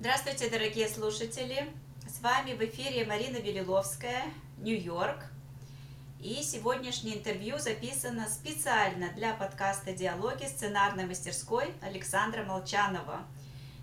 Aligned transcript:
Здравствуйте, 0.00 0.48
дорогие 0.48 0.88
слушатели! 0.88 1.68
С 2.06 2.20
вами 2.20 2.52
в 2.52 2.62
эфире 2.62 3.04
Марина 3.04 3.38
Велиловская, 3.38 4.26
Нью-Йорк. 4.58 5.24
И 6.20 6.40
сегодняшнее 6.44 7.18
интервью 7.18 7.58
записано 7.58 8.28
специально 8.28 9.10
для 9.14 9.34
подкаста 9.34 9.92
«Диалоги» 9.92 10.44
сценарной 10.44 11.04
мастерской 11.06 11.74
Александра 11.82 12.44
Молчанова. 12.44 13.26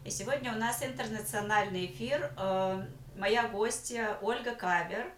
И 0.05 0.09
сегодня 0.09 0.53
у 0.53 0.57
нас 0.57 0.81
интернациональный 0.81 1.87
эфир. 1.87 2.31
Э, 2.37 2.87
моя 3.17 3.49
гостья 3.49 4.17
Ольга 4.21 4.55
Кавер 4.55 5.11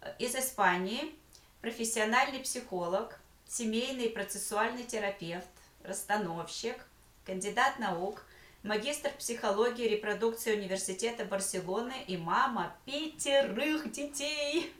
э, 0.00 0.12
из 0.18 0.34
Испании, 0.34 1.14
профессиональный 1.60 2.40
психолог, 2.40 3.20
семейный 3.46 4.10
процессуальный 4.10 4.82
терапевт, 4.82 5.46
расстановщик, 5.84 6.84
кандидат 7.24 7.78
наук– 7.78 8.24
магистр 8.62 9.10
психологии 9.18 9.86
и 9.86 9.88
репродукции 9.88 10.56
университета 10.56 11.24
Барселоны 11.24 11.94
и 12.06 12.16
мама 12.16 12.74
пятерых 12.84 13.90
детей. 13.92 14.72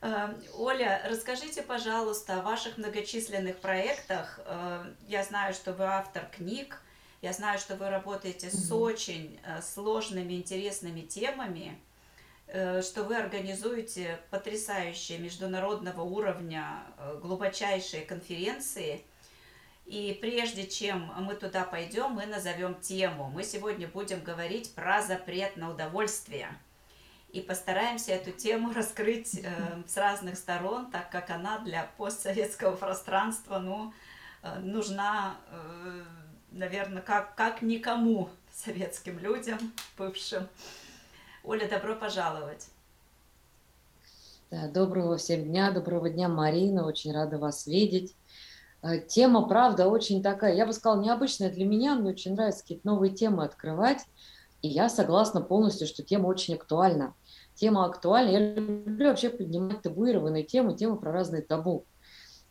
Э, 0.00 0.32
Оля, 0.54 1.02
расскажите, 1.06 1.60
пожалуйста, 1.62 2.38
о 2.38 2.42
ваших 2.42 2.78
многочисленных 2.78 3.58
проектах. 3.58 4.38
Э, 4.46 4.84
я 5.08 5.24
знаю, 5.24 5.52
что 5.54 5.72
вы 5.72 5.86
автор 5.86 6.26
книг, 6.30 6.80
я 7.20 7.32
знаю, 7.32 7.58
что 7.58 7.74
вы 7.74 7.90
работаете 7.90 8.48
с 8.48 8.70
очень 8.70 9.40
э, 9.44 9.60
сложными, 9.60 10.34
интересными 10.34 11.00
темами, 11.00 11.76
что 12.46 13.04
вы 13.04 13.16
организуете 13.16 14.18
потрясающие 14.30 15.18
международного 15.18 16.00
уровня 16.00 16.82
глубочайшие 17.20 18.06
конференции– 18.06 19.04
и 19.88 20.12
прежде 20.20 20.66
чем 20.66 21.10
мы 21.16 21.34
туда 21.34 21.64
пойдем, 21.64 22.10
мы 22.10 22.26
назовем 22.26 22.74
тему. 22.74 23.30
Мы 23.34 23.42
сегодня 23.42 23.88
будем 23.88 24.22
говорить 24.22 24.74
про 24.74 25.00
запрет 25.00 25.56
на 25.56 25.70
удовольствие. 25.70 26.48
И 27.30 27.40
постараемся 27.40 28.12
эту 28.12 28.30
тему 28.32 28.72
раскрыть 28.76 29.40
э, 29.42 29.82
с 29.86 29.96
разных 29.96 30.36
сторон, 30.36 30.90
так 30.90 31.10
как 31.10 31.30
она 31.30 31.60
для 31.60 31.90
постсоветского 31.96 32.76
пространства 32.76 33.58
ну, 33.58 33.94
э, 34.42 34.58
нужна, 34.58 35.38
э, 35.50 36.04
наверное, 36.50 37.00
как, 37.00 37.34
как 37.34 37.62
никому 37.62 38.28
советским 38.52 39.18
людям, 39.18 39.58
бывшим. 39.96 40.48
Оля, 41.42 41.66
добро 41.66 41.94
пожаловать. 41.94 42.68
Да, 44.50 44.68
доброго 44.68 45.16
всем 45.16 45.44
дня, 45.44 45.70
доброго 45.70 46.10
дня, 46.10 46.28
Марина, 46.28 46.86
очень 46.86 47.12
рада 47.12 47.38
вас 47.38 47.66
видеть. 47.66 48.14
Э, 48.82 48.98
тема, 48.98 49.46
правда, 49.48 49.88
очень 49.88 50.22
такая, 50.22 50.54
я 50.54 50.66
бы 50.66 50.72
сказала, 50.72 51.02
необычная 51.02 51.50
для 51.50 51.64
меня, 51.64 51.94
мне 51.94 52.10
очень 52.10 52.34
нравится 52.34 52.62
какие-то 52.62 52.86
новые 52.86 53.12
темы 53.12 53.44
открывать, 53.44 54.04
и 54.62 54.68
я 54.68 54.88
согласна 54.88 55.40
полностью, 55.40 55.86
что 55.86 56.02
тема 56.02 56.26
очень 56.26 56.54
актуальна. 56.54 57.14
Тема 57.54 57.84
актуальна, 57.84 58.30
я 58.30 58.54
люблю 58.54 59.08
вообще 59.08 59.30
поднимать 59.30 59.82
табуированные 59.82 60.44
темы, 60.44 60.76
темы 60.76 60.96
про 60.96 61.12
разные 61.12 61.42
табу. 61.42 61.84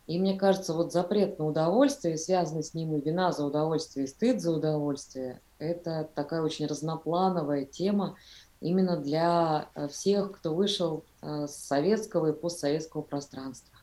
И 0.06 0.20
мне 0.20 0.38
кажется, 0.38 0.74
вот 0.74 0.94
запрет 0.94 1.38
на 1.38 1.46
удовольствие, 1.46 2.18
связанный 2.18 2.64
с 2.64 2.74
ним 2.74 2.96
и 2.96 3.02
вина 3.02 3.34
за 3.34 3.46
удовольствие, 3.46 4.06
и 4.06 4.08
стыд 4.10 4.42
за 4.42 4.52
удовольствие, 4.54 5.42
это 5.60 6.10
такая 6.16 6.42
очень 6.42 6.66
разноплановая 6.66 7.66
тема 7.66 8.16
именно 8.62 8.98
для 8.98 9.70
э, 9.76 9.88
всех, 9.88 10.32
кто 10.32 10.56
вышел 10.56 11.04
э, 11.22 11.48
с 11.48 11.56
советского 11.56 12.28
и 12.28 12.34
постсоветского 12.34 13.02
пространства. 13.02 13.77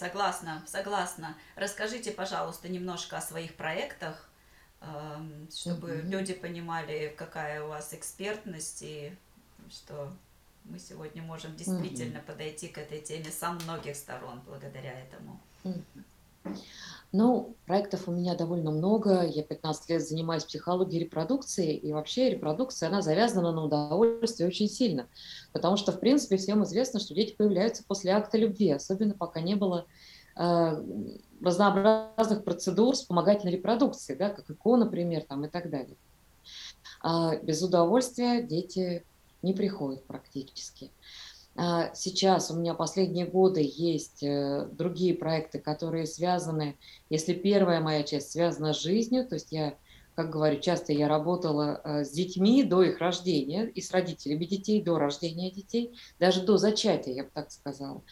Согласна, 0.00 0.62
согласна. 0.66 1.36
Расскажите, 1.56 2.10
пожалуйста, 2.10 2.70
немножко 2.70 3.18
о 3.18 3.20
своих 3.20 3.54
проектах, 3.54 4.30
эм, 4.80 5.46
чтобы 5.54 5.90
mm-hmm. 5.90 6.08
люди 6.08 6.32
понимали, 6.32 7.14
какая 7.18 7.62
у 7.62 7.68
вас 7.68 7.92
экспертность 7.92 8.80
и 8.80 9.14
что 9.70 10.10
мы 10.64 10.78
сегодня 10.78 11.22
можем 11.22 11.54
действительно 11.54 12.16
mm-hmm. 12.16 12.24
подойти 12.24 12.68
к 12.68 12.78
этой 12.78 13.02
теме 13.02 13.30
со 13.30 13.52
многих 13.52 13.94
сторон 13.94 14.40
благодаря 14.46 14.98
этому. 14.98 15.38
Mm-hmm. 15.64 16.56
Ну, 17.12 17.56
проектов 17.66 18.06
у 18.06 18.12
меня 18.12 18.36
довольно 18.36 18.70
много. 18.70 19.24
Я 19.24 19.42
15 19.42 19.90
лет 19.90 20.06
занимаюсь 20.06 20.44
психологией 20.44 21.04
репродукции, 21.04 21.76
и 21.76 21.92
вообще 21.92 22.30
репродукция, 22.30 22.88
она 22.88 23.02
завязана 23.02 23.50
на 23.50 23.64
удовольствие 23.64 24.48
очень 24.48 24.68
сильно. 24.68 25.08
Потому 25.52 25.76
что, 25.76 25.90
в 25.90 25.98
принципе, 25.98 26.36
всем 26.36 26.62
известно, 26.62 27.00
что 27.00 27.14
дети 27.14 27.34
появляются 27.34 27.82
после 27.84 28.12
акта 28.12 28.38
любви, 28.38 28.70
особенно 28.70 29.14
пока 29.14 29.40
не 29.40 29.56
было 29.56 29.86
э, 30.36 30.84
разнообразных 31.42 32.44
процедур 32.44 32.94
вспомогательной 32.94 33.54
репродукции, 33.54 34.14
да, 34.14 34.30
как 34.30 34.48
ЭКО, 34.48 34.76
например, 34.76 35.24
там, 35.24 35.44
и 35.44 35.48
так 35.48 35.68
далее. 35.68 35.96
А 37.02 37.36
без 37.36 37.60
удовольствия 37.60 38.40
дети 38.40 39.04
не 39.42 39.52
приходят 39.52 40.04
практически. 40.04 40.92
Сейчас 41.94 42.50
у 42.50 42.56
меня 42.56 42.74
последние 42.74 43.26
годы 43.26 43.60
есть 43.62 44.22
э, 44.22 44.66
другие 44.72 45.14
проекты, 45.14 45.58
которые 45.58 46.06
связаны, 46.06 46.78
если 47.10 47.34
первая 47.34 47.80
моя 47.80 48.02
часть 48.02 48.30
связана 48.30 48.72
с 48.72 48.80
жизнью, 48.80 49.26
то 49.26 49.34
есть 49.34 49.52
я, 49.52 49.74
как 50.14 50.30
говорю, 50.30 50.60
часто 50.60 50.92
я 50.92 51.06
работала 51.06 51.80
э, 51.82 52.04
с 52.04 52.10
детьми 52.12 52.62
до 52.62 52.82
их 52.82 52.98
рождения 52.98 53.66
и 53.66 53.80
с 53.82 53.90
родителями 53.90 54.44
детей 54.44 54.82
до 54.82 54.98
рождения 54.98 55.50
детей, 55.50 55.94
даже 56.18 56.42
до 56.42 56.56
зачатия, 56.56 57.12
я 57.12 57.24
бы 57.24 57.30
так 57.34 57.50
сказала 57.50 58.02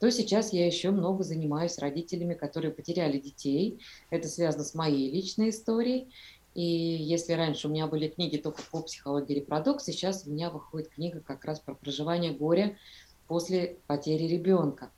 то 0.00 0.10
сейчас 0.10 0.52
я 0.52 0.66
еще 0.66 0.90
много 0.90 1.24
занимаюсь 1.24 1.78
родителями, 1.78 2.34
которые 2.34 2.72
потеряли 2.72 3.18
детей. 3.18 3.80
Это 4.10 4.28
связано 4.28 4.62
с 4.62 4.74
моей 4.74 5.10
личной 5.10 5.48
историей. 5.48 6.08
И 6.54 6.62
если 6.62 7.32
раньше 7.32 7.66
у 7.66 7.70
меня 7.70 7.86
были 7.86 8.08
книги 8.08 8.36
только 8.36 8.62
по 8.70 8.80
психологии 8.82 9.34
репродукции, 9.34 9.92
сейчас 9.92 10.24
у 10.26 10.30
меня 10.30 10.50
выходит 10.50 10.88
книга 10.88 11.20
как 11.20 11.44
раз 11.44 11.58
про 11.58 11.74
проживание 11.74 12.32
горя 12.32 12.76
после 13.26 13.78
потери 13.86 14.24
ребенка. 14.24 14.90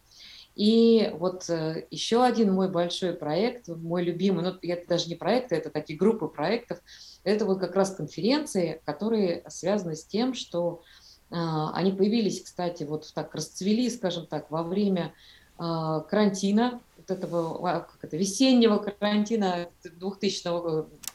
И 0.54 1.12
вот 1.18 1.50
э, 1.50 1.86
еще 1.90 2.24
один 2.24 2.54
мой 2.54 2.70
большой 2.70 3.12
проект, 3.12 3.68
мой 3.68 4.02
любимый, 4.02 4.42
ну 4.42 4.54
это 4.62 4.88
даже 4.88 5.08
не 5.08 5.14
проект, 5.14 5.52
это 5.52 5.68
такие 5.68 5.98
группы 5.98 6.28
проектов, 6.28 6.78
это 7.24 7.44
вот 7.44 7.60
как 7.60 7.76
раз 7.76 7.94
конференции, 7.94 8.80
которые 8.86 9.44
связаны 9.48 9.96
с 9.96 10.04
тем, 10.04 10.32
что 10.32 10.82
э, 11.30 11.34
они 11.34 11.92
появились, 11.92 12.42
кстати, 12.42 12.84
вот 12.84 13.10
так 13.14 13.34
расцвели, 13.34 13.90
скажем 13.90 14.26
так, 14.26 14.50
во 14.50 14.62
время 14.62 15.12
э, 15.58 16.00
карантина, 16.08 16.80
вот 16.96 17.10
этого 17.10 17.70
а, 17.70 17.80
как 17.80 17.98
это, 18.02 18.16
весеннего 18.16 18.78
карантина 18.78 19.68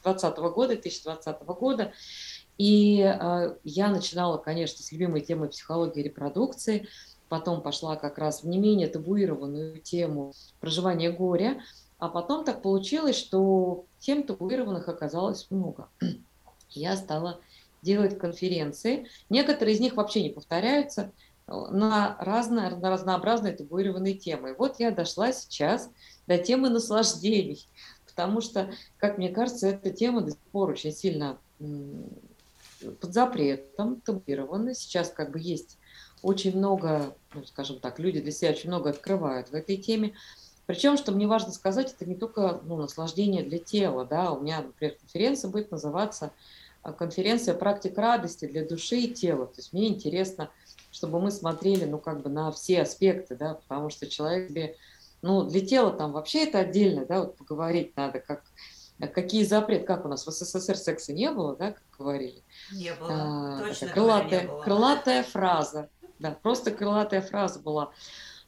2020 0.04 0.38
года, 0.54 0.74
2020 0.74 1.42
года. 1.44 1.94
И 2.58 3.02
э, 3.02 3.56
я 3.64 3.90
начинала, 3.90 4.38
конечно, 4.38 4.84
с 4.84 4.92
любимой 4.92 5.22
темы 5.22 5.48
психологии 5.48 6.02
репродукции, 6.02 6.88
потом 7.30 7.62
пошла 7.62 7.96
как 7.96 8.18
раз 8.18 8.44
в 8.44 8.48
не 8.48 8.58
менее 8.58 8.88
табуированную 8.88 9.80
тему 9.80 10.34
проживания 10.60 11.12
горя, 11.12 11.62
а 11.98 12.10
потом 12.10 12.44
так 12.44 12.62
получилось, 12.62 13.18
что 13.18 13.86
тем 14.00 14.24
табуированных 14.24 14.90
оказалось 14.90 15.48
много. 15.50 15.88
Я 16.70 16.96
стала 16.98 17.40
делать 17.82 18.18
конференции. 18.18 19.08
Некоторые 19.30 19.76
из 19.76 19.80
них 19.80 19.94
вообще 19.94 20.24
не 20.24 20.30
повторяются 20.30 21.12
на, 21.48 22.16
разные, 22.20 22.70
разнообразные 22.70 23.54
табуированные 23.54 24.14
темы. 24.14 24.56
Вот 24.58 24.80
я 24.80 24.92
дошла 24.92 25.34
сейчас 25.34 25.90
до 26.28 26.38
темы 26.38 26.70
наслаждений, 26.70 27.66
потому 28.12 28.42
что, 28.42 28.72
как 28.98 29.18
мне 29.18 29.30
кажется, 29.30 29.68
эта 29.68 29.90
тема 29.90 30.22
до 30.22 30.32
сих 30.32 30.40
пор 30.52 30.72
очень 30.72 30.92
сильно 30.92 31.38
под 31.60 33.14
запретом, 33.14 34.02
табуирована. 34.02 34.74
Сейчас 34.74 35.10
как 35.10 35.32
бы 35.32 35.40
есть 35.40 35.78
очень 36.22 36.56
много, 36.56 37.16
ну, 37.34 37.44
скажем 37.46 37.80
так, 37.80 38.00
люди 38.00 38.22
для 38.22 38.32
себя 38.32 38.52
очень 38.52 38.70
много 38.70 38.92
открывают 38.92 39.50
в 39.50 39.56
этой 39.56 39.78
теме. 39.78 40.14
Причем, 40.66 40.98
что 40.98 41.12
мне 41.12 41.28
важно 41.28 41.52
сказать, 41.52 41.94
это 41.94 42.08
не 42.08 42.16
только 42.16 42.62
ну, 42.64 42.78
наслаждение 42.78 43.44
для 43.44 43.60
тела. 43.60 44.06
Да? 44.06 44.32
У 44.32 44.42
меня, 44.42 44.62
например, 44.62 44.96
конференция 45.00 45.50
будет 45.50 45.72
называться 45.72 46.32
а, 46.84 46.94
конференция 46.94 47.56
практик 47.56 47.98
радости 47.98 48.46
для 48.46 48.66
души 48.66 48.98
и 48.98 49.14
тела. 49.14 49.48
То 49.48 49.58
есть 49.58 49.74
мне 49.74 49.88
интересно, 49.88 50.50
чтобы 50.92 51.20
мы 51.20 51.32
смотрели 51.32 51.86
ну, 51.86 51.98
как 51.98 52.22
бы 52.22 52.30
на 52.30 52.52
все 52.52 52.82
аспекты, 52.82 53.36
да, 53.36 53.56
потому 53.56 53.90
что 53.90 54.08
человек 54.08 54.50
себе, 54.50 54.76
ну, 55.22 55.44
для 55.44 55.62
тела 55.62 55.92
там 55.92 56.12
вообще 56.12 56.46
это 56.46 56.60
отдельно, 56.60 57.06
да, 57.06 57.22
вот 57.22 57.38
поговорить 57.38 57.96
надо, 57.96 58.20
как 58.20 58.44
какие 59.08 59.44
запреты, 59.44 59.86
как 59.86 60.06
у 60.06 60.08
нас 60.08 60.26
в 60.26 60.32
СССР 60.32 60.76
секса 60.78 61.14
не 61.14 61.32
было, 61.32 61.56
да, 61.56 61.72
как 61.72 61.84
говорили? 61.98 62.44
Не 62.72 62.94
было, 62.94 63.10
а, 63.10 63.60
точно 63.68 63.88
крылатая, 63.88 64.42
не 64.42 64.48
было. 64.48 64.62
крылатая 64.62 65.24
фраза, 65.24 65.90
да, 66.20 66.32
просто 66.32 66.72
крылатая 66.72 67.22
фраза 67.22 67.60
была. 67.60 67.92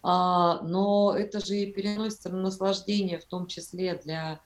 А, 0.04 0.62
но 0.62 1.16
это 1.18 1.44
же 1.44 1.56
и 1.56 1.72
переносится 1.72 2.30
на 2.30 2.42
наслаждение, 2.42 3.20
в 3.20 3.26
том 3.26 3.48
числе 3.48 3.96
для, 3.96 4.42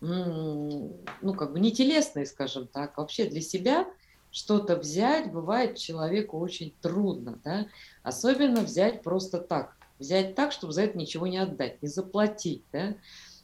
ну, 0.00 1.34
как 1.36 1.52
бы 1.52 1.60
не 1.60 1.70
телесные, 1.70 2.26
скажем 2.26 2.66
так, 2.66 2.96
вообще 2.96 3.26
для 3.26 3.40
себя 3.40 3.86
что-то 4.30 4.76
взять 4.76 5.30
бывает 5.30 5.76
человеку 5.76 6.38
очень 6.38 6.74
трудно, 6.80 7.38
да, 7.44 7.66
особенно 8.02 8.62
взять 8.62 9.02
просто 9.02 9.38
так, 9.38 9.76
взять 10.02 10.34
так, 10.34 10.52
чтобы 10.52 10.72
за 10.72 10.82
это 10.82 10.98
ничего 10.98 11.26
не 11.26 11.38
отдать, 11.38 11.82
не 11.82 11.88
заплатить, 11.88 12.64
да, 12.72 12.96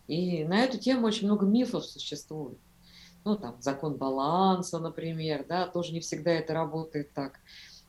и 0.06 0.44
на 0.44 0.60
эту 0.60 0.78
тему 0.78 1.06
очень 1.06 1.26
много 1.26 1.46
мифов 1.46 1.84
существует. 1.84 2.58
ну, 3.24 3.36
там, 3.36 3.56
закон 3.60 3.96
баланса, 3.96 4.78
например, 4.78 5.44
да, 5.46 5.66
тоже 5.66 5.92
не 5.92 6.00
всегда 6.00 6.30
это 6.30 6.54
работает 6.54 7.12
так. 7.12 7.40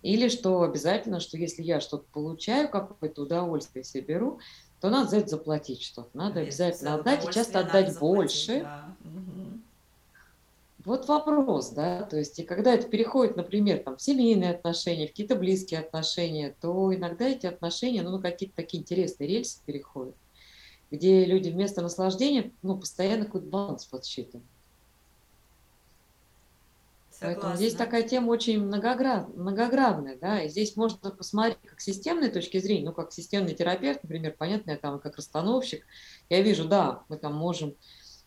Или 0.02 0.30
что 0.30 0.64
обязательно, 0.64 1.20
что 1.20 1.38
если 1.38 1.62
я 1.62 1.80
что-то 1.80 2.06
получаю, 2.12 2.70
какое-то 2.70 3.22
удовольствие 3.22 3.84
себе 3.84 4.02
беру, 4.04 4.40
то 4.82 4.90
надо 4.90 5.10
за 5.10 5.18
это 5.18 5.30
заплатить 5.30 5.82
что-то. 5.82 6.10
Надо 6.14 6.42
обязательно 6.42 6.96
отдать, 6.96 7.28
и 7.28 7.32
часто 7.32 7.60
отдать 7.60 7.92
заплатить, 7.94 8.00
больше. 8.00 8.60
Да. 8.62 8.96
Угу. 9.04 9.49
Вот 10.90 11.08
вопрос, 11.08 11.70
да, 11.70 12.02
то 12.02 12.18
есть 12.18 12.40
и 12.40 12.44
когда 12.44 12.74
это 12.74 12.88
переходит, 12.88 13.36
например, 13.36 13.78
там, 13.78 13.98
в 13.98 14.02
семейные 14.02 14.50
отношения, 14.56 15.06
в 15.06 15.12
какие-то 15.12 15.36
близкие 15.36 15.82
отношения, 15.82 16.56
то 16.60 16.92
иногда 16.96 17.30
эти 17.30 17.46
отношения, 17.46 18.02
ну, 18.02 18.10
на 18.10 18.20
какие-то 18.20 18.56
такие 18.56 18.82
интересные 18.82 19.30
рельсы 19.30 19.60
переходят, 19.68 20.16
где 20.90 21.26
люди 21.26 21.50
вместо 21.50 21.84
наслаждения, 21.84 22.54
ну, 22.64 22.76
постоянно 22.76 23.26
какой-то 23.26 23.46
баланс 23.46 23.86
подсчитывают. 23.86 24.48
Согласна. 27.12 27.36
Поэтому 27.36 27.56
здесь 27.56 27.76
такая 27.76 28.02
тема 28.02 28.32
очень 28.32 28.60
многоград, 28.60 29.30
многогранная, 29.38 30.18
да, 30.18 30.42
и 30.42 30.50
здесь 30.50 30.76
можно 30.76 31.12
посмотреть 31.12 31.60
как 31.66 31.82
с 31.82 31.84
системной 31.84 32.32
точки 32.32 32.58
зрения, 32.58 32.86
ну, 32.86 32.94
как 32.94 33.14
системный 33.14 33.54
терапевт, 33.54 34.02
например, 34.02 34.34
понятно, 34.36 34.72
я 34.72 34.78
там 34.78 35.00
как 35.00 35.18
расстановщик, 35.18 35.86
я 36.30 36.42
вижу, 36.42 36.68
да, 36.68 37.04
мы 37.10 37.18
там 37.18 37.36
можем 37.36 37.76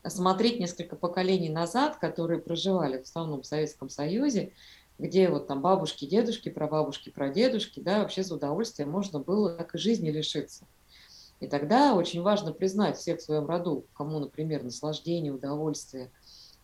смотреть 0.07 0.61
несколько 0.61 0.97
поколений 0.97 1.49
назад, 1.49 1.97
которые 1.97 2.41
проживали 2.41 2.99
в 2.99 3.03
основном 3.03 3.43
в 3.43 3.47
Советском 3.47 3.89
Союзе, 3.89 4.53
где 4.99 5.29
вот 5.29 5.49
там 5.49 5.63
бабушки, 5.63 6.05
дедушки, 6.05 6.49
прабабушки, 6.49 7.11
прадедушки, 7.11 7.81
да, 7.81 8.01
вообще 8.01 8.23
за 8.23 8.35
удовольствие 8.35 8.87
можно 8.87 9.19
было 9.19 9.55
так 9.55 9.75
и 9.75 9.79
жизни 9.79 10.11
лишиться. 10.11 10.67
И 11.41 11.49
тогда 11.49 11.95
очень 11.95 12.23
важно 12.23 12.53
признать 12.53 12.97
всех 12.97 13.19
в 13.19 13.23
своем 13.23 13.47
роду, 13.47 13.85
кому, 13.95 14.21
например, 14.21 14.63
наслаждение, 14.63 15.33
удовольствие 15.33 16.11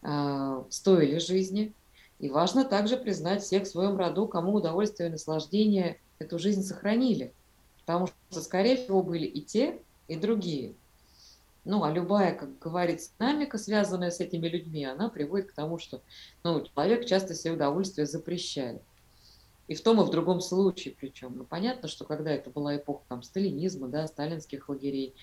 э, 0.03 0.65
стоили 0.71 1.19
жизни– 1.19 1.75
и 2.19 2.29
важно 2.29 2.65
также 2.65 2.97
признать 2.97 3.43
всех 3.43 3.65
в 3.65 3.69
своем 3.69 3.97
роду, 3.97 4.27
кому 4.27 4.55
удовольствие 4.55 5.09
и 5.09 5.13
наслаждение 5.13 6.01
эту 6.19 6.39
жизнь 6.39 6.63
сохранили. 6.63 7.33
Потому 7.81 8.09
что, 8.09 8.41
скорее 8.43 8.77
всего, 8.77 9.03
были 9.03 9.25
и 9.25 9.41
те, 9.41 9.81
и 10.09 10.17
другие. 10.17 10.75
Ну, 11.69 11.85
а 11.85 11.93
любая, 11.93 12.35
как 12.35 12.59
говорится, 12.59 13.11
динамика, 13.21 13.59
связанная 13.59 14.11
с 14.11 14.21
этими 14.21 14.49
людьми, 14.49 14.87
она 14.87 15.11
приводит 15.11 15.51
к 15.51 15.55
тому, 15.55 15.79
что 15.79 16.01
ну, 16.43 16.65
человек 16.65 17.05
часто 17.05 17.35
себе 17.35 17.53
удовольствие 17.53 18.07
запрещает. 18.07 18.81
И 19.67 19.75
в 19.75 19.83
том, 19.83 20.01
и 20.01 20.05
в 20.05 20.09
другом 20.09 20.41
случае 20.41 20.95
причем. 20.99 21.35
Ну, 21.37 21.45
понятно, 21.45 21.87
что 21.87 22.07
когда 22.07 22.31
это 22.31 22.49
была 22.49 22.79
эпоха 22.79 23.05
там, 23.11 23.23
сталинизма, 23.23 23.89
да, 23.89 24.07
сталинских 24.07 24.71
лагерей, 24.71 25.15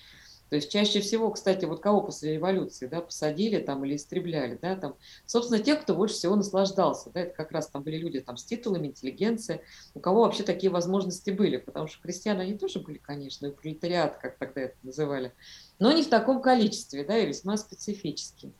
то 0.48 0.56
есть 0.56 0.70
чаще 0.70 1.00
всего, 1.00 1.30
кстати, 1.30 1.64
вот 1.64 1.80
кого 1.80 2.02
после 2.02 2.34
революции, 2.34 2.86
да, 2.86 3.00
посадили 3.00 3.58
там 3.58 3.84
или 3.84 3.96
истребляли, 3.96 4.58
да, 4.60 4.76
там, 4.76 4.96
собственно, 5.26 5.60
тех, 5.60 5.82
кто 5.82 5.94
больше 5.94 6.14
всего 6.14 6.36
наслаждался, 6.36 7.10
да, 7.10 7.22
это 7.22 7.34
как 7.34 7.50
раз 7.50 7.68
там 7.68 7.82
были 7.82 7.96
люди 7.96 8.20
там 8.20 8.36
с 8.36 8.44
титулами, 8.44 8.86
интеллигенция, 8.86 9.62
у 9.94 10.00
кого 10.00 10.22
вообще 10.22 10.44
такие 10.44 10.70
возможности 10.70 11.30
были, 11.30 11.56
потому 11.56 11.88
что 11.88 12.00
крестьяне, 12.00 12.42
они 12.42 12.56
тоже 12.56 12.78
были, 12.78 12.98
конечно, 12.98 13.46
и 13.46 13.50
пролетариат, 13.50 14.18
как 14.18 14.38
тогда 14.38 14.62
это 14.62 14.76
называли, 14.82 15.32
но 15.78 15.90
не 15.90 16.02
в 16.02 16.08
таком 16.08 16.40
количестве, 16.40 17.04
да, 17.04 17.18
и 17.18 17.26
весьма 17.26 17.56
специфически. 17.56 18.52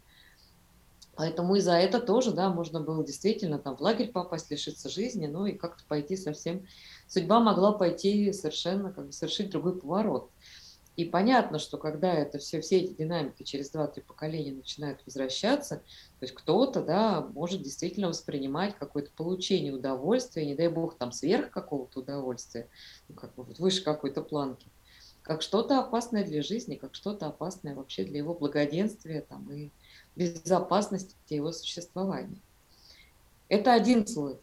Поэтому 1.17 1.57
и 1.57 1.61
за 1.61 1.73
это 1.73 1.99
тоже, 1.99 2.33
да, 2.33 2.51
можно 2.51 2.81
было 2.81 3.03
действительно 3.03 3.59
там 3.59 3.75
в 3.77 3.81
лагерь 3.81 4.13
попасть, 4.13 4.51
лишиться 4.51 4.91
жизни, 4.91 5.27
ну 5.27 5.47
и 5.47 5.53
как-то 5.53 5.83
пойти 5.89 6.17
совсем... 6.17 6.67
Судьба 7.09 7.41
могла 7.41 7.73
пойти 7.73 8.33
совершенно, 8.33 8.93
как 8.93 9.07
бы 9.07 9.13
совершить 9.13 9.51
другой 9.51 9.79
поворот. 9.79 10.29
И 10.97 11.05
понятно, 11.05 11.59
что 11.59 11.77
когда 11.77 12.13
это 12.15 12.39
все, 12.39 12.63
все 12.63 12.81
эти 12.81 12.95
динамики 12.95 13.43
через 13.43 13.73
2-3 13.73 14.03
поколения 14.03 14.53
начинают 14.53 15.01
возвращаться, 15.05 15.77
то 15.77 16.23
есть 16.23 16.35
кто-то, 16.35 16.83
да, 16.83 17.21
может 17.21 17.63
действительно 17.63 18.09
воспринимать 18.09 18.75
какое-то 18.77 19.11
получение 19.15 19.75
удовольствия, 19.75 20.47
не 20.47 20.55
дай 20.55 20.69
бог 20.69 20.97
там 20.97 21.13
сверх 21.13 21.51
какого-то 21.51 22.01
удовольствия, 22.01 22.69
ну, 23.09 23.15
как 23.15 23.35
бы 23.35 23.43
вот 23.43 23.59
выше 23.59 23.85
какой-то 23.85 24.23
планки, 24.23 24.69
как 25.23 25.43
что-то 25.43 25.81
опасное 25.81 26.25
для 26.25 26.43
жизни, 26.43 26.77
как 26.77 26.95
что-то 26.95 27.27
опасное 27.27 27.75
вообще 27.75 28.05
для 28.05 28.19
его 28.19 28.33
благоденствия 28.33 29.21
там, 29.21 29.53
и 29.53 29.71
безопасности 30.17 31.15
его 31.29 31.53
существования. 31.53 32.41
Это 33.49 33.75
один 33.75 34.07
слой. 34.07 34.39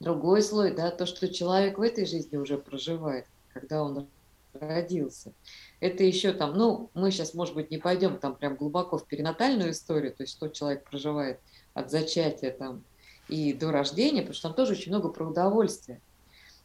Другой 0.00 0.42
слой, 0.42 0.72
да, 0.74 0.90
то, 0.90 1.04
что 1.04 1.28
человек 1.28 1.76
в 1.76 1.82
этой 1.82 2.06
жизни 2.06 2.38
уже 2.38 2.56
проживает, 2.56 3.26
когда 3.52 3.82
он 3.82 4.08
родился. 4.52 5.32
Это 5.80 6.04
еще 6.04 6.32
там, 6.32 6.56
ну, 6.56 6.90
мы 6.94 7.10
сейчас, 7.10 7.34
может 7.34 7.54
быть, 7.54 7.70
не 7.70 7.78
пойдем 7.78 8.18
там 8.18 8.34
прям 8.34 8.56
глубоко 8.56 8.98
в 8.98 9.06
перинатальную 9.06 9.70
историю, 9.70 10.12
то 10.12 10.22
есть 10.22 10.32
что 10.34 10.48
человек 10.48 10.84
проживает 10.84 11.40
от 11.74 11.90
зачатия 11.90 12.50
там 12.50 12.84
и 13.28 13.52
до 13.52 13.70
рождения, 13.70 14.22
потому 14.22 14.34
что 14.34 14.48
там 14.48 14.56
тоже 14.56 14.72
очень 14.72 14.92
много 14.92 15.08
про 15.08 15.26
удовольствие. 15.26 16.00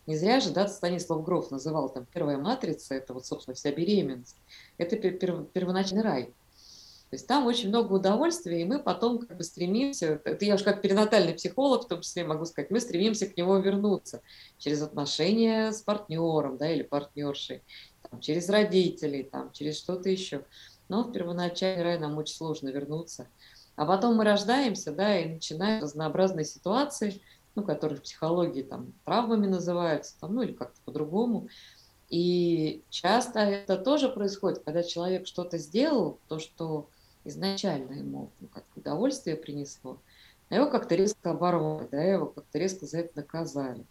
Не 0.07 0.15
зря 0.15 0.39
же, 0.39 0.51
да, 0.51 0.67
Станислав 0.67 1.23
Гров 1.23 1.49
называл 1.49 1.89
там 1.89 2.05
первая 2.05 2.37
матрица, 2.37 2.93
это 2.93 3.13
вот, 3.13 3.25
собственно, 3.25 3.55
вся 3.55 3.71
беременность. 3.71 4.37
Это 4.77 4.97
первоначальный 4.97 6.03
рай. 6.03 6.33
То 7.09 7.17
есть 7.17 7.27
там 7.27 7.45
очень 7.45 7.69
много 7.69 7.93
удовольствия, 7.93 8.61
и 8.61 8.65
мы 8.65 8.79
потом 8.79 9.19
как 9.19 9.37
бы 9.37 9.43
стремимся, 9.43 10.19
это 10.23 10.43
я 10.43 10.55
уж 10.55 10.63
как 10.63 10.81
перинатальный 10.81 11.33
психолог 11.33 11.85
в 11.85 11.87
том 11.87 12.01
числе 12.01 12.25
могу 12.25 12.45
сказать, 12.45 12.71
мы 12.71 12.79
стремимся 12.79 13.27
к 13.27 13.37
нему 13.37 13.57
вернуться 13.59 14.21
через 14.57 14.81
отношения 14.81 15.71
с 15.71 15.81
партнером, 15.81 16.57
да, 16.57 16.69
или 16.69 16.81
партнершей, 16.81 17.61
там, 18.09 18.19
через 18.19 18.49
родителей, 18.49 19.23
там, 19.23 19.51
через 19.51 19.77
что-то 19.77 20.09
еще. 20.09 20.45
Но 20.89 21.03
в 21.03 21.11
первоначальный 21.11 21.83
рай 21.83 21.99
нам 21.99 22.17
очень 22.17 22.35
сложно 22.35 22.69
вернуться. 22.69 23.27
А 23.75 23.85
потом 23.85 24.15
мы 24.15 24.23
рождаемся, 24.23 24.91
да, 24.91 25.19
и 25.19 25.33
начинаем 25.33 25.83
разнообразные 25.83 26.45
ситуации, 26.45 27.21
ну, 27.55 27.63
которые 27.63 27.99
в 27.99 28.03
психологии 28.03 28.63
там 28.63 28.93
травмами 29.05 29.47
называются, 29.47 30.19
там, 30.19 30.35
ну, 30.35 30.41
или 30.41 30.53
как-то 30.53 30.79
по-другому. 30.85 31.49
И 32.09 32.83
часто 32.89 33.39
это 33.39 33.77
тоже 33.77 34.09
происходит, 34.09 34.63
когда 34.63 34.83
человек 34.83 35.27
что-то 35.27 35.57
сделал, 35.57 36.19
то, 36.27 36.39
что 36.39 36.89
изначально 37.25 37.93
ему 37.93 38.31
ну, 38.39 38.47
как 38.47 38.63
удовольствие 38.75 39.35
принесло, 39.35 39.97
а 40.49 40.55
его 40.55 40.69
как-то 40.69 40.95
резко 40.95 41.31
оборвали, 41.31 41.87
да, 41.91 42.01
его 42.01 42.27
как-то 42.27 42.57
резко 42.57 42.85
за 42.85 42.99
это 42.99 43.17
наказали. 43.17 43.83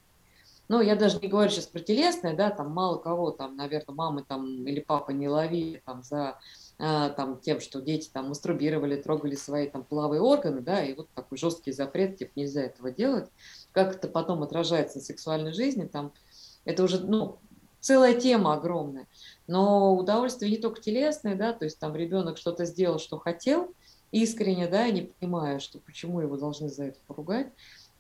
Ну, 0.69 0.81
я 0.81 0.97
даже 0.97 1.19
не 1.19 1.29
говорю 1.29 1.51
сейчас 1.51 1.67
про 1.67 1.81
телесное, 1.81 2.35
да, 2.35 2.51
там 2.51 2.71
мало 2.71 2.97
кого, 2.97 3.31
там, 3.33 3.55
наверное, 3.57 3.95
мамы 3.95 4.25
там 4.27 4.67
или 4.67 4.81
папа 4.81 5.11
не 5.11 5.29
ловили 5.29 5.83
там 5.85 6.03
за 6.03 6.39
а, 6.79 7.11
там 7.11 7.39
тем, 7.39 7.61
что 7.61 7.81
дети 7.81 8.09
там 8.11 8.29
мастурбировали, 8.29 8.97
трогали 8.97 9.35
свои 9.35 9.69
там 9.69 9.85
половые 9.85 10.23
органы, 10.23 10.61
да, 10.61 10.83
и 10.83 10.95
вот 10.95 11.09
такой 11.15 11.37
жесткий 11.37 11.73
запрет, 11.73 12.17
типа, 12.17 12.33
нельзя 12.35 12.63
этого 12.63 12.91
делать. 12.91 13.29
Как 13.73 13.97
это 13.97 14.09
потом 14.09 14.43
отражается 14.43 14.99
на 14.99 15.05
сексуальной 15.05 15.53
жизни, 15.53 15.85
там, 15.85 16.13
это 16.65 16.83
уже, 16.83 16.99
ну, 16.99 17.39
целая 17.81 18.19
тема 18.19 18.55
огромная. 18.55 19.07
Но 19.47 19.95
удовольствие 19.97 20.51
не 20.51 20.59
только 20.59 20.81
телесное, 20.81 21.35
да, 21.35 21.53
то 21.53 21.65
есть 21.65 21.79
там 21.79 21.95
ребенок 21.95 22.39
что-то 22.39 22.65
сделал, 22.65 22.99
что 22.99 23.19
хотел, 23.19 23.75
искренне, 24.11 24.69
да, 24.69 24.89
не 24.91 25.03
понимая, 25.03 25.59
что 25.59 25.79
почему 25.79 26.21
его 26.21 26.37
должны 26.37 26.69
за 26.69 26.85
это 26.85 26.99
поругать, 27.07 27.49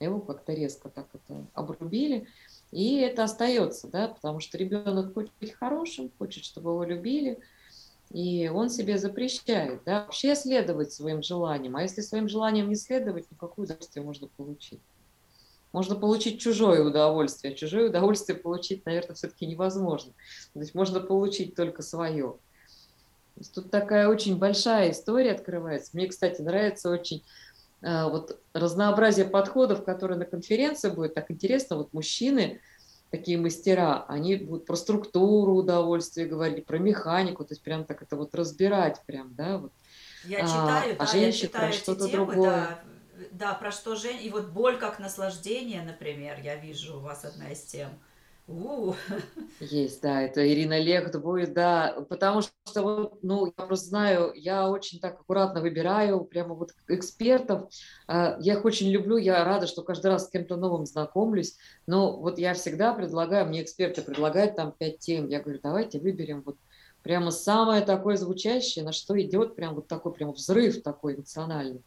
его 0.00 0.20
как-то 0.20 0.52
резко 0.52 0.88
так 0.88 1.06
это 1.12 1.46
обрубили. 1.54 2.26
И 2.70 2.96
это 2.96 3.24
остается, 3.24 3.88
да, 3.88 4.08
потому 4.08 4.40
что 4.40 4.58
ребенок 4.58 5.14
хочет 5.14 5.32
быть 5.40 5.52
хорошим, 5.52 6.10
хочет, 6.18 6.44
чтобы 6.44 6.70
его 6.70 6.84
любили, 6.84 7.38
и 8.10 8.48
он 8.52 8.70
себе 8.70 8.98
запрещает, 8.98 9.82
да, 9.84 10.04
вообще 10.04 10.34
следовать 10.34 10.92
своим 10.92 11.22
желаниям. 11.22 11.76
А 11.76 11.82
если 11.82 12.00
своим 12.00 12.28
желаниям 12.28 12.68
не 12.68 12.76
следовать, 12.76 13.26
то 13.28 13.52
удовольствие 13.56 14.04
можно 14.04 14.28
получить? 14.28 14.80
Можно 15.74 15.94
получить 15.94 16.40
чужое 16.40 16.82
удовольствие. 16.82 17.54
Чужое 17.54 17.90
удовольствие 17.90 18.38
получить, 18.38 18.86
наверное, 18.86 19.14
все-таки 19.14 19.44
невозможно. 19.44 20.14
То 20.54 20.60
есть 20.60 20.74
можно 20.74 21.00
получить 21.00 21.54
только 21.54 21.82
свое. 21.82 22.36
Тут 23.52 23.70
такая 23.70 24.08
очень 24.08 24.38
большая 24.38 24.92
история 24.92 25.32
открывается. 25.32 25.90
Мне, 25.92 26.06
кстати, 26.06 26.40
нравится 26.40 26.88
очень 26.88 27.22
Э, 27.84 28.08
вот 28.08 28.40
разнообразие 28.54 29.26
подходов, 29.26 29.84
которые 29.84 30.18
на 30.18 30.24
конференции 30.24 30.88
будет, 30.88 31.14
так 31.14 31.30
интересно, 31.30 31.76
вот 31.76 31.92
мужчины, 31.92 32.60
такие 33.10 33.36
мастера, 33.36 34.06
они 34.08 34.36
будут 34.36 34.64
про 34.64 34.74
структуру 34.74 35.54
удовольствия 35.56 36.24
говорить, 36.24 36.64
про 36.64 36.78
механику, 36.78 37.44
то 37.44 37.52
есть 37.52 37.62
прям 37.62 37.84
так 37.84 38.00
это 38.00 38.16
вот 38.16 38.34
разбирать 38.34 39.02
прям, 39.04 39.34
да, 39.34 39.58
вот. 39.58 39.72
Я 40.24 40.38
а, 40.38 40.46
читаю, 40.46 40.96
а, 40.98 41.12
да, 41.12 41.18
я 41.18 41.32
читаю 41.32 41.68
про 41.68 41.76
что-то 41.76 42.08
другое. 42.08 42.50
Да, 42.50 42.78
да, 43.32 43.54
про 43.54 43.70
что 43.70 43.96
Жень, 43.96 44.22
и 44.22 44.30
вот 44.30 44.48
боль 44.48 44.78
как 44.78 44.98
наслаждение, 44.98 45.82
например, 45.82 46.40
я 46.42 46.56
вижу 46.56 46.96
у 46.96 47.00
вас 47.00 47.24
одна 47.24 47.50
из 47.50 47.62
тем. 47.62 47.90
У. 48.46 48.92
Есть, 49.60 50.02
да, 50.02 50.20
это 50.20 50.46
Ирина 50.46 50.78
Лехт 50.78 51.16
будет, 51.16 51.54
да, 51.54 52.04
потому 52.10 52.42
что, 52.42 52.82
вот, 52.82 53.22
ну, 53.22 53.46
я 53.46 53.64
просто 53.64 53.86
знаю, 53.86 54.32
я 54.34 54.68
очень 54.68 55.00
так 55.00 55.18
аккуратно 55.18 55.62
выбираю 55.62 56.24
прямо 56.24 56.54
вот 56.54 56.72
экспертов, 56.88 57.70
а, 58.06 58.36
я 58.40 58.54
их 58.54 58.64
очень 58.66 58.90
люблю, 58.90 59.16
я 59.16 59.42
рада, 59.44 59.66
что 59.66 59.82
каждый 59.82 60.08
раз 60.08 60.26
с 60.26 60.30
кем-то 60.30 60.56
новым 60.56 60.84
знакомлюсь, 60.84 61.56
но 61.86 62.18
вот 62.18 62.38
я 62.38 62.52
всегда 62.52 62.92
предлагаю, 62.92 63.46
мне 63.46 63.62
эксперты 63.62 64.02
предлагают 64.02 64.56
там 64.56 64.72
пять 64.72 64.98
тем, 64.98 65.26
я 65.28 65.40
говорю, 65.40 65.60
давайте 65.62 65.98
выберем 65.98 66.42
вот 66.44 66.56
прямо 67.02 67.30
самое 67.30 67.82
такое 67.82 68.16
звучащее, 68.16 68.84
на 68.84 68.92
что 68.92 69.18
идет 69.20 69.56
прям 69.56 69.74
вот 69.74 69.88
такой 69.88 70.12
прям 70.12 70.32
взрыв 70.32 70.82
такой 70.82 71.14
эмоциональный. 71.14 71.82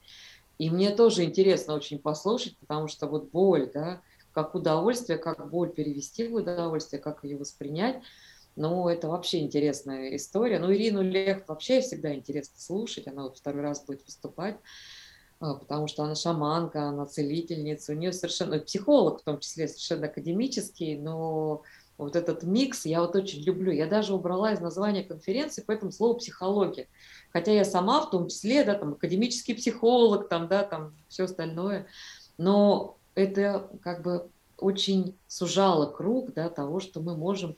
И 0.58 0.70
мне 0.70 0.92
тоже 0.92 1.24
интересно 1.24 1.76
очень 1.76 2.00
послушать, 2.00 2.58
потому 2.58 2.88
что 2.88 3.08
вот 3.08 3.30
боль, 3.32 3.70
да, 3.72 4.02
как 4.34 4.56
удовольствие, 4.56 5.18
как 5.18 5.50
боль 5.50 5.70
перевести 5.70 6.28
в 6.28 6.36
удовольствие, 6.36 7.02
как 7.02 7.24
ее 7.24 7.38
воспринять. 7.38 8.02
Ну, 8.56 8.88
это 8.88 9.08
вообще 9.08 9.40
интересная 9.40 10.16
история. 10.16 10.60
Ну, 10.60 10.74
Ирину 10.74 11.04
Лех 11.04 11.48
вообще 11.48 11.82
всегда 11.82 12.14
интересно 12.14 12.60
слушать. 12.60 13.08
Она 13.08 13.24
вот 13.24 13.38
второй 13.38 13.62
раз 13.62 13.86
будет 13.86 14.04
выступать, 14.06 14.58
а, 15.40 15.54
потому 15.56 15.88
что 15.88 16.04
она 16.04 16.16
шаманка, 16.16 16.84
она 16.84 17.06
целительница. 17.06 17.92
У 17.92 17.96
нее 17.96 18.12
совершенно 18.12 18.60
психолог, 18.60 19.22
в 19.22 19.24
том 19.24 19.40
числе 19.40 19.68
совершенно 19.68 20.08
академический, 20.08 20.98
но 20.98 21.62
вот 21.98 22.16
этот 22.16 22.44
микс 22.44 22.86
я 22.86 23.01
вот 23.01 23.16
очень 23.16 23.42
люблю. 23.42 23.72
Я 23.72 23.88
даже 23.88 24.13
убрала 24.13 24.51
из 24.51 24.60
названия 24.60 25.04
конференции 25.04 25.63
поэтому 25.66 25.92
слово 25.92 26.18
психология. 26.18 26.88
Хотя 27.32 27.51
я 27.51 27.66
сама 27.66 28.01
в 28.01 28.10
том 28.10 28.27
числе, 28.27 28.63
да, 28.63 28.75
там, 28.75 28.94
академический 28.94 29.56
психолог, 29.56 30.30
там, 30.30 30.48
да, 30.48 30.63
там, 30.63 30.96
все 31.08 31.24
остальное. 31.24 31.88
Но 32.38 32.98
это 33.16 33.70
как 33.82 34.04
бы 34.04 34.30
очень 34.58 35.16
сужало 35.27 35.86
круг, 35.92 36.34
да, 36.34 36.50
того, 36.50 36.80
что 36.80 37.00
мы 37.01 37.16
можем 37.16 37.58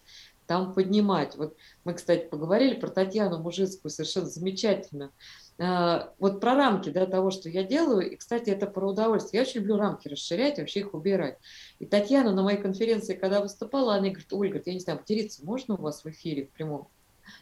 там 0.50 0.74
поднимать. 0.74 1.36
Вот 1.36 1.56
мы, 1.84 1.94
кстати, 1.94 2.28
поговорили 2.28 2.74
про 2.74 2.90
Татьяну 2.90 3.38
Мужицкую, 3.38 3.92
совершенно 3.92 4.26
замечательно. 4.26 5.12
А, 5.60 6.12
вот 6.18 6.42
про 6.42 6.56
рамки 6.56 6.90
да, 6.90 7.06
того, 7.06 7.30
что 7.30 7.50
я 7.50 7.64
делаю, 7.64 8.10
и, 8.10 8.16
кстати, 8.16 8.50
это 8.50 8.66
про 8.66 8.90
удовольствие. 8.90 9.44
Я 9.44 9.48
очень 9.48 9.60
люблю 9.60 9.78
рамки 9.78 10.08
расширять, 10.08 10.58
вообще 10.58 10.80
их 10.80 10.96
убирать. 10.96 11.38
И 11.78 11.86
Татьяна 11.86 12.32
на 12.32 12.42
моей 12.42 12.60
конференции, 12.60 13.14
когда 13.14 13.42
выступала, 13.42 13.94
она 13.94 14.08
говорит, 14.08 14.34
Ольга, 14.34 14.60
я 14.66 14.74
не 14.74 14.80
знаю, 14.80 14.98
потериться 14.98 15.46
можно 15.46 15.76
у 15.76 15.82
вас 15.82 16.04
в 16.04 16.10
эфире 16.10 16.48
в 16.48 16.50
прямом? 16.50 16.88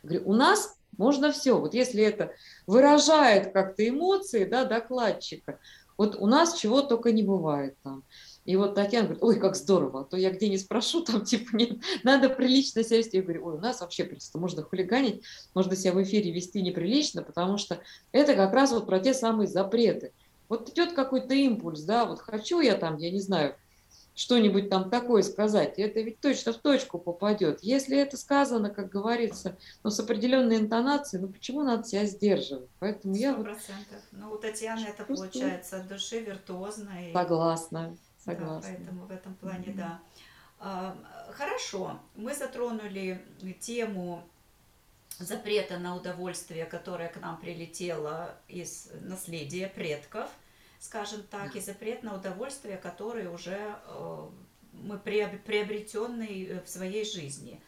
Я 0.04 0.10
говорю, 0.10 0.30
у 0.30 0.34
нас 0.34 0.78
можно 0.98 1.32
все. 1.32 1.58
Вот 1.58 1.74
если 1.74 2.04
это 2.04 2.34
выражает 2.66 3.54
как-то 3.54 3.88
эмоции 3.88 4.44
да, 4.44 4.66
докладчика, 4.66 5.60
вот 5.98 6.18
у 6.18 6.28
нас 6.28 6.58
чего 6.58 6.82
только 6.82 7.14
не 7.14 7.24
бывает 7.24 7.78
там. 7.84 8.04
И 8.48 8.56
вот 8.56 8.76
Татьяна 8.76 9.08
говорит, 9.08 9.24
ой, 9.24 9.40
как 9.42 9.58
здорово, 9.58 10.02
а 10.02 10.04
то 10.06 10.16
я 10.16 10.32
где 10.32 10.48
не 10.48 10.58
спрошу, 10.58 11.02
там 11.04 11.26
типа 11.26 11.54
нет, 11.54 11.80
надо 12.04 12.30
прилично 12.30 12.82
себя 12.82 13.00
вести. 13.00 13.18
Я 13.18 13.24
говорю, 13.24 13.46
ой, 13.46 13.56
у 13.56 13.60
нас 13.60 13.82
вообще 13.82 14.06
просто 14.06 14.40
можно 14.40 14.64
хулиганить, 14.64 15.22
можно 15.54 15.76
себя 15.76 15.92
в 15.92 16.02
эфире 16.02 16.32
вести 16.32 16.62
неприлично, 16.62 17.24
потому 17.24 17.58
что 17.58 17.82
это 18.14 18.36
как 18.36 18.54
раз 18.54 18.72
вот 18.72 18.86
про 18.86 19.00
те 19.00 19.14
самые 19.14 19.50
запреты. 19.50 20.14
Вот 20.48 20.70
идет 20.70 20.94
какой-то 20.94 21.34
импульс, 21.34 21.82
да, 21.82 22.06
вот 22.06 22.22
хочу 22.22 22.62
я 22.62 22.76
там, 22.76 22.96
я 22.96 23.12
не 23.12 23.20
знаю, 23.20 23.54
что-нибудь 24.16 24.70
там 24.70 24.90
такое 24.90 25.24
сказать, 25.24 25.74
это 25.78 26.00
ведь 26.00 26.22
точно 26.22 26.54
в 26.54 26.58
точку 26.58 27.00
попадет. 27.00 27.60
Если 27.64 27.98
это 27.98 28.16
сказано, 28.16 28.70
как 28.70 28.88
говорится, 28.88 29.58
ну, 29.84 29.90
с 29.90 30.00
определенной 30.00 30.56
интонацией, 30.56 31.22
ну, 31.22 31.28
почему 31.28 31.64
надо 31.64 31.84
себя 31.84 32.06
сдерживать? 32.06 32.70
Поэтому 32.80 33.14
100%. 33.14 33.18
я 33.18 33.36
вот... 33.36 33.48
Ну, 34.14 34.32
у 34.32 34.38
Татьяны 34.38 34.86
это 34.86 35.04
получается 35.04 35.82
от 35.82 35.90
души 35.90 36.22
виртуозно. 36.22 36.92
И... 37.10 37.12
Согласна. 37.12 37.98
Согласна. 38.28 38.70
Да, 38.72 38.76
поэтому 38.78 39.06
в 39.06 39.12
этом 39.12 39.36
плане, 39.36 39.66
mm-hmm. 39.68 39.76
да. 39.76 40.02
А, 40.60 40.98
хорошо, 41.32 42.00
мы 42.16 42.34
затронули 42.34 43.24
тему 43.60 44.24
запрета 45.20 45.80
на 45.80 45.96
удовольствие, 45.96 46.66
которое 46.66 47.10
к 47.10 47.18
нам 47.18 47.40
прилетело 47.40 48.36
из 48.48 48.90
наследия 49.02 49.68
предков, 49.68 50.30
скажем 50.80 51.24
так, 51.24 51.56
и 51.56 51.60
запрет 51.60 52.04
на 52.04 52.16
удовольствие, 52.16 52.78
который 52.78 53.28
уже 53.28 53.76
э, 53.86 54.30
мы 54.74 55.00
приобретенный 55.00 56.60
в 56.64 56.70
своей 56.70 57.04
жизни. 57.04 57.62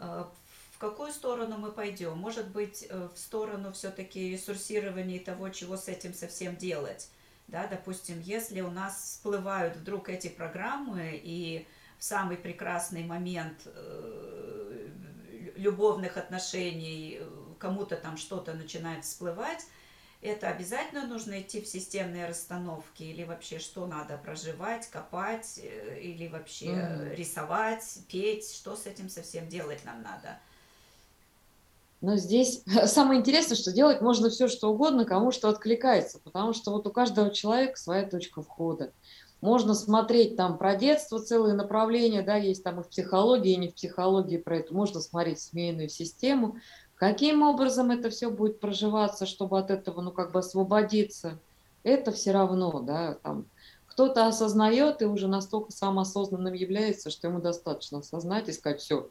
Э, 0.00 0.24
в 0.72 0.78
какую 0.78 1.12
сторону 1.12 1.56
мы 1.56 1.72
пойдем? 1.72 2.18
Может 2.18 2.48
быть, 2.48 2.86
э, 2.88 3.08
в 3.14 3.18
сторону 3.18 3.72
все-таки 3.72 4.32
ресурсирования 4.32 5.20
того, 5.20 5.48
чего 5.48 5.76
с 5.76 5.88
этим 5.88 6.12
совсем 6.12 6.56
делать? 6.56 7.08
Да, 7.52 7.66
допустим, 7.66 8.18
если 8.20 8.62
у 8.62 8.70
нас 8.70 8.96
всплывают 8.96 9.76
вдруг 9.76 10.08
эти 10.08 10.28
программы 10.28 11.20
и 11.22 11.68
в 11.98 12.02
самый 12.02 12.38
прекрасный 12.38 13.04
момент 13.04 13.60
э, 13.66 14.88
любовных 15.56 16.16
отношений 16.16 17.18
э, 17.20 17.28
кому-то 17.58 17.96
там 17.96 18.16
что-то 18.16 18.54
начинает 18.54 19.04
всплывать, 19.04 19.66
это 20.22 20.48
обязательно 20.48 21.06
нужно 21.06 21.42
идти 21.42 21.60
в 21.60 21.66
системные 21.66 22.26
расстановки 22.26 23.02
или 23.02 23.24
вообще 23.24 23.58
что 23.58 23.86
надо 23.86 24.16
проживать, 24.16 24.88
копать 24.88 25.60
э, 25.62 26.00
или 26.00 26.28
вообще 26.28 26.68
mm-hmm. 26.68 27.14
рисовать, 27.16 27.98
петь, 28.08 28.50
что 28.50 28.76
с 28.76 28.86
этим 28.86 29.10
совсем 29.10 29.46
делать 29.46 29.84
нам 29.84 30.00
надо? 30.00 30.40
Но 32.02 32.16
здесь 32.16 32.62
самое 32.84 33.20
интересное, 33.20 33.56
что 33.56 33.72
делать 33.72 34.02
можно 34.02 34.28
все, 34.28 34.48
что 34.48 34.68
угодно, 34.68 35.06
кому 35.06 35.30
что 35.30 35.48
откликается, 35.48 36.18
потому 36.18 36.52
что 36.52 36.72
вот 36.72 36.86
у 36.86 36.90
каждого 36.90 37.30
человека 37.30 37.78
своя 37.78 38.06
точка 38.06 38.42
входа. 38.42 38.92
Можно 39.40 39.74
смотреть 39.74 40.36
там 40.36 40.58
про 40.58 40.76
детство 40.76 41.18
целые 41.18 41.54
направления, 41.54 42.22
да, 42.22 42.36
есть 42.36 42.62
там 42.62 42.80
и 42.80 42.82
в 42.82 42.88
психологии, 42.88 43.52
и 43.52 43.56
не 43.56 43.68
в 43.68 43.74
психологии 43.74 44.36
про 44.36 44.58
это. 44.58 44.74
Можно 44.74 45.00
смотреть 45.00 45.40
семейную 45.40 45.88
систему. 45.88 46.56
Каким 46.94 47.42
образом 47.42 47.90
это 47.90 48.10
все 48.10 48.30
будет 48.30 48.60
проживаться, 48.60 49.26
чтобы 49.26 49.58
от 49.58 49.70
этого, 49.70 50.00
ну, 50.00 50.12
как 50.12 50.30
бы 50.30 50.40
освободиться, 50.40 51.40
это 51.82 52.12
все 52.12 52.30
равно, 52.30 52.80
да, 52.80 53.14
там, 53.14 53.46
кто-то 53.86 54.26
осознает 54.28 55.02
и 55.02 55.06
уже 55.06 55.26
настолько 55.26 55.72
самоосознанным 55.72 56.54
является, 56.54 57.10
что 57.10 57.26
ему 57.26 57.40
достаточно 57.40 57.98
осознать 57.98 58.48
и 58.48 58.52
сказать, 58.52 58.80
все, 58.80 59.10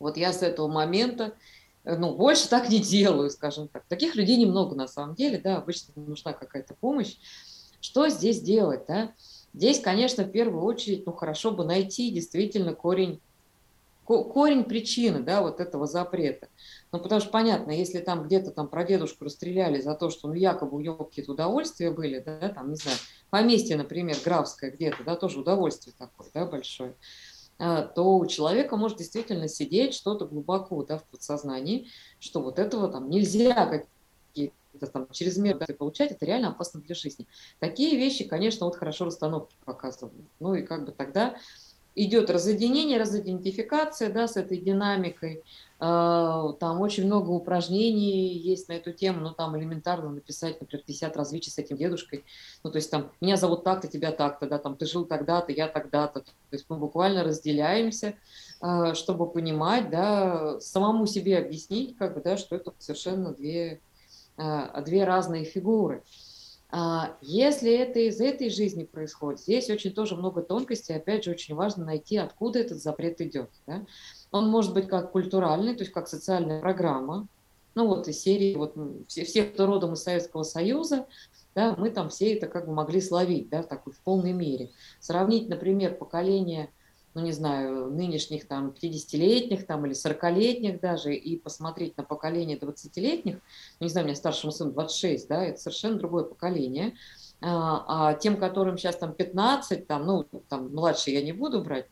вот 0.00 0.16
я 0.16 0.32
с 0.32 0.42
этого 0.42 0.66
момента 0.66 1.34
ну, 1.86 2.16
больше 2.16 2.48
так 2.48 2.68
не 2.68 2.80
делаю, 2.80 3.30
скажем 3.30 3.68
так. 3.68 3.84
Таких 3.88 4.16
людей 4.16 4.36
немного 4.36 4.74
на 4.74 4.88
самом 4.88 5.14
деле, 5.14 5.38
да, 5.38 5.58
обычно 5.58 5.94
нужна 5.94 6.32
какая-то 6.32 6.74
помощь. 6.74 7.16
Что 7.80 8.08
здесь 8.08 8.40
делать, 8.40 8.84
да? 8.88 9.12
Здесь, 9.54 9.80
конечно, 9.80 10.24
в 10.24 10.30
первую 10.30 10.64
очередь, 10.64 11.06
ну, 11.06 11.12
хорошо 11.12 11.52
бы 11.52 11.64
найти 11.64 12.10
действительно 12.10 12.74
корень, 12.74 13.20
корень 14.04 14.64
причины, 14.64 15.20
да, 15.20 15.40
вот 15.42 15.60
этого 15.60 15.86
запрета. 15.86 16.48
Ну, 16.92 16.98
потому 16.98 17.20
что 17.20 17.30
понятно, 17.30 17.70
если 17.70 18.00
там 18.00 18.24
где-то 18.24 18.50
там 18.50 18.68
про 18.68 18.84
дедушку 18.84 19.24
расстреляли 19.24 19.80
за 19.80 19.94
то, 19.94 20.10
что, 20.10 20.28
ну, 20.28 20.34
якобы 20.34 20.76
у 20.76 20.80
него 20.80 21.04
какие-то 21.04 21.32
удовольствия 21.32 21.90
были, 21.90 22.18
да, 22.18 22.48
там, 22.48 22.70
не 22.70 22.76
знаю, 22.76 22.98
поместье, 23.30 23.76
например, 23.76 24.16
графское 24.24 24.70
где-то, 24.70 25.04
да, 25.04 25.16
тоже 25.16 25.40
удовольствие 25.40 25.94
такое, 25.96 26.28
да, 26.34 26.46
большое. 26.46 26.94
А, 27.58 27.82
то 27.82 28.18
у 28.18 28.26
человека 28.26 28.76
может 28.76 28.98
действительно 28.98 29.48
сидеть 29.48 29.94
что-то 29.94 30.26
глубоко 30.26 30.82
да, 30.84 30.98
в 30.98 31.04
подсознании, 31.04 31.88
что 32.20 32.42
вот 32.42 32.58
этого 32.58 32.88
там 32.88 33.08
нельзя 33.08 33.84
какие-то 34.34 34.86
там 34.92 35.08
чрезмерно 35.10 35.66
получать, 35.78 36.12
это 36.12 36.26
реально 36.26 36.48
опасно 36.48 36.80
для 36.80 36.94
жизни. 36.94 37.26
Такие 37.58 37.96
вещи, 37.96 38.24
конечно, 38.24 38.66
вот 38.66 38.76
хорошо 38.76 39.06
расстановки 39.06 39.54
показывают. 39.64 40.26
Ну 40.38 40.54
и 40.54 40.62
как 40.62 40.84
бы 40.84 40.92
тогда 40.92 41.36
идет 41.94 42.28
разъединение, 42.28 43.00
разидентификация 43.00 44.12
да, 44.12 44.28
с 44.28 44.36
этой 44.36 44.58
динамикой. 44.58 45.42
А, 45.78 46.52
там 46.54 46.80
очень 46.80 47.04
много 47.04 47.30
упражнений 47.30 48.32
есть 48.32 48.68
на 48.68 48.72
эту 48.74 48.92
тему, 48.92 49.20
но 49.20 49.32
там 49.32 49.58
элементарно 49.58 50.08
написать, 50.08 50.60
например, 50.60 50.84
50 50.86 51.16
различий 51.16 51.52
с 51.52 51.58
этим 51.58 51.76
дедушкой. 51.76 52.24
Ну, 52.62 52.70
то 52.70 52.76
есть 52.76 52.90
там, 52.90 53.12
меня 53.20 53.36
зовут 53.36 53.62
так-то, 53.62 53.86
тебя 53.86 54.10
так-то, 54.12 54.46
да, 54.46 54.58
там, 54.58 54.76
ты 54.76 54.86
жил 54.86 55.04
тогда-то, 55.04 55.52
я 55.52 55.68
тогда-то. 55.68 56.20
То 56.20 56.32
есть 56.52 56.64
мы 56.70 56.78
буквально 56.78 57.24
разделяемся, 57.24 58.14
а, 58.60 58.94
чтобы 58.94 59.30
понимать, 59.30 59.90
да, 59.90 60.58
самому 60.60 61.06
себе 61.06 61.38
объяснить, 61.38 61.96
как 61.98 62.14
бы, 62.14 62.22
да, 62.22 62.38
что 62.38 62.56
это 62.56 62.72
совершенно 62.78 63.34
две, 63.34 63.82
а, 64.38 64.80
две 64.80 65.04
разные 65.04 65.44
фигуры. 65.44 66.02
Если 67.22 67.72
это 67.72 68.00
из 68.00 68.20
этой 68.20 68.50
жизни 68.50 68.82
происходит, 68.82 69.40
здесь 69.40 69.70
очень 69.70 69.92
тоже 69.92 70.16
много 70.16 70.42
тонкостей, 70.42 70.96
опять 70.96 71.22
же, 71.24 71.30
очень 71.30 71.54
важно 71.54 71.84
найти, 71.84 72.16
откуда 72.16 72.58
этот 72.58 72.82
запрет 72.82 73.20
идет. 73.20 73.50
Да? 73.68 73.86
Он 74.32 74.48
может 74.48 74.74
быть 74.74 74.88
как 74.88 75.12
культуральный, 75.12 75.74
то 75.74 75.82
есть 75.82 75.92
как 75.92 76.08
социальная 76.08 76.60
программа, 76.60 77.26
ну 77.74 77.86
вот 77.86 78.08
из 78.08 78.20
серии, 78.20 78.54
вот 78.54 78.74
все, 79.06 79.24
все 79.24 79.44
кто 79.44 79.66
родом 79.66 79.92
из 79.92 80.02
Советского 80.02 80.42
Союза, 80.42 81.06
да, 81.54 81.74
мы 81.76 81.90
там 81.90 82.08
все 82.08 82.34
это 82.34 82.46
как 82.46 82.66
бы 82.66 82.72
могли 82.72 83.00
словить, 83.00 83.48
да, 83.48 83.62
такой 83.62 83.92
в 83.92 84.00
полной 84.00 84.32
мере. 84.32 84.70
Сравнить, 85.00 85.48
например, 85.48 85.94
поколение 85.94 86.70
ну, 87.16 87.22
не 87.22 87.32
знаю, 87.32 87.90
нынешних 87.90 88.46
там 88.46 88.74
50-летних 88.78 89.66
там 89.66 89.86
или 89.86 89.94
40-летних 89.94 90.80
даже, 90.80 91.14
и 91.14 91.38
посмотреть 91.38 91.96
на 91.96 92.04
поколение 92.04 92.58
20-летних, 92.58 93.36
ну, 93.80 93.84
не 93.86 93.88
знаю, 93.88 94.04
у 94.04 94.08
меня 94.08 94.16
старшему 94.16 94.52
сыну 94.52 94.72
26, 94.72 95.26
да, 95.26 95.42
это 95.42 95.58
совершенно 95.58 95.96
другое 95.96 96.24
поколение, 96.24 96.92
а, 97.40 98.10
а 98.10 98.14
тем, 98.14 98.36
которым 98.36 98.76
сейчас 98.76 98.98
там 98.98 99.14
15, 99.14 99.86
там, 99.86 100.04
ну, 100.04 100.26
там, 100.50 100.74
младше 100.74 101.10
я 101.10 101.22
не 101.22 101.32
буду 101.32 101.62
брать, 101.62 101.86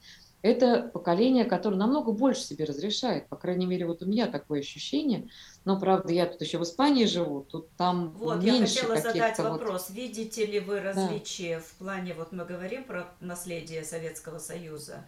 это 0.44 0.90
поколение, 0.92 1.46
которое 1.46 1.76
намного 1.76 2.12
больше 2.12 2.42
себе 2.42 2.66
разрешает. 2.66 3.28
По 3.28 3.36
крайней 3.36 3.64
мере, 3.64 3.86
вот 3.86 4.02
у 4.02 4.06
меня 4.06 4.26
такое 4.26 4.60
ощущение. 4.60 5.30
Но, 5.64 5.80
правда, 5.80 6.12
я 6.12 6.26
тут 6.26 6.42
еще 6.42 6.58
в 6.58 6.64
Испании 6.64 7.06
живу, 7.06 7.40
тут 7.40 7.70
там 7.78 8.10
Вот, 8.10 8.42
меньше 8.42 8.80
я 8.80 8.88
хотела 8.88 9.00
задать 9.00 9.38
вопрос. 9.38 9.86
Вот... 9.88 9.96
Видите 9.96 10.44
ли 10.44 10.60
вы 10.60 10.80
различия 10.80 11.56
да. 11.56 11.62
в 11.62 11.70
плане, 11.78 12.12
вот 12.12 12.32
мы 12.32 12.44
говорим 12.44 12.84
про 12.84 13.06
наследие 13.20 13.84
Советского 13.84 14.38
Союза, 14.38 15.06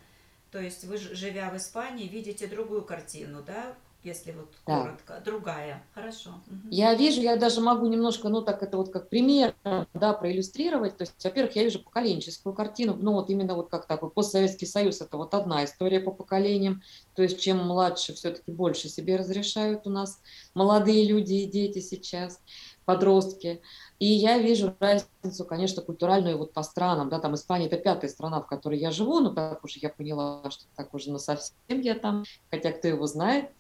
то 0.53 0.59
есть 0.59 0.85
вы, 0.85 0.97
живя 0.97 1.51
в 1.51 1.59
Испании, 1.59 2.09
видите 2.09 2.47
другую 2.47 2.81
картину, 2.81 3.43
да? 3.47 3.75
Если 4.07 4.33
вот 4.33 4.55
да. 4.67 4.83
коротко. 4.83 5.23
Другая. 5.25 5.85
Хорошо. 5.93 6.31
Угу. 6.47 6.69
Я 6.71 6.95
вижу, 6.95 7.21
я 7.21 7.37
даже 7.37 7.61
могу 7.61 7.87
немножко, 7.89 8.29
ну 8.29 8.41
так 8.41 8.63
это 8.63 8.77
вот 8.77 8.91
как 8.91 9.09
пример, 9.09 9.55
да, 9.93 10.13
проиллюстрировать. 10.13 10.97
То 10.97 11.03
есть, 11.03 11.23
во-первых, 11.23 11.57
я 11.57 11.65
вижу 11.65 11.83
поколенческую 11.83 12.55
картину. 12.55 12.97
Ну 12.99 13.13
вот 13.13 13.29
именно 13.31 13.55
вот 13.55 13.69
как 13.69 13.87
такой 13.87 14.11
постсоветский 14.11 14.67
союз, 14.67 15.01
это 15.01 15.17
вот 15.17 15.35
одна 15.35 15.65
история 15.65 16.01
по 16.01 16.13
поколениям. 16.13 16.83
То 17.15 17.23
есть, 17.23 17.41
чем 17.41 17.59
младше, 17.59 18.15
все-таки 18.15 18.51
больше 18.51 18.89
себе 18.89 19.17
разрешают 19.17 19.87
у 19.87 19.91
нас 19.91 20.21
молодые 20.55 21.05
люди 21.05 21.35
и 21.35 21.51
дети 21.51 21.81
сейчас 21.81 22.41
подростки. 22.85 23.61
И 23.99 24.07
я 24.07 24.39
вижу 24.39 24.75
разницу, 24.79 25.45
конечно, 25.47 25.83
культуральную 25.83 26.37
вот 26.37 26.53
по 26.53 26.63
странам, 26.63 27.09
да, 27.09 27.19
там 27.19 27.35
Испания 27.35 27.67
это 27.67 27.79
пятая 27.79 28.11
страна, 28.11 28.41
в 28.41 28.47
которой 28.47 28.79
я 28.79 28.91
живу, 28.91 29.21
ну 29.21 29.35
так 29.35 29.65
уж 29.65 29.77
я 29.77 29.89
поняла, 29.89 30.43
что 30.51 30.65
так 30.77 30.93
уже 30.93 31.11
на 31.11 31.19
совсем 31.19 31.81
я 31.81 31.95
там, 31.95 32.25
хотя 32.51 32.73
кто 32.73 32.89
его 32.89 33.07
знает. 33.07 33.51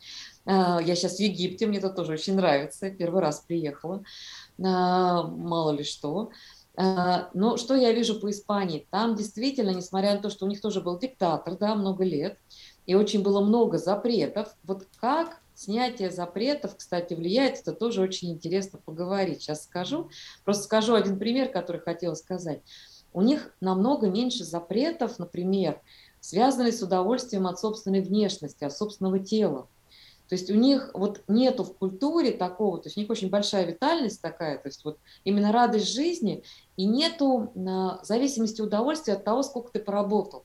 А, 0.45 0.81
я 0.81 0.95
сейчас 0.95 1.17
в 1.17 1.21
Египте, 1.21 1.67
мне 1.67 1.79
это 1.79 1.89
тоже 1.89 2.13
очень 2.13 2.35
нравится, 2.35 2.91
первый 2.91 3.23
раз 3.23 3.41
приехала, 3.41 4.05
а, 4.63 5.23
мало 5.23 5.71
ли 5.71 5.85
что. 5.85 6.31
А, 6.77 7.31
но 7.33 7.57
что 7.57 7.75
я 7.75 7.93
вижу 7.93 8.21
по 8.21 8.31
Испании? 8.31 8.87
Там 8.91 9.15
действительно, 9.15 9.71
несмотря 9.71 10.15
на 10.15 10.21
то, 10.21 10.29
что 10.29 10.45
у 10.45 10.49
них 10.49 10.61
тоже 10.61 10.83
был 10.83 10.99
диктатор, 10.99 11.57
да, 11.57 11.75
много 11.75 12.05
лет, 12.05 12.39
и 12.85 12.95
очень 12.95 13.23
было 13.23 13.41
много 13.41 13.79
запретов, 13.79 14.55
вот 14.65 14.87
как 14.99 15.41
Снятие 15.57 16.11
запретов, 16.11 16.77
кстати, 16.77 17.15
влияет, 17.15 17.59
это 17.59 17.73
тоже 17.73 18.03
очень 18.03 18.31
интересно 18.31 18.79
поговорить. 18.79 19.41
Сейчас 19.41 19.65
скажу. 19.65 20.11
Просто 20.45 20.65
скажу 20.65 20.93
один 20.93 21.19
пример, 21.19 21.49
который 21.49 21.81
хотела 21.81 22.13
сказать. 22.13 22.61
У 23.15 23.23
них 23.23 23.55
намного 23.63 24.11
меньше 24.11 24.45
запретов, 24.45 25.19
например, 25.19 25.81
связанных 26.21 26.75
с 26.75 26.83
удовольствием 26.83 27.47
от 27.47 27.59
собственной 27.59 28.03
внешности, 28.03 28.65
от 28.65 28.77
собственного 28.77 29.19
тела. 29.19 29.67
То 30.29 30.35
есть 30.35 30.51
у 30.51 30.55
них 30.55 30.91
вот 30.93 31.23
нету 31.27 31.65
в 31.65 31.75
культуре 31.75 32.33
такого, 32.33 32.77
то 32.77 32.89
есть 32.89 32.99
у 32.99 33.01
них 33.01 33.09
очень 33.09 33.31
большая 33.31 33.65
витальность 33.65 34.21
такая, 34.21 34.59
то 34.59 34.69
есть 34.69 34.85
вот 34.85 34.99
именно 35.25 35.53
радость 35.53 35.91
жизни, 35.91 36.43
и 36.77 36.85
нету 36.85 37.51
а, 37.57 38.05
зависимости 38.05 38.61
удовольствия 38.61 39.15
от 39.15 39.25
того, 39.25 39.43
сколько 39.43 39.73
ты 39.73 39.79
поработал. 39.79 40.45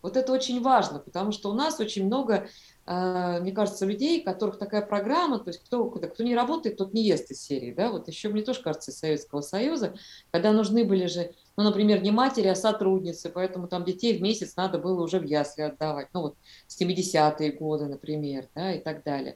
Вот 0.00 0.16
это 0.16 0.32
очень 0.32 0.62
важно, 0.62 0.98
потому 0.98 1.32
что 1.32 1.50
у 1.50 1.54
нас 1.54 1.80
очень 1.80 2.06
много 2.06 2.48
мне 2.86 3.52
кажется, 3.52 3.86
людей, 3.86 4.20
у 4.20 4.24
которых 4.24 4.58
такая 4.58 4.82
программа, 4.82 5.38
то 5.38 5.48
есть 5.48 5.64
кто, 5.64 5.88
кто 5.88 6.22
не 6.22 6.34
работает, 6.34 6.76
тот 6.76 6.92
не 6.92 7.02
ест 7.02 7.30
из 7.30 7.42
серии, 7.42 7.72
да, 7.72 7.90
вот 7.90 8.08
еще 8.08 8.28
мне 8.28 8.42
тоже 8.42 8.62
кажется 8.62 8.90
из 8.90 8.98
Советского 8.98 9.40
Союза, 9.40 9.94
когда 10.30 10.52
нужны 10.52 10.84
были 10.84 11.06
же, 11.06 11.32
ну, 11.56 11.64
например, 11.64 12.02
не 12.02 12.10
матери, 12.10 12.48
а 12.48 12.54
сотрудницы, 12.54 13.30
поэтому 13.30 13.68
там 13.68 13.84
детей 13.84 14.18
в 14.18 14.22
месяц 14.22 14.56
надо 14.56 14.78
было 14.78 15.02
уже 15.02 15.18
в 15.18 15.24
ясли 15.24 15.62
отдавать, 15.62 16.08
ну, 16.12 16.20
вот 16.22 16.36
70-е 16.68 17.52
годы, 17.52 17.86
например, 17.86 18.48
да, 18.54 18.74
и 18.74 18.80
так 18.80 19.02
далее. 19.02 19.32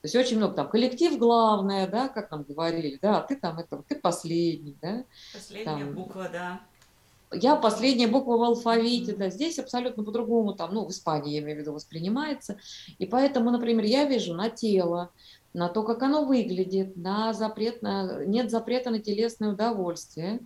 То 0.00 0.06
есть 0.06 0.14
очень 0.14 0.36
много 0.36 0.54
там 0.54 0.68
коллектив 0.68 1.18
главное, 1.18 1.88
да, 1.88 2.08
как 2.08 2.30
нам 2.30 2.44
говорили, 2.44 2.98
да, 3.02 3.18
а 3.18 3.22
ты 3.22 3.34
там 3.34 3.58
это, 3.58 3.82
ты 3.88 3.96
последний, 3.96 4.76
да. 4.80 5.04
Последняя 5.32 5.64
там, 5.64 5.94
буква, 5.94 6.28
да 6.32 6.60
я 7.34 7.56
последняя 7.56 8.06
буква 8.06 8.36
в 8.36 8.42
алфавите, 8.42 9.14
да, 9.14 9.30
здесь 9.30 9.58
абсолютно 9.58 10.04
по-другому, 10.04 10.54
там, 10.54 10.74
ну, 10.74 10.84
в 10.86 10.90
Испании, 10.90 11.34
я 11.34 11.40
имею 11.40 11.58
в 11.58 11.60
виду, 11.60 11.72
воспринимается. 11.72 12.58
И 12.98 13.06
поэтому, 13.06 13.50
например, 13.50 13.84
я 13.84 14.04
вижу 14.04 14.34
на 14.34 14.50
тело, 14.50 15.10
на 15.54 15.68
то, 15.68 15.82
как 15.82 16.02
оно 16.02 16.24
выглядит, 16.24 16.96
на 16.96 17.32
запрет, 17.32 17.82
на, 17.82 18.24
нет 18.24 18.50
запрета 18.50 18.90
на 18.90 18.98
телесное 19.00 19.52
удовольствие. 19.52 20.40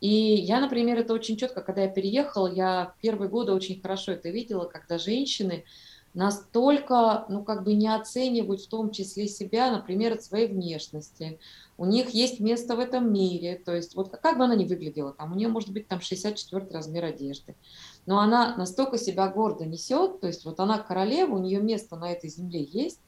И 0.00 0.08
я, 0.08 0.60
например, 0.60 0.98
это 0.98 1.12
очень 1.12 1.36
четко, 1.36 1.60
когда 1.60 1.82
я 1.82 1.88
переехала, 1.88 2.46
я 2.46 2.94
первые 3.02 3.28
годы 3.28 3.52
очень 3.52 3.80
хорошо 3.80 4.12
это 4.12 4.28
видела, 4.28 4.64
когда 4.64 4.96
женщины 4.96 5.64
настолько, 6.14 7.26
ну, 7.28 7.44
как 7.44 7.64
бы 7.64 7.74
не 7.74 7.88
оценивают 7.88 8.62
в 8.62 8.68
том 8.68 8.90
числе 8.90 9.28
себя, 9.28 9.70
например, 9.70 10.14
от 10.14 10.22
своей 10.22 10.48
внешности, 10.48 11.38
у 11.76 11.86
них 11.86 12.10
есть 12.10 12.40
место 12.40 12.74
в 12.74 12.80
этом 12.80 13.12
мире, 13.12 13.60
то 13.64 13.74
есть 13.74 13.94
вот 13.94 14.10
как 14.10 14.36
бы 14.36 14.44
она 14.44 14.56
ни 14.56 14.64
выглядела, 14.64 15.12
там 15.12 15.32
у 15.32 15.36
нее 15.36 15.48
может 15.48 15.70
быть 15.70 15.86
там 15.86 16.00
64 16.00 16.66
размер 16.72 17.04
одежды, 17.04 17.54
но 18.04 18.18
она 18.18 18.56
настолько 18.56 18.98
себя 18.98 19.28
гордо 19.28 19.64
несет, 19.64 20.20
то 20.20 20.26
есть 20.26 20.44
вот 20.44 20.58
она 20.58 20.78
королева, 20.78 21.36
у 21.36 21.38
нее 21.38 21.60
место 21.60 21.96
на 21.96 22.10
этой 22.10 22.30
земле 22.30 22.64
есть, 22.64 23.00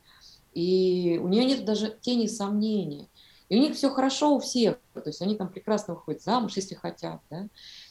и 0.55 1.20
у 1.22 1.29
нее 1.29 1.44
нет 1.44 1.64
даже 1.64 1.96
тени 2.01 2.27
сомнения. 2.27 3.09
И 3.50 3.58
у 3.58 3.60
них 3.60 3.74
все 3.74 3.90
хорошо 3.90 4.36
у 4.36 4.38
всех, 4.38 4.78
то 4.94 5.02
есть 5.04 5.20
они 5.20 5.36
там 5.36 5.48
прекрасно 5.48 5.94
выходят 5.94 6.22
замуж, 6.22 6.52
если 6.54 6.76
хотят, 6.76 7.20
да, 7.30 7.48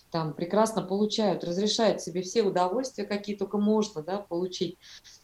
там 0.09 0.33
прекрасно 0.33 0.81
получают, 0.81 1.43
разрешают 1.43 2.01
себе 2.01 2.21
все 2.21 2.41
удовольствия, 2.43 3.03
какие 3.05 3.35
только 3.35 3.57
можно, 3.57 4.01
да, 4.01 4.17
получить. 4.17 4.77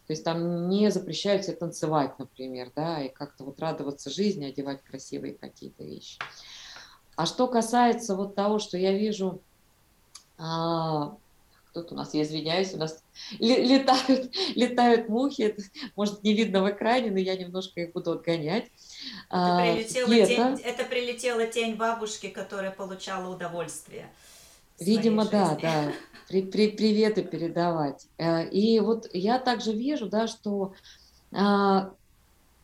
То 0.06 0.12
есть 0.12 0.22
там 0.22 0.68
не 0.68 0.90
запрещают 0.90 1.44
себе 1.44 1.56
танцевать, 1.56 2.18
например, 2.18 2.70
да, 2.76 3.02
и 3.02 3.08
как-то 3.08 3.44
вот 3.44 3.58
радоваться 3.58 4.10
жизни, 4.10 4.44
одевать 4.44 4.84
красивые 4.84 5.34
какие-то 5.34 5.82
вещи. 5.82 6.18
А 7.16 7.26
что 7.26 7.48
касается 7.48 8.14
вот 8.14 8.34
того, 8.34 8.58
что 8.58 8.76
я 8.76 8.92
вижу, 8.92 9.40
а, 10.38 11.16
кто-то 11.76 11.92
у 11.92 11.96
нас, 11.96 12.14
я 12.14 12.22
извиняюсь, 12.22 12.72
у 12.72 12.78
нас 12.78 13.02
летают, 13.38 14.34
летают 14.54 15.10
мухи, 15.10 15.42
это, 15.42 15.62
может, 15.94 16.22
не 16.22 16.32
видно 16.32 16.62
в 16.62 16.70
экране, 16.70 17.10
но 17.10 17.18
я 17.18 17.36
немножко 17.36 17.82
их 17.82 17.92
буду 17.92 18.12
отгонять. 18.12 18.64
Это 19.28 19.58
а, 19.58 19.60
прилетела, 19.60 20.26
тень, 20.26 20.60
это 20.64 20.84
прилетела 20.84 21.46
тень 21.46 21.76
бабушки, 21.76 22.28
которая 22.30 22.70
получала 22.70 23.34
удовольствие. 23.34 24.10
Видимо, 24.80 25.26
да, 25.26 25.58
да. 25.60 25.92
При, 26.28 26.42
при, 26.42 26.68
приветы 26.68 27.22
передавать. 27.22 28.08
Э, 28.18 28.48
и 28.48 28.80
вот 28.80 29.08
я 29.12 29.38
также 29.38 29.72
вижу, 29.72 30.08
да, 30.08 30.26
что 30.26 30.74
а, 31.30 31.92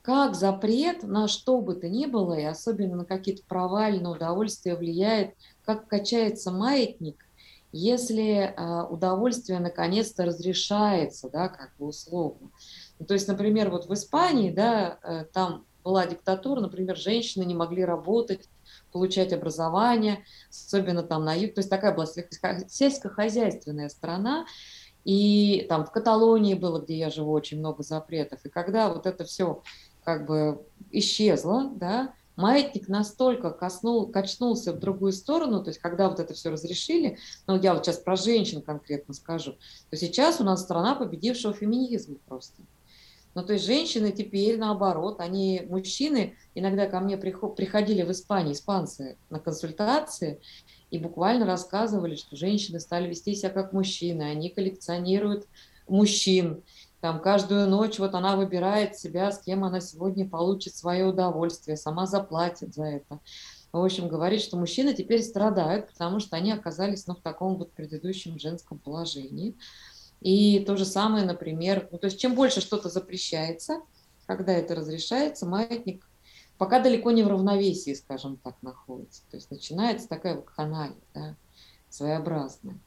как 0.03 0.35
запрет 0.35 1.05
на 1.05 1.29
что 1.29 1.61
бы 1.61 1.77
то 1.77 1.89
ни 1.89 2.07
было, 2.07 2.37
и 2.37 2.43
особенно 2.43 2.97
на 2.97 3.05
какие-то 3.05 3.45
провальные 3.47 4.13
удовольствия 4.13 4.75
влияет, 4.75 5.35
как 5.65 5.87
качается 5.87 6.51
маятник, 6.51 7.25
если 7.73 8.55
а, 8.57 8.87
удовольствие 8.87 9.59
наконец-то 9.59 10.25
разрешается, 10.25 11.31
да, 11.31 11.49
как 11.49 11.75
бы 11.79 11.87
условно. 11.87 12.51
Ну, 12.99 13.07
то 13.07 13.15
есть, 13.15 13.27
например, 13.27 13.71
вот 13.71 13.87
в 13.87 13.95
Испании, 13.95 14.51
да, 14.51 14.99
э, 15.03 15.25
там 15.33 15.65
была 15.83 16.07
диктатура, 16.07 16.61
например, 16.61 16.97
женщины 16.97 17.45
не 17.45 17.55
могли 17.55 17.85
работать, 17.85 18.49
получать 18.93 19.33
образование, 19.33 20.25
особенно 20.51 21.03
там 21.03 21.25
на 21.25 21.35
юг. 21.35 21.55
То 21.55 21.61
есть 21.61 21.71
такая 21.71 21.95
была 21.95 22.07
сельскохозяйственная 22.07 23.89
страна. 23.89 24.47
И 25.05 25.67
там 25.69 25.85
в 25.85 25.91
Каталонии 25.91 26.55
было, 26.55 26.81
где 26.81 26.97
я 26.97 27.11
живу, 27.11 27.33
очень 27.33 27.59
много 27.59 27.83
запретов. 27.83 28.45
И 28.45 28.49
когда 28.49 28.93
вот 28.93 29.07
это 29.07 29.25
все 29.25 29.63
как 30.05 30.27
бы 30.27 30.65
исчезло, 30.91 31.73
да, 31.75 32.15
маятник 32.37 32.89
настолько 32.89 33.51
коснул, 33.51 34.07
качнулся 34.07 34.73
в 34.73 34.79
другую 34.79 35.13
сторону, 35.13 35.63
то 35.63 35.71
есть 35.71 35.81
когда 35.81 36.09
вот 36.09 36.21
это 36.21 36.35
все 36.35 36.51
разрешили, 36.51 37.19
ну 37.47 37.59
я 37.61 37.75
вот 37.75 37.85
сейчас 37.85 37.99
про 37.99 38.17
женщин 38.17 38.63
конкретно 38.63 39.15
скажу, 39.15 39.57
то 39.91 39.97
сейчас 39.97 40.41
у 40.41 40.45
нас 40.45 40.63
страна 40.63 40.95
победившего 40.95 41.53
феминизма 41.53 42.17
просто. 42.27 42.63
Ну, 43.35 43.43
то 43.43 43.55
есть 43.55 43.65
женщины 43.65 44.13
теперь 44.13 44.59
наоборот, 44.59 45.21
они, 45.21 45.63
мужчины, 45.67 46.37
иногда 46.55 46.87
ко 46.87 47.01
мне 47.01 47.17
приходили 47.17 48.03
в 48.03 48.11
Испании, 48.11 48.53
испанцы, 48.53 49.17
на 49.31 49.41
консультации, 49.41 50.41
и 50.91 50.99
буквально 50.99 51.47
рассказывали, 51.47 52.17
что 52.17 52.37
женщины 52.37 52.79
стали 52.79 53.09
вести 53.09 53.35
себя 53.35 53.49
как 53.49 53.73
мужчины, 53.73 54.25
они 54.25 54.51
коллекционируют 54.51 55.47
мужчин, 55.89 56.63
там 57.03 57.21
каждую 57.21 57.69
ночь 57.69 57.99
вот 57.99 58.15
она 58.15 58.37
выбирает 58.37 58.97
себя, 58.97 59.33
с 59.33 59.41
кем 59.41 59.65
она 59.65 59.81
сегодня 59.81 60.25
получит 60.27 60.77
свое 60.77 61.05
удовольствие, 61.05 61.77
сама 61.77 62.07
заплатит 62.07 62.75
за 62.75 62.85
это. 62.85 63.19
В 63.73 63.85
общем, 63.85 64.07
говорит, 64.07 64.41
что 64.41 64.57
мужчины 64.57 64.95
теперь 64.95 65.21
страдают, 65.25 65.89
потому 65.89 66.21
что 66.21 66.37
они 66.37 66.53
оказались 66.53 67.09
ну, 67.09 67.17
в 67.17 67.21
таком 67.21 67.57
вот 67.57 67.73
предыдущем 67.73 68.39
женском 68.39 68.79
положении. 68.79 69.57
И 70.21 70.61
то 70.61 70.77
же 70.77 70.85
самое, 70.85 71.25
например, 71.25 71.89
ну, 71.91 71.99
то 71.99 72.05
есть 72.05 72.21
чем 72.21 72.37
больше 72.37 72.61
что-то 72.61 72.89
запрещается, 72.89 73.81
когда 74.27 74.53
это 74.53 74.77
разрешается, 74.77 75.45
маятник 75.45 76.09
пока 76.57 76.79
далеко 76.79 77.11
не 77.11 77.25
в 77.25 77.27
равновесии, 77.27 77.95
скажем 77.95 78.37
так, 78.37 78.55
находится. 78.63 79.23
То 79.29 79.39
есть 79.39 79.51
начинается 79.51 80.09
такая 80.09 80.37
вакханалия, 80.37 81.03
да, 81.15 81.35
своеобразная. 81.89 82.79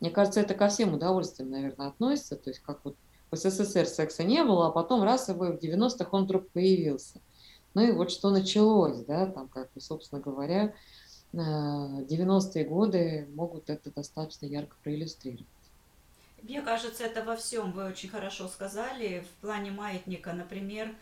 Мне 0.00 0.10
кажется, 0.10 0.40
это 0.40 0.54
ко 0.54 0.66
всем 0.66 0.94
удовольствиям, 0.94 1.50
наверное, 1.50 1.86
относится. 1.86 2.34
То 2.34 2.50
есть 2.50 2.58
как 2.58 2.84
вот 2.84 2.96
в 3.32 3.36
СССР 3.36 3.86
секса 3.86 4.22
не 4.22 4.44
было, 4.44 4.68
а 4.68 4.70
потом 4.70 5.02
раз 5.02 5.28
его 5.28 5.46
в 5.46 5.58
90-х 5.58 6.08
он 6.12 6.24
вдруг 6.24 6.50
появился. 6.50 7.20
Ну 7.74 7.82
и 7.82 7.90
вот 7.90 8.10
что 8.10 8.30
началось, 8.30 8.98
да, 9.04 9.26
там, 9.26 9.48
как 9.48 9.72
бы, 9.72 9.80
собственно 9.80 10.20
говоря, 10.20 10.74
90-е 11.32 12.64
э, 12.64 12.68
годы 12.68 13.28
могут 13.34 13.70
это 13.70 13.90
достаточно 13.90 14.44
ярко 14.44 14.76
проиллюстрировать. 14.84 15.46
Мне 16.42 16.60
кажется, 16.60 17.04
это 17.04 17.24
во 17.24 17.36
всем 17.36 17.72
вы 17.72 17.86
очень 17.86 18.10
хорошо 18.10 18.48
сказали. 18.48 19.24
В 19.38 19.40
плане 19.40 19.70
маятника, 19.70 20.32
например, 20.34 20.94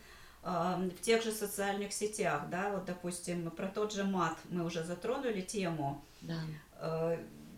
в 0.43 1.01
тех 1.01 1.23
же 1.23 1.31
социальных 1.31 1.91
сетях, 1.91 2.43
да, 2.49 2.71
вот, 2.71 2.85
допустим, 2.85 3.51
про 3.51 3.67
тот 3.67 3.91
же 3.91 4.03
мат 4.05 4.37
мы 4.49 4.63
уже 4.63 4.83
затронули 4.83 5.41
тему. 5.41 6.01
Да. 6.21 6.39
Э, 6.79 7.17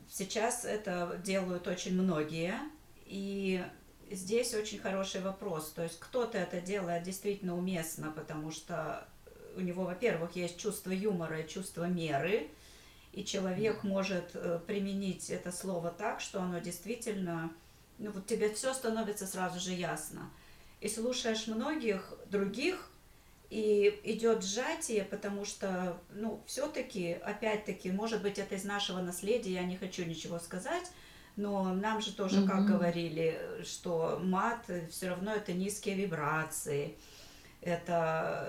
сейчас 0.09 0.65
это 0.65 1.21
делают 1.23 1.67
очень 1.67 1.93
многие, 1.93 2.55
и 3.05 3.63
здесь 4.15 4.53
очень 4.53 4.79
хороший 4.79 5.21
вопрос. 5.21 5.71
То 5.71 5.83
есть 5.83 5.99
кто-то 5.99 6.37
это 6.37 6.61
делает 6.61 7.03
действительно 7.03 7.57
уместно, 7.57 8.11
потому 8.11 8.51
что 8.51 9.07
у 9.55 9.61
него, 9.61 9.83
во-первых, 9.83 10.35
есть 10.35 10.57
чувство 10.59 10.91
юмора 10.91 11.41
и 11.41 11.47
чувство 11.47 11.85
меры, 11.85 12.49
и 13.11 13.23
человек 13.23 13.83
может 13.83 14.31
э, 14.33 14.59
применить 14.65 15.29
это 15.29 15.51
слово 15.51 15.91
так, 15.91 16.19
что 16.19 16.41
оно 16.41 16.59
действительно, 16.59 17.51
ну 17.99 18.11
вот 18.11 18.25
тебе 18.25 18.51
все 18.53 18.73
становится 18.73 19.27
сразу 19.27 19.59
же 19.59 19.71
ясно. 19.71 20.31
И 20.81 20.89
слушаешь 20.89 21.47
многих 21.47 22.13
других, 22.25 22.89
и 23.53 23.99
идет 24.03 24.43
сжатие, 24.43 25.03
потому 25.03 25.45
что, 25.45 26.01
ну, 26.09 26.41
все-таки, 26.47 27.13
опять-таки, 27.13 27.91
может 27.91 28.23
быть, 28.23 28.39
это 28.39 28.55
из 28.55 28.63
нашего 28.63 28.99
наследия, 28.99 29.53
я 29.53 29.63
не 29.63 29.77
хочу 29.77 30.03
ничего 30.05 30.39
сказать, 30.39 30.89
но 31.35 31.73
нам 31.73 32.01
же 32.01 32.13
тоже, 32.13 32.41
mm-hmm. 32.41 32.47
как 32.47 32.65
говорили, 32.65 33.39
что 33.63 34.19
мат 34.21 34.69
все 34.91 35.09
равно 35.09 35.33
это 35.33 35.53
низкие 35.53 35.95
вибрации, 35.95 36.95
это 37.61 38.47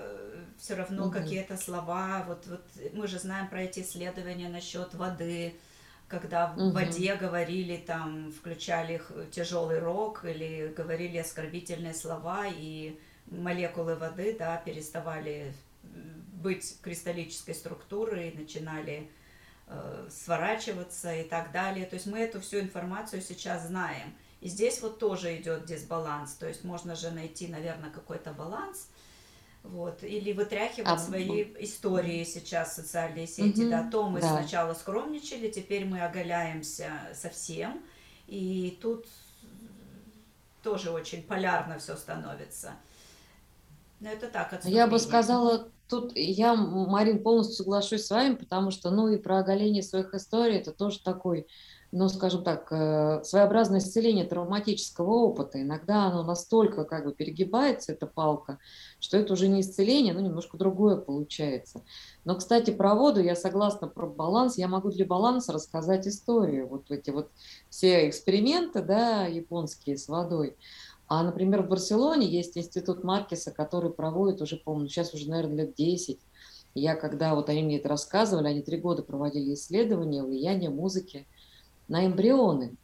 все 0.57 0.75
равно 0.75 1.07
mm-hmm. 1.07 1.11
какие-то 1.11 1.57
слова. 1.57 2.23
Вот, 2.27 2.45
вот 2.47 2.65
мы 2.93 3.07
же 3.07 3.19
знаем 3.19 3.47
про 3.47 3.63
эти 3.63 3.79
исследования 3.79 4.49
насчет 4.49 4.93
воды, 4.93 5.55
когда 6.07 6.47
в 6.47 6.59
mm-hmm. 6.59 6.71
воде 6.71 7.15
говорили 7.15 7.77
там, 7.77 8.31
включали 8.31 9.01
тяжелый 9.31 9.79
рок 9.79 10.23
или 10.25 10.73
говорили 10.75 11.17
оскорбительные 11.17 11.93
слова 11.93 12.45
и 12.47 12.99
молекулы 13.27 13.95
воды, 13.95 14.35
да, 14.37 14.57
переставали 14.57 15.53
быть 16.43 16.77
кристаллической 16.81 17.55
структурой, 17.55 18.31
начинали 18.37 18.93
э, 18.93 19.24
сворачиваться 20.09 21.13
и 21.13 21.23
так 21.23 21.51
далее. 21.51 21.85
То 21.85 21.95
есть 21.95 22.05
мы 22.05 22.19
эту 22.19 22.39
всю 22.39 22.59
информацию 22.59 23.21
сейчас 23.21 23.67
знаем. 23.67 24.15
И 24.41 24.47
здесь 24.47 24.81
вот 24.81 24.99
тоже 24.99 25.35
идет 25.37 25.65
дисбаланс. 25.65 26.33
То 26.33 26.47
есть 26.47 26.63
можно 26.63 26.95
же 26.95 27.11
найти, 27.11 27.47
наверное, 27.47 27.89
какой-то 27.89 28.31
баланс. 28.31 28.89
Вот, 29.63 30.03
или 30.03 30.31
вытряхивать 30.31 30.87
а, 30.87 30.97
свои 30.99 31.43
истории 31.57 32.23
сейчас 32.23 32.73
в 32.73 32.75
социальные 32.75 33.25
сети. 33.25 33.61
Угу, 33.61 33.69
да, 33.71 33.89
то 33.89 34.07
мы 34.07 34.21
да. 34.21 34.29
сначала 34.29 34.75
скромничали, 34.75 35.49
теперь 35.49 35.85
мы 35.85 36.01
оголяемся 36.01 36.91
совсем. 37.15 37.81
И 38.27 38.77
тут 38.79 39.07
тоже 40.61 40.91
очень 40.91 41.23
полярно 41.23 41.79
все 41.79 41.95
становится. 41.95 42.73
Но 44.05 44.11
это 44.11 44.27
так, 44.27 44.53
отступление. 44.53 44.77
Я 44.77 44.87
бы 44.87 44.99
сказала, 44.99 45.67
тут 45.89 46.15
я, 46.15 46.53
Марин, 46.53 47.23
полностью 47.23 47.55
соглашусь 47.55 48.05
с 48.05 48.11
вами, 48.11 48.35
потому 48.35 48.69
что, 48.69 48.91
ну, 48.91 49.07
и 49.07 49.17
про 49.17 49.39
оголение 49.39 49.81
своих 49.81 50.13
историй, 50.13 50.57
это 50.57 50.71
тоже 50.71 51.01
такой, 51.01 51.47
ну, 51.91 52.07
скажем 52.07 52.43
так, 52.43 52.71
э, 52.71 53.23
своеобразное 53.23 53.79
исцеление 53.79 54.25
травматического 54.25 55.09
опыта. 55.09 55.59
Иногда 55.59 56.03
оно 56.05 56.21
настолько 56.21 56.83
как 56.83 57.05
бы 57.05 57.13
перегибается, 57.13 57.93
эта 57.93 58.05
палка, 58.05 58.59
что 58.99 59.17
это 59.17 59.33
уже 59.33 59.47
не 59.47 59.61
исцеление, 59.61 60.13
но 60.13 60.19
немножко 60.19 60.55
другое 60.55 60.97
получается. 60.97 61.81
Но, 62.25 62.35
кстати, 62.35 62.69
про 62.69 62.93
воду 62.93 63.23
я 63.23 63.35
согласна 63.35 63.87
про 63.87 64.05
баланс. 64.05 64.59
Я 64.59 64.67
могу 64.67 64.91
для 64.91 65.07
баланса 65.07 65.51
рассказать 65.51 66.07
историю. 66.07 66.67
Вот 66.67 66.91
эти 66.91 67.09
вот 67.09 67.31
все 67.71 68.07
эксперименты, 68.07 68.83
да, 68.83 69.25
японские 69.25 69.97
с 69.97 70.07
водой. 70.07 70.55
А, 71.07 71.23
например, 71.23 71.61
в 71.61 71.69
Барселоне 71.69 72.27
есть 72.27 72.57
институт 72.57 73.03
Маркеса, 73.03 73.51
который 73.51 73.91
проводит 73.91 74.41
уже, 74.41 74.57
по-моему, 74.57 74.87
сейчас 74.87 75.13
уже, 75.13 75.29
наверное, 75.29 75.65
лет 75.65 75.75
10. 75.75 76.19
Я, 76.73 76.95
когда 76.95 77.35
вот 77.35 77.49
они 77.49 77.63
мне 77.63 77.77
это 77.77 77.89
рассказывали, 77.89 78.47
они 78.47 78.61
три 78.61 78.77
года 78.77 79.03
проводили 79.03 79.53
исследования 79.53 80.23
влияния 80.23 80.69
музыки 80.69 81.27
на 81.87 82.05
эмбрионы. 82.05 82.75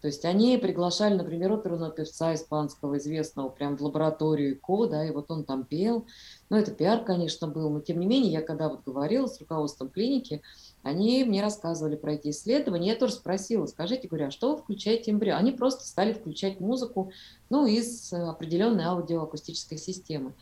То 0.00 0.06
есть 0.06 0.24
они 0.24 0.56
приглашали, 0.56 1.14
например, 1.14 1.52
оперного 1.52 1.90
певца 1.90 2.34
испанского, 2.34 2.96
известного, 2.96 3.50
прям 3.50 3.76
в 3.76 3.82
лабораторию 3.82 4.54
ИКО, 4.54 4.86
да, 4.86 5.06
и 5.06 5.10
вот 5.10 5.30
он 5.30 5.44
там 5.44 5.64
пел. 5.64 6.06
Ну, 6.48 6.56
это 6.56 6.70
пиар, 6.70 7.04
конечно, 7.04 7.46
был, 7.46 7.68
но 7.68 7.80
тем 7.80 8.00
не 8.00 8.06
менее, 8.06 8.32
я 8.32 8.40
когда 8.40 8.70
вот 8.70 8.82
говорила 8.84 9.26
с 9.26 9.38
руководством 9.38 9.90
клиники, 9.90 10.40
они 10.82 11.24
мне 11.24 11.42
рассказывали 11.42 11.96
про 11.96 12.14
эти 12.14 12.28
исследования. 12.30 12.88
Я 12.88 12.96
тоже 12.96 13.14
спросила, 13.14 13.66
скажите, 13.66 14.08
говорю, 14.08 14.28
а 14.28 14.30
что 14.30 14.52
вы 14.52 14.58
включаете 14.58 15.10
эмбрион? 15.10 15.38
Они 15.38 15.52
просто 15.52 15.84
стали 15.84 16.12
включать 16.12 16.60
музыку, 16.60 17.12
ну, 17.50 17.66
из 17.66 18.12
определенной 18.12 18.84
аудиоакустической 18.84 19.78
системы. 19.78 20.34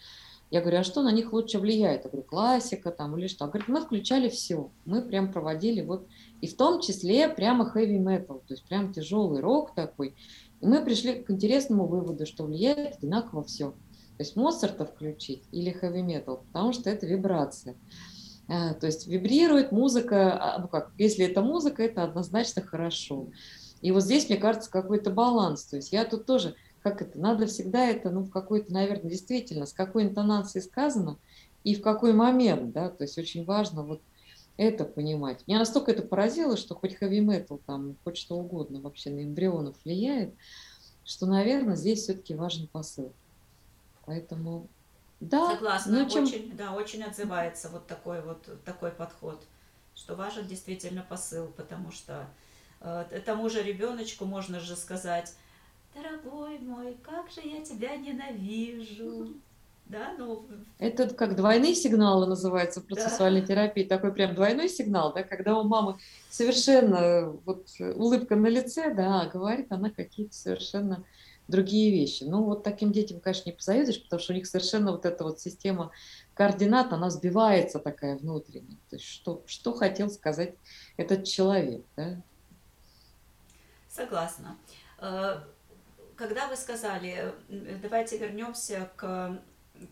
Я 0.50 0.62
говорю, 0.62 0.78
а 0.78 0.84
что 0.84 1.02
на 1.02 1.12
них 1.12 1.32
лучше 1.32 1.58
влияет? 1.58 2.04
Я 2.04 2.10
говорю, 2.10 2.26
классика 2.26 2.90
там 2.90 3.18
или 3.18 3.26
что? 3.26 3.46
Говорит, 3.46 3.68
мы 3.68 3.82
включали 3.82 4.30
все. 4.30 4.70
Мы 4.86 5.02
прям 5.02 5.30
проводили 5.30 5.82
вот, 5.82 6.06
и 6.40 6.46
в 6.46 6.56
том 6.56 6.80
числе 6.80 7.28
прямо 7.28 7.70
heavy 7.74 7.98
metal, 7.98 8.40
то 8.46 8.54
есть 8.54 8.64
прям 8.64 8.92
тяжелый 8.92 9.40
рок 9.40 9.74
такой. 9.74 10.14
И 10.60 10.66
мы 10.66 10.82
пришли 10.82 11.22
к 11.22 11.30
интересному 11.30 11.86
выводу, 11.86 12.24
что 12.24 12.44
влияет 12.44 12.96
одинаково 12.96 13.44
все. 13.44 13.72
То 14.16 14.24
есть 14.24 14.36
Моцарта 14.36 14.86
включить 14.86 15.42
или 15.52 15.70
heavy 15.70 16.04
metal, 16.04 16.40
потому 16.46 16.72
что 16.72 16.88
это 16.88 17.06
вибрация. 17.06 17.76
А, 18.48 18.72
то 18.74 18.86
есть 18.86 19.06
вибрирует 19.06 19.72
музыка, 19.72 20.38
а, 20.40 20.58
ну 20.58 20.68
как, 20.68 20.90
если 20.96 21.26
это 21.26 21.42
музыка, 21.42 21.82
это 21.82 22.02
однозначно 22.02 22.62
хорошо. 22.62 23.28
И 23.82 23.92
вот 23.92 24.02
здесь, 24.02 24.28
мне 24.28 24.38
кажется, 24.38 24.70
какой-то 24.70 25.10
баланс. 25.10 25.64
То 25.64 25.76
есть 25.76 25.92
я 25.92 26.04
тут 26.04 26.24
тоже, 26.26 26.54
как 26.82 27.02
это, 27.02 27.18
надо 27.18 27.46
всегда 27.46 27.86
это, 27.86 28.10
ну, 28.10 28.22
в 28.22 28.30
какой-то, 28.30 28.72
наверное, 28.72 29.10
действительно, 29.10 29.66
с 29.66 29.72
какой 29.72 30.04
интонацией 30.04 30.64
сказано 30.64 31.18
и 31.62 31.74
в 31.74 31.82
какой 31.82 32.14
момент, 32.14 32.72
да, 32.72 32.88
то 32.88 33.04
есть 33.04 33.18
очень 33.18 33.44
важно 33.44 33.82
вот 33.82 34.00
это 34.56 34.84
понимать. 34.84 35.46
Меня 35.46 35.58
настолько 35.58 35.92
это 35.92 36.02
поразило, 36.02 36.56
что 36.56 36.74
хоть 36.74 37.00
metal, 37.00 37.60
там, 37.66 37.96
хоть 38.02 38.16
что 38.16 38.36
угодно 38.36 38.80
вообще 38.80 39.10
на 39.10 39.22
эмбрионов 39.22 39.76
влияет, 39.84 40.34
что, 41.04 41.26
наверное, 41.26 41.76
здесь 41.76 42.02
все-таки 42.02 42.34
важен 42.34 42.66
посыл. 42.66 43.12
Поэтому 44.06 44.68
да, 45.20 45.54
Согласна, 45.54 46.02
ну, 46.02 46.08
чем... 46.08 46.24
очень, 46.24 46.56
да, 46.56 46.72
очень 46.72 47.02
отзывается 47.02 47.68
вот 47.70 47.86
такой 47.86 48.22
вот 48.22 48.46
такой 48.64 48.90
подход, 48.90 49.44
что 49.94 50.14
важен 50.14 50.46
действительно 50.46 51.04
посыл, 51.08 51.48
потому 51.56 51.90
что 51.90 52.26
э, 52.80 53.20
тому 53.24 53.48
же 53.48 53.62
ребеночку 53.62 54.26
можно 54.26 54.60
же 54.60 54.76
сказать, 54.76 55.34
дорогой 55.94 56.60
мой, 56.60 56.96
как 57.02 57.30
же 57.30 57.40
я 57.42 57.64
тебя 57.64 57.96
ненавижу. 57.96 59.34
Да, 59.86 60.12
ну... 60.18 60.46
Это 60.78 61.08
как 61.14 61.34
двойные 61.34 61.74
сигналы 61.74 62.26
называется 62.26 62.80
в 62.80 62.84
процессуальной 62.84 63.40
да. 63.40 63.46
терапии, 63.46 63.84
такой 63.84 64.12
прям 64.12 64.34
двойной 64.34 64.68
сигнал, 64.68 65.14
да, 65.14 65.22
когда 65.22 65.58
у 65.58 65.64
мамы 65.64 65.96
совершенно 66.28 67.30
вот 67.46 67.68
улыбка 67.80 68.36
на 68.36 68.48
лице, 68.48 68.92
да, 68.92 69.22
а 69.22 69.26
говорит 69.26 69.72
она 69.72 69.88
какие-то 69.90 70.34
совершенно 70.34 71.04
другие 71.48 71.90
вещи. 71.90 72.24
Ну, 72.24 72.44
вот 72.44 72.62
таким 72.62 72.92
детям, 72.92 73.20
конечно, 73.20 73.48
не 73.48 73.56
позавидуешь, 73.56 74.02
потому 74.02 74.20
что 74.20 74.32
у 74.34 74.36
них 74.36 74.46
совершенно 74.46 74.92
вот 74.92 75.06
эта 75.06 75.24
вот 75.24 75.40
система 75.40 75.90
координат, 76.34 76.92
она 76.92 77.10
сбивается 77.10 77.78
такая 77.78 78.16
внутренняя. 78.16 78.78
То 78.90 78.96
есть 78.96 79.06
что, 79.06 79.42
что 79.46 79.72
хотел 79.72 80.10
сказать 80.10 80.54
этот 80.98 81.24
человек, 81.24 81.82
да? 81.96 82.20
Согласна. 83.88 84.56
Э, 85.00 85.40
когда 86.16 86.48
вы 86.48 86.56
сказали, 86.56 87.34
давайте 87.82 88.18
вернемся 88.18 88.90
к 88.96 89.40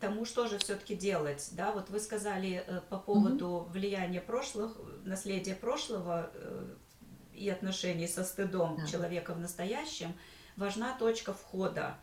тому, 0.01 0.25
что 0.25 0.47
же 0.47 0.59
все-таки 0.59 0.95
делать, 0.95 1.49
да, 1.53 1.73
вот 1.73 1.89
вы 1.91 2.01
сказали 2.01 2.65
э, 2.67 2.81
по 2.91 2.99
поводу 2.99 3.47
mm-hmm. 3.47 3.73
влияния 3.73 4.21
прошлых, 4.21 4.77
наследия 5.05 5.55
прошлого 5.55 6.31
э, 6.35 6.67
и 7.33 7.49
отношений 7.49 8.09
со 8.09 8.25
стыдом 8.25 8.77
да. 8.77 8.87
человека 8.87 9.33
в 9.33 9.39
настоящем– 9.39 10.13
важна 10.57 10.97
точка 10.99 11.33
входа. 11.33 11.97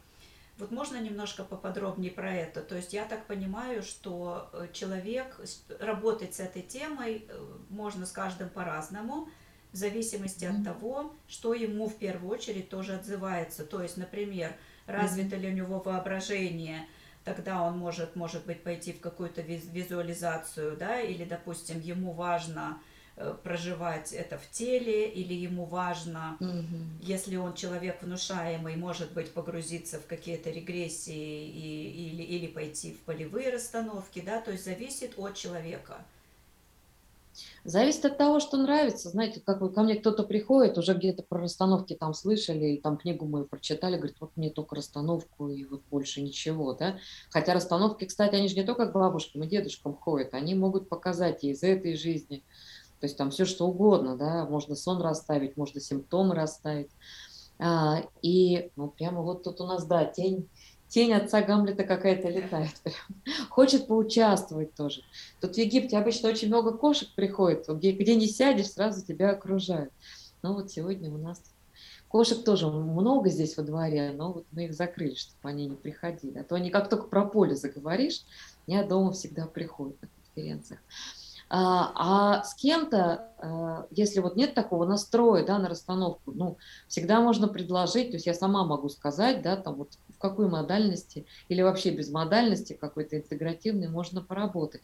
Вот 0.60 0.72
можно 0.72 1.02
немножко 1.02 1.44
поподробнее 1.44 2.12
про 2.12 2.32
это? 2.32 2.62
То 2.62 2.76
есть 2.76 2.94
я 2.94 3.06
так 3.06 3.26
понимаю, 3.26 3.82
что 3.82 4.50
э, 4.54 4.68
человек, 4.72 5.40
работать 5.80 6.36
с 6.36 6.40
этой 6.40 6.62
темой 6.62 7.26
э, 7.28 7.46
можно 7.70 8.06
с 8.06 8.12
каждым 8.12 8.50
по-разному, 8.50 9.30
в 9.72 9.76
зависимости 9.76 10.46
mm-hmm. 10.46 10.60
от 10.60 10.64
того, 10.64 11.14
что 11.28 11.56
ему 11.56 11.90
в 11.90 11.96
первую 11.96 12.32
очередь 12.32 12.70
тоже 12.70 12.94
отзывается. 12.94 13.66
То 13.66 13.82
есть, 13.82 13.98
например, 13.98 14.56
развито 14.86 15.36
mm-hmm. 15.36 15.40
ли 15.40 15.50
у 15.50 15.54
него 15.54 15.80
воображение, 15.80 16.88
тогда 17.24 17.64
он 17.64 17.80
может, 17.80 18.16
может 18.16 18.46
быть, 18.46 18.62
пойти 18.62 18.94
в 18.94 19.00
какую-то 19.00 19.42
визуализацию, 19.42 20.78
да, 20.78 21.02
или, 21.02 21.26
допустим, 21.26 21.80
ему 21.80 22.12
важно 22.12 22.80
проживать 23.44 24.12
это 24.12 24.38
в 24.38 24.50
теле, 24.50 25.08
или 25.08 25.34
ему 25.34 25.66
важно, 25.66 26.38
угу. 26.40 26.66
если 27.02 27.36
он 27.36 27.54
человек 27.54 28.02
внушаемый, 28.02 28.76
может 28.76 29.14
быть, 29.14 29.32
погрузиться 29.32 30.00
в 30.00 30.08
какие-то 30.08 30.50
регрессии 30.50 31.48
и, 31.48 32.10
или, 32.10 32.24
или 32.24 32.48
пойти 32.48 32.94
в 32.94 33.00
полевые 33.02 33.52
расстановки, 33.52 34.22
да, 34.26 34.42
то 34.42 34.52
есть 34.52 34.66
зависит 34.66 35.14
от 35.18 35.36
человека. 35.36 36.04
Зависит 37.64 38.06
от 38.06 38.18
того, 38.18 38.40
что 38.40 38.58
нравится. 38.58 39.10
Знаете, 39.10 39.42
как 39.44 39.62
вы, 39.62 39.72
ко 39.72 39.82
мне 39.82 39.96
кто-то 39.96 40.24
приходит, 40.24 40.78
уже 40.78 40.94
где-то 40.94 41.24
про 41.24 41.42
расстановки 41.42 41.96
там 41.96 42.14
слышали, 42.14 42.66
и 42.74 42.82
там 42.82 42.98
книгу 42.98 43.26
мы 43.26 43.46
прочитали, 43.46 43.98
говорит, 43.98 44.18
вот 44.20 44.32
мне 44.36 44.50
только 44.50 44.76
расстановку 44.76 45.50
и 45.50 45.66
вот 45.66 45.82
больше 45.90 46.22
ничего, 46.22 46.74
да. 46.74 46.98
Хотя 47.32 47.54
расстановки, 47.54 48.06
кстати, 48.06 48.36
они 48.36 48.48
же 48.50 48.56
не 48.56 48.64
только 48.64 48.86
к 48.86 48.94
бабушкам 48.94 49.44
и 49.44 49.48
дедушкам 49.48 49.96
ходят, 49.96 50.34
они 50.34 50.56
могут 50.56 50.90
показать 50.90 51.44
и 51.44 51.52
из 51.52 51.64
этой 51.64 51.96
жизни, 51.96 52.44
то 53.04 53.08
есть 53.08 53.18
там 53.18 53.32
все 53.32 53.44
что 53.44 53.68
угодно, 53.68 54.16
да, 54.16 54.46
можно 54.46 54.76
сон 54.76 55.02
расставить, 55.02 55.58
можно 55.58 55.82
симптомы 55.82 56.36
расставить. 56.36 56.90
А, 57.60 58.02
и 58.22 58.72
ну, 58.78 58.88
прямо 58.88 59.22
вот 59.22 59.44
тут 59.44 59.60
у 59.60 59.66
нас, 59.66 59.86
да, 59.86 60.06
тень, 60.06 60.48
тень 60.88 61.12
отца 61.12 61.42
Гамлета 61.42 61.84
какая-то 61.84 62.30
летает. 62.30 62.72
Прям. 62.84 62.96
Хочет 63.50 63.88
поучаствовать 63.88 64.74
тоже. 64.76 65.02
Тут 65.42 65.56
в 65.56 65.58
Египте 65.58 65.98
обычно 65.98 66.30
очень 66.30 66.48
много 66.48 66.72
кошек 66.78 67.10
приходит, 67.14 67.68
где, 67.68 67.92
где 67.92 68.16
не 68.16 68.28
сядешь, 68.28 68.72
сразу 68.72 69.06
тебя 69.06 69.32
окружают. 69.32 69.92
Но 70.42 70.54
вот 70.54 70.72
сегодня 70.72 71.12
у 71.12 71.18
нас 71.18 71.44
кошек 72.08 72.42
тоже 72.46 72.68
много 72.68 73.28
здесь 73.28 73.58
во 73.58 73.64
дворе, 73.64 74.14
но 74.16 74.32
вот 74.32 74.46
мы 74.54 74.68
их 74.68 74.74
закрыли, 74.74 75.16
чтобы 75.16 75.50
они 75.50 75.66
не 75.66 75.76
приходили. 75.76 76.38
А 76.38 76.46
то 76.46 76.56
они 76.56 76.70
как 76.70 76.88
только 76.88 77.08
про 77.08 77.26
поле 77.26 77.58
заговоришь, 77.58 78.22
я 78.66 78.82
дома 78.82 79.12
всегда 79.12 79.46
приходят 79.46 80.02
на 80.02 80.08
конференциях. 80.08 80.80
А, 81.56 81.92
а 82.40 82.44
с 82.44 82.56
кем-то, 82.56 83.30
а, 83.38 83.86
если 83.92 84.22
вот 84.22 84.36
нет 84.36 84.56
такого 84.56 84.88
настроя 84.88 85.46
да, 85.46 85.60
на 85.60 85.70
расстановку, 85.70 86.32
ну, 86.32 86.58
всегда 86.88 87.22
можно 87.22 87.48
предложить, 87.48 88.10
то 88.10 88.16
есть 88.16 88.26
я 88.26 88.34
сама 88.34 88.66
могу 88.66 88.90
сказать, 88.90 89.44
да, 89.44 89.56
там 89.56 89.76
вот 89.76 89.92
в 90.10 90.18
какой 90.18 90.50
модальности 90.50 91.28
или 91.50 91.62
вообще 91.62 91.92
без 91.92 92.10
модальности 92.10 92.74
какой-то 92.74 93.18
интегративной 93.18 93.88
можно 93.88 94.24
поработать. 94.24 94.82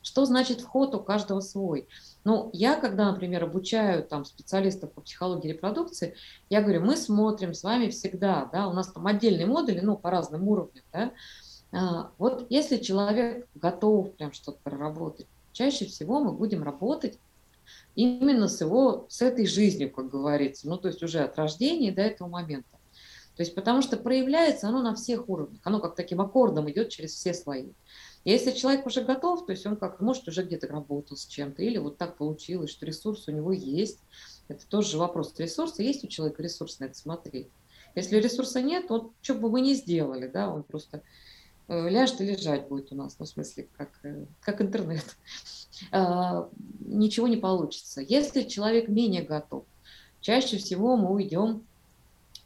Что 0.00 0.24
значит 0.24 0.62
вход 0.62 0.94
у 0.94 1.00
каждого 1.00 1.40
свой? 1.40 1.86
Ну, 2.24 2.48
я, 2.54 2.76
когда, 2.80 3.12
например, 3.12 3.44
обучаю 3.44 4.02
там 4.02 4.24
специалистов 4.24 4.92
по 4.92 5.02
психологии 5.02 5.48
репродукции, 5.48 6.14
я 6.48 6.62
говорю, 6.62 6.80
мы 6.80 6.96
смотрим 6.96 7.52
с 7.52 7.64
вами 7.64 7.90
всегда, 7.90 8.48
да, 8.50 8.66
у 8.66 8.72
нас 8.72 8.90
там 8.90 9.06
отдельные 9.06 9.44
модули, 9.44 9.80
ну, 9.80 9.98
по 9.98 10.10
разным 10.10 10.48
уровням, 10.48 10.84
да, 10.90 11.12
а, 11.70 12.12
вот 12.16 12.46
если 12.48 12.78
человек 12.78 13.46
готов 13.54 14.14
прям 14.16 14.32
что-то 14.32 14.58
проработать, 14.62 15.26
чаще 15.52 15.86
всего 15.86 16.20
мы 16.20 16.32
будем 16.32 16.62
работать 16.62 17.18
именно 17.94 18.48
с 18.48 18.60
его, 18.60 19.06
с 19.08 19.22
этой 19.22 19.46
жизнью, 19.46 19.90
как 19.90 20.10
говорится, 20.10 20.68
ну, 20.68 20.76
то 20.78 20.88
есть 20.88 21.02
уже 21.02 21.20
от 21.20 21.36
рождения 21.36 21.92
до 21.92 22.02
этого 22.02 22.28
момента. 22.28 22.78
То 23.36 23.42
есть 23.42 23.54
потому 23.54 23.80
что 23.80 23.96
проявляется 23.96 24.68
оно 24.68 24.82
на 24.82 24.94
всех 24.94 25.28
уровнях, 25.28 25.60
оно 25.64 25.80
как 25.80 25.94
таким 25.94 26.20
аккордом 26.20 26.70
идет 26.70 26.90
через 26.90 27.12
все 27.14 27.32
слои. 27.32 27.70
И 28.24 28.30
если 28.30 28.52
человек 28.52 28.86
уже 28.86 29.02
готов, 29.02 29.46
то 29.46 29.52
есть 29.52 29.66
он 29.66 29.76
как 29.76 30.00
может 30.00 30.28
уже 30.28 30.42
где-то 30.44 30.68
работал 30.68 31.16
с 31.16 31.26
чем-то, 31.26 31.62
или 31.62 31.78
вот 31.78 31.96
так 31.96 32.16
получилось, 32.18 32.70
что 32.70 32.86
ресурс 32.86 33.26
у 33.28 33.32
него 33.32 33.52
есть, 33.52 33.98
это 34.48 34.66
тоже 34.66 34.98
вопрос 34.98 35.34
ресурса, 35.38 35.82
есть 35.82 36.04
у 36.04 36.08
человека 36.08 36.42
ресурс 36.42 36.78
на 36.78 36.84
это 36.84 36.94
смотреть. 36.94 37.48
Если 37.94 38.16
ресурса 38.16 38.60
нет, 38.60 38.86
вот 38.90 39.12
что 39.22 39.34
бы 39.34 39.50
мы 39.50 39.60
ни 39.60 39.74
сделали, 39.74 40.26
да, 40.26 40.48
он 40.48 40.62
просто 40.62 41.02
ляжет 41.88 42.20
и 42.20 42.24
лежать 42.26 42.68
будет 42.68 42.92
у 42.92 42.96
нас, 42.96 43.16
ну, 43.18 43.24
в 43.24 43.28
смысле, 43.28 43.68
как, 43.76 43.90
э, 44.04 44.26
как 44.40 44.60
интернет. 44.60 45.04
А, 45.90 46.48
ничего 46.80 47.26
не 47.26 47.38
получится. 47.38 48.02
Если 48.02 48.42
человек 48.42 48.88
менее 48.88 49.22
готов, 49.22 49.64
чаще 50.20 50.58
всего 50.58 50.96
мы 50.96 51.10
уйдем 51.10 51.66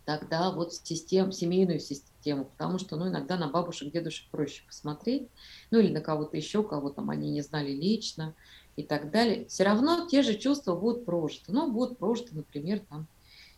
тогда 0.06 0.52
вот 0.52 0.72
в 0.72 0.86
систем, 0.86 1.32
семейную 1.32 1.80
систему, 1.80 2.46
потому 2.46 2.78
что 2.78 2.96
ну, 2.96 3.08
иногда 3.08 3.36
на 3.36 3.48
бабушек, 3.48 3.92
дедушек 3.92 4.30
проще 4.30 4.62
посмотреть, 4.66 5.28
ну 5.70 5.80
или 5.80 5.92
на 5.92 6.00
кого-то 6.00 6.36
еще, 6.36 6.62
кого 6.62 6.88
там 6.88 7.10
они 7.10 7.30
не 7.30 7.42
знали 7.42 7.72
лично 7.72 8.34
и 8.76 8.84
так 8.84 9.10
далее. 9.10 9.46
Все 9.48 9.64
равно 9.64 10.06
те 10.06 10.22
же 10.22 10.34
чувства 10.34 10.76
будут 10.76 11.04
прожиты. 11.04 11.52
Ну, 11.52 11.70
будут 11.70 11.98
прожиты, 11.98 12.34
например, 12.34 12.80
там 12.88 13.06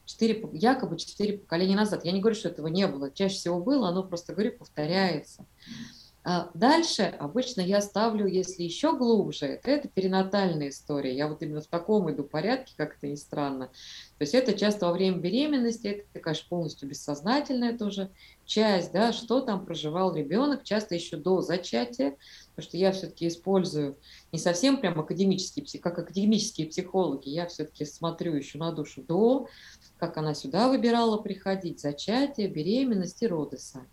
4, 0.09 0.49
якобы 0.55 0.97
четыре 0.97 1.39
поколения 1.39 1.77
назад. 1.77 2.05
Я 2.05 2.13
не 2.13 2.21
говорю, 2.21 2.35
что 2.35 2.49
этого 2.49 2.67
не 2.69 2.87
было. 2.87 3.11
Чаще 3.11 3.37
всего 3.37 3.61
было, 3.61 3.89
оно 3.89 4.03
просто, 4.03 4.33
говорю, 4.33 4.57
повторяется. 4.57 5.45
А 6.25 6.51
дальше 6.53 7.05
обычно 7.19 7.61
я 7.61 7.81
ставлю, 7.81 8.27
если 8.27 8.63
еще 8.63 8.97
глубже, 8.97 9.47
это, 9.47 9.71
это 9.71 9.89
перинатальная 9.89 10.69
история. 10.69 11.17
Я 11.17 11.29
вот 11.29 11.43
именно 11.43 11.61
в 11.61 11.67
таком 11.69 12.11
иду 12.11 12.25
порядке, 12.25 12.75
как 12.77 12.97
это 12.97 13.07
ни 13.07 13.15
странно. 13.15 13.69
То 14.19 14.23
есть 14.23 14.35
это 14.35 14.53
часто 14.53 14.87
во 14.87 14.93
время 14.93 15.19
беременности, 15.19 16.05
это, 16.13 16.21
конечно, 16.21 16.47
полностью 16.49 16.89
бессознательная 16.89 17.79
тоже 17.79 18.11
часть, 18.45 18.93
да, 18.93 19.13
что 19.13 19.41
там 19.41 19.65
проживал 19.65 20.15
ребенок, 20.15 20.65
часто 20.65 20.95
еще 20.95 21.17
до 21.17 21.41
зачатия, 21.41 22.17
потому 22.51 22.69
что 22.69 22.77
я 22.77 22.93
все-таки 22.93 23.29
использую 23.29 23.97
не 24.33 24.39
совсем 24.39 24.79
прям 24.79 24.99
академические, 25.01 25.81
как 25.81 25.99
академические 25.99 26.67
психологи, 26.67 27.29
я 27.29 27.47
все-таки 27.47 27.85
смотрю 27.85 28.35
еще 28.35 28.59
на 28.59 28.73
душу 28.73 29.03
до, 29.03 29.49
как 29.99 30.17
она 30.17 30.35
сюда 30.35 30.69
выбирала 30.69 31.19
приходить, 31.19 31.81
зачатие, 31.81 32.49
беременность 32.49 33.23
и 33.23 33.27
роды 33.27 33.59
сами. 33.59 33.89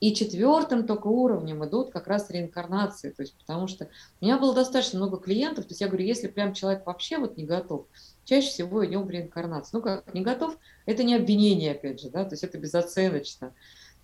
И 0.00 0.14
четвертым 0.14 0.86
только 0.86 1.08
уровнем 1.08 1.62
идут 1.66 1.90
как 1.90 2.06
раз 2.06 2.30
реинкарнации, 2.30 3.10
то 3.10 3.20
есть 3.22 3.34
потому 3.34 3.68
что 3.68 3.88
у 4.20 4.24
меня 4.24 4.38
было 4.38 4.54
достаточно 4.54 4.98
много 4.98 5.18
клиентов, 5.18 5.66
то 5.66 5.72
есть 5.72 5.82
я 5.82 5.88
говорю, 5.88 6.06
если 6.06 6.28
прям 6.28 6.54
человек 6.54 6.86
вообще 6.86 7.18
вот 7.18 7.36
не 7.36 7.44
готов, 7.44 7.84
чаще 8.24 8.48
всего 8.48 8.84
идем 8.86 9.02
в 9.02 9.10
реинкарнацию. 9.10 9.70
Ну 9.74 9.82
как, 9.82 10.14
не 10.14 10.22
готов, 10.22 10.56
это 10.86 11.02
не 11.04 11.14
обвинение, 11.14 11.72
опять 11.72 12.00
же, 12.00 12.08
да, 12.08 12.24
то 12.24 12.32
есть 12.32 12.44
это 12.44 12.56
безоценочно. 12.56 13.52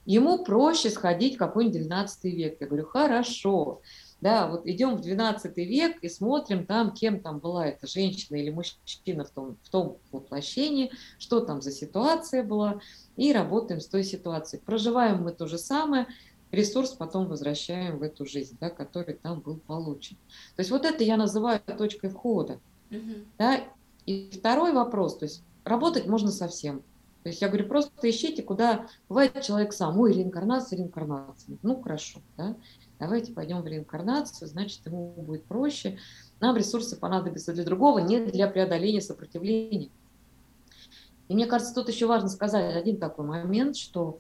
Ему 0.04 0.44
проще 0.44 0.90
сходить 0.90 1.36
в 1.36 1.38
какой-нибудь 1.38 1.78
12 1.80 2.24
век. 2.24 2.58
Я 2.60 2.66
говорю, 2.66 2.86
хорошо, 2.86 3.80
да, 4.20 4.48
вот 4.48 4.66
идем 4.66 4.96
в 4.96 5.02
12 5.02 5.56
век 5.58 5.98
и 6.02 6.08
смотрим 6.08 6.66
там, 6.66 6.92
кем 6.92 7.20
там 7.20 7.38
была 7.38 7.66
эта 7.66 7.86
женщина 7.86 8.36
или 8.36 8.50
мужчина 8.50 9.24
в 9.24 9.30
том, 9.30 9.56
в 9.62 9.68
том 9.68 9.98
воплощении, 10.10 10.90
что 11.18 11.40
там 11.40 11.60
за 11.60 11.70
ситуация 11.70 12.42
была, 12.42 12.80
и 13.16 13.32
работаем 13.32 13.80
с 13.80 13.86
той 13.86 14.04
ситуацией. 14.04 14.62
Проживаем 14.64 15.22
мы 15.22 15.32
то 15.32 15.46
же 15.46 15.58
самое, 15.58 16.06
ресурс 16.50 16.90
потом 16.90 17.26
возвращаем 17.26 17.98
в 17.98 18.02
эту 18.02 18.24
жизнь, 18.26 18.56
да, 18.60 18.70
который 18.70 19.14
там 19.14 19.40
был 19.40 19.58
получен. 19.58 20.16
То 20.56 20.60
есть 20.60 20.70
вот 20.70 20.84
это 20.84 21.04
я 21.04 21.16
называю 21.16 21.60
точкой 21.78 22.10
входа. 22.10 22.58
Uh-huh. 22.90 23.24
Да? 23.38 23.60
И 24.06 24.30
второй 24.32 24.72
вопрос, 24.72 25.18
то 25.18 25.24
есть 25.24 25.42
работать 25.64 26.06
можно 26.06 26.30
совсем. 26.30 26.82
То 27.22 27.30
есть 27.30 27.42
я 27.42 27.48
говорю, 27.48 27.66
просто 27.66 28.08
ищите, 28.08 28.44
куда 28.44 28.86
бывает 29.08 29.42
человек 29.42 29.72
сам. 29.72 29.98
Ой, 29.98 30.12
реинкарнация, 30.12 30.76
реинкарнация. 30.78 31.58
Ну, 31.62 31.82
хорошо, 31.82 32.20
да. 32.36 32.54
Давайте 32.98 33.32
пойдем 33.32 33.62
в 33.62 33.66
реинкарнацию, 33.66 34.48
значит, 34.48 34.86
ему 34.86 35.12
будет 35.16 35.44
проще. 35.44 35.98
Нам 36.40 36.56
ресурсы 36.56 36.96
понадобятся 36.96 37.52
для 37.52 37.64
другого, 37.64 37.98
не 37.98 38.20
для 38.20 38.48
преодоления 38.48 39.00
сопротивления. 39.00 39.90
И 41.28 41.34
мне 41.34 41.46
кажется, 41.46 41.74
тут 41.74 41.88
еще 41.88 42.06
важно 42.06 42.28
сказать 42.28 42.76
один 42.76 42.98
такой 42.98 43.26
момент, 43.26 43.76
что 43.76 44.18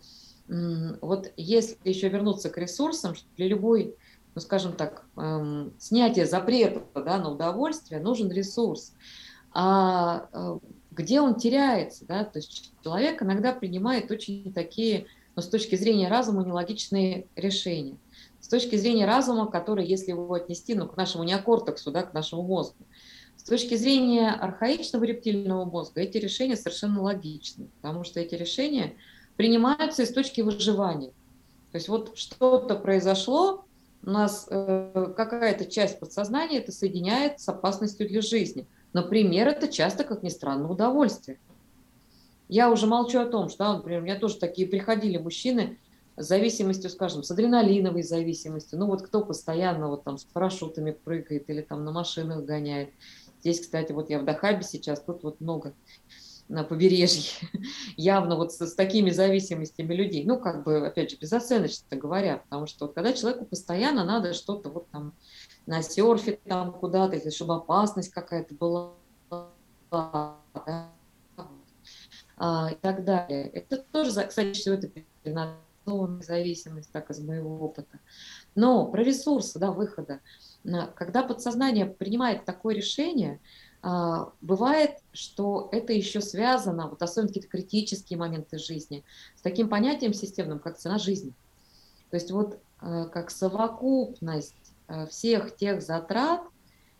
вот 0.48 1.32
если 1.36 1.76
еще 1.84 2.08
вернуться 2.08 2.50
к 2.50 2.58
ресурсам, 2.58 3.14
что 3.14 3.26
для 3.36 3.48
любой, 3.48 3.96
ну 4.34 4.40
скажем 4.40 4.74
так, 4.74 5.04
эм, 5.16 5.72
снятия 5.78 6.24
запрета 6.24 6.84
да, 6.94 7.18
на 7.18 7.32
удовольствие 7.32 8.00
нужен 8.00 8.30
ресурс. 8.30 8.92
А 9.52 10.28
э, 10.32 10.58
где 10.92 11.20
он 11.20 11.34
теряется, 11.36 12.04
да, 12.06 12.24
то 12.24 12.38
есть 12.38 12.72
человек 12.84 13.22
иногда 13.22 13.52
принимает 13.52 14.10
очень 14.10 14.52
такие, 14.52 15.06
но 15.34 15.42
с 15.42 15.48
точки 15.48 15.74
зрения 15.76 16.08
разума, 16.08 16.44
нелогичные 16.44 17.26
решения. 17.34 17.96
С 18.46 18.48
точки 18.48 18.76
зрения 18.76 19.06
разума, 19.06 19.50
который, 19.50 19.84
если 19.84 20.10
его 20.10 20.32
отнести 20.32 20.74
ну, 20.74 20.86
к 20.86 20.96
нашему 20.96 21.24
неокортексу, 21.24 21.90
да, 21.90 22.04
к 22.04 22.14
нашему 22.14 22.42
мозгу, 22.42 22.86
с 23.36 23.42
точки 23.42 23.74
зрения 23.74 24.30
архаичного 24.30 25.04
рептильного 25.04 25.64
мозга 25.64 26.00
эти 26.00 26.18
решения 26.18 26.56
совершенно 26.56 27.02
логичны, 27.02 27.68
потому 27.80 28.04
что 28.04 28.20
эти 28.20 28.34
решения 28.34 28.94
принимаются 29.36 30.04
из 30.04 30.12
точки 30.12 30.42
выживания. 30.42 31.10
То 31.72 31.78
есть 31.78 31.88
вот 31.88 32.16
что-то 32.16 32.76
произошло, 32.76 33.64
у 34.04 34.10
нас 34.10 34.46
э, 34.48 35.12
какая-то 35.16 35.66
часть 35.66 35.98
подсознания 35.98 36.58
это 36.58 36.70
соединяет 36.70 37.40
с 37.40 37.48
опасностью 37.48 38.08
для 38.08 38.22
жизни– 38.22 38.66
Например, 38.96 39.48
это 39.48 39.68
часто, 39.68 40.04
как 40.04 40.22
ни 40.22 40.30
странно, 40.30 40.70
удовольствие. 40.70 41.38
Я 42.48 42.70
уже 42.70 42.86
молчу 42.86 43.18
о 43.20 43.26
том, 43.26 43.50
что, 43.50 43.70
например, 43.70 44.00
у 44.00 44.04
меня 44.04 44.18
тоже 44.18 44.38
такие 44.38 44.66
приходили 44.66 45.18
мужчины 45.18 45.78
с 46.16 46.26
зависимостью, 46.26 46.90
скажем, 46.90 47.22
с 47.22 47.30
адреналиновой 47.30 48.02
зависимостью. 48.02 48.78
Ну 48.78 48.86
вот 48.86 49.02
кто 49.02 49.24
постоянно 49.24 49.88
вот 49.88 50.04
там 50.04 50.18
с 50.18 50.24
парашютами 50.24 50.90
прыгает 50.90 51.48
или 51.48 51.62
там 51.62 51.84
на 51.84 51.92
машинах 51.92 52.44
гоняет. 52.44 52.90
Здесь, 53.40 53.60
кстати, 53.60 53.92
вот 53.92 54.10
я 54.10 54.18
в 54.18 54.24
Дахабе 54.24 54.62
сейчас, 54.62 55.00
тут 55.00 55.22
вот 55.22 55.40
много 55.40 55.74
на 56.48 56.64
побережье, 56.64 57.48
явно 57.96 58.36
вот 58.36 58.52
с, 58.52 58.60
с 58.60 58.74
такими 58.74 59.10
зависимостями 59.10 59.94
людей. 59.94 60.24
Ну, 60.24 60.38
как 60.38 60.64
бы, 60.64 60.86
опять 60.86 61.10
же, 61.10 61.16
безоценочно 61.16 61.96
говоря, 61.96 62.38
потому 62.38 62.66
что 62.66 62.86
вот 62.86 62.94
когда 62.94 63.12
человеку 63.12 63.44
постоянно 63.44 64.04
надо 64.04 64.32
что-то 64.32 64.70
вот 64.70 64.88
там 64.90 65.12
на 65.66 65.82
серфе 65.82 66.38
там 66.44 66.72
куда-то, 66.72 67.30
чтобы 67.30 67.56
опасность 67.56 68.10
какая-то 68.10 68.54
была, 68.54 68.92
да, 69.90 70.36
а, 72.36 72.70
и 72.70 72.74
так 72.76 73.04
далее. 73.04 73.48
Это 73.48 73.78
тоже, 73.78 74.10
кстати, 74.24 74.52
все 74.52 74.74
это 74.74 74.90
зависимость, 76.22 76.90
так 76.92 77.10
из 77.10 77.20
моего 77.20 77.58
опыта. 77.58 77.98
Но 78.54 78.86
про 78.86 79.02
ресурсы, 79.02 79.58
да, 79.58 79.70
выхода. 79.70 80.20
Когда 80.94 81.22
подсознание 81.22 81.86
принимает 81.86 82.44
такое 82.44 82.74
решение, 82.74 83.40
а, 83.82 84.32
бывает, 84.40 84.98
что 85.12 85.68
это 85.70 85.92
еще 85.92 86.20
связано, 86.20 86.88
вот 86.88 87.02
особенно 87.02 87.28
какие-то 87.28 87.48
критические 87.48 88.18
моменты 88.18 88.58
жизни, 88.58 89.04
с 89.36 89.42
таким 89.42 89.68
понятием 89.68 90.12
системным, 90.12 90.58
как 90.58 90.78
цена 90.78 90.98
жизни. 90.98 91.32
То 92.10 92.16
есть 92.16 92.30
вот 92.30 92.58
э, 92.80 93.04
как 93.12 93.30
совокупность 93.30 94.54
Э, 94.88 95.06
всех 95.06 95.56
тех 95.56 95.82
затрат, 95.82 96.42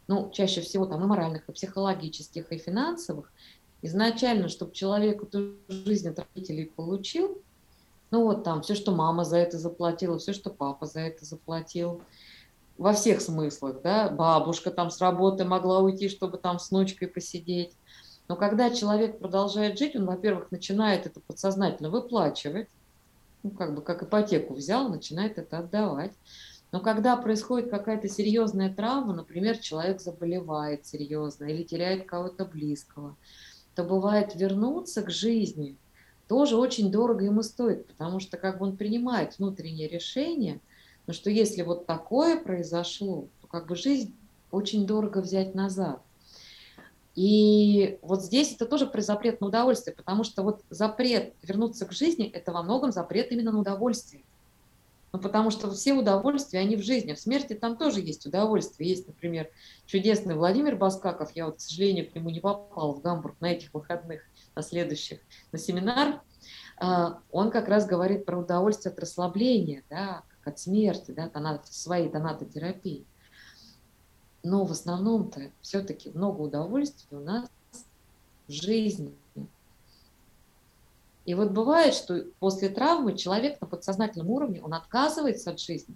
ну, 0.09 0.31
чаще 0.33 0.61
всего 0.61 0.87
там 0.87 1.05
и 1.05 1.07
моральных, 1.07 1.49
и 1.49 1.53
психологических, 1.53 2.51
и 2.51 2.59
финансовых, 2.59 3.33
изначально, 3.83 4.49
чтобы 4.49 4.73
человек 4.73 5.23
эту 5.23 5.57
жизнь 5.69 6.09
от 6.09 6.19
родителей 6.19 6.67
получил, 6.67 7.43
ну 8.11 8.25
вот 8.25 8.45
там 8.45 8.63
все, 8.63 8.75
что 8.75 8.93
мама 8.93 9.25
за 9.25 9.39
это 9.39 9.59
заплатила, 9.59 10.19
все, 10.19 10.33
что 10.33 10.51
папа 10.51 10.87
за 10.87 11.01
это 11.01 11.25
заплатил, 11.25 12.03
во 12.79 12.93
всех 12.93 13.21
смыслах, 13.21 13.81
да, 13.83 14.09
бабушка 14.11 14.71
там 14.71 14.91
с 14.91 15.01
работы 15.01 15.45
могла 15.45 15.81
уйти, 15.81 16.09
чтобы 16.09 16.39
там 16.39 16.59
с 16.59 16.71
внучкой 16.71 17.09
посидеть. 17.09 17.73
Но 18.29 18.37
когда 18.37 18.71
человек 18.71 19.19
продолжает 19.19 19.79
жить, 19.79 19.97
он, 19.97 20.05
во-первых, 20.05 20.51
начинает 20.51 21.07
это 21.07 21.21
подсознательно 21.21 21.91
выплачивать, 21.91 22.69
ну, 23.43 23.51
как 23.51 23.75
бы 23.75 23.83
как 23.83 24.03
ипотеку 24.03 24.55
взял, 24.55 24.89
начинает 24.89 25.39
это 25.39 25.59
отдавать. 25.59 26.13
Но 26.73 26.81
когда 26.81 27.17
происходит 27.17 27.71
какая-то 27.71 28.09
серьезная 28.09 28.75
травма, 28.75 29.15
например, 29.15 29.57
человек 29.59 30.01
заболевает 30.01 30.85
серьезно 30.85 31.45
или 31.45 31.63
теряет 31.63 32.07
кого-то 32.07 32.45
близкого, 32.45 33.17
то 33.75 33.85
бывает 33.85 34.35
вернуться 34.35 35.03
к 35.03 35.11
жизни 35.11 35.77
тоже 36.29 36.57
очень 36.57 36.91
дорого 36.91 37.25
ему 37.25 37.43
стоит, 37.43 37.87
потому 37.87 38.21
что 38.21 38.37
как 38.37 38.59
бы 38.59 38.67
он 38.67 38.77
принимает 38.77 39.39
внутреннее 39.39 39.89
решение, 39.89 40.61
но 41.07 41.13
что 41.13 41.31
если 41.31 41.63
вот 41.63 41.87
такое 41.87 42.41
произошло, 42.41 43.29
то 43.41 43.47
как 43.47 43.67
бы 43.67 43.77
жизнь 43.77 44.15
очень 44.51 44.87
дорого 44.87 45.19
взять 45.19 45.55
назад. 45.55 46.01
И 47.15 47.99
вот 48.03 48.23
здесь 48.23 48.55
это 48.55 48.67
тоже 48.67 48.87
про 48.87 49.01
запрет 49.01 49.41
на 49.41 49.47
удовольствие, 49.47 49.97
потому 49.97 50.23
что 50.23 50.43
вот 50.43 50.63
запрет 50.69 51.35
вернуться 51.43 51.87
к 51.87 51.93
жизни– 51.93 52.27
это 52.33 52.53
во 52.53 52.63
многом 52.63 52.93
запрет 52.93 53.33
именно 53.33 53.53
на 53.53 53.61
удовольствие. 53.61 54.23
Ну, 55.17 55.23
потому 55.23 55.51
что 55.51 55.71
все 55.71 55.95
удовольствия, 55.95 56.59
они 56.59 56.77
в 56.77 56.83
жизни. 56.83 57.15
В 57.15 57.19
смерти 57.19 57.55
там 57.55 57.79
тоже 57.79 58.01
есть 58.01 58.27
удовольствие. 58.27 58.91
Есть, 58.91 59.07
например, 59.07 59.49
чудесный 59.87 60.35
Владимир 60.35 60.77
Баскаков. 60.77 61.35
Я 61.35 61.47
вот, 61.47 61.57
к 61.57 61.61
сожалению, 61.61 62.11
к 62.11 62.15
нему 62.15 62.29
не 62.29 62.41
попала 62.41 62.93
в 62.93 63.01
Гамбург 63.01 63.35
на 63.41 63.47
этих 63.47 63.73
выходных, 63.73 64.21
на 64.55 64.61
следующих, 64.61 65.21
на 65.53 65.59
семинар. 65.59 66.21
А, 66.77 67.21
он 67.31 67.51
как 67.51 67.69
раз 67.69 67.87
говорит 67.87 68.27
про 68.27 68.37
удовольствие 68.37 68.93
от 68.93 68.99
расслабления, 68.99 69.85
да, 69.89 70.23
как 70.29 70.53
от 70.53 70.61
смерти, 70.61 71.13
да, 71.13 71.31
тонат, 71.31 71.67
своей 71.67 72.11
тонатотерапии. 72.11 73.07
Но 74.43 74.67
в 74.67 74.73
основном-то 74.73 75.51
все-таки 75.63 76.11
много 76.11 76.43
удовольствия 76.43 77.17
у 77.17 77.23
нас 77.23 77.49
в 78.49 78.53
жизни. 78.53 79.15
И 81.27 81.35
вот 81.35 81.51
бывает, 81.51 81.93
что 81.93 82.25
после 82.39 82.69
травмы 82.69 83.17
человек 83.17 83.61
на 83.61 83.67
подсознательном 83.67 84.31
уровне, 84.31 84.63
он 84.63 84.75
отказывается 84.75 85.51
от 85.51 85.61
жизни. 85.61 85.95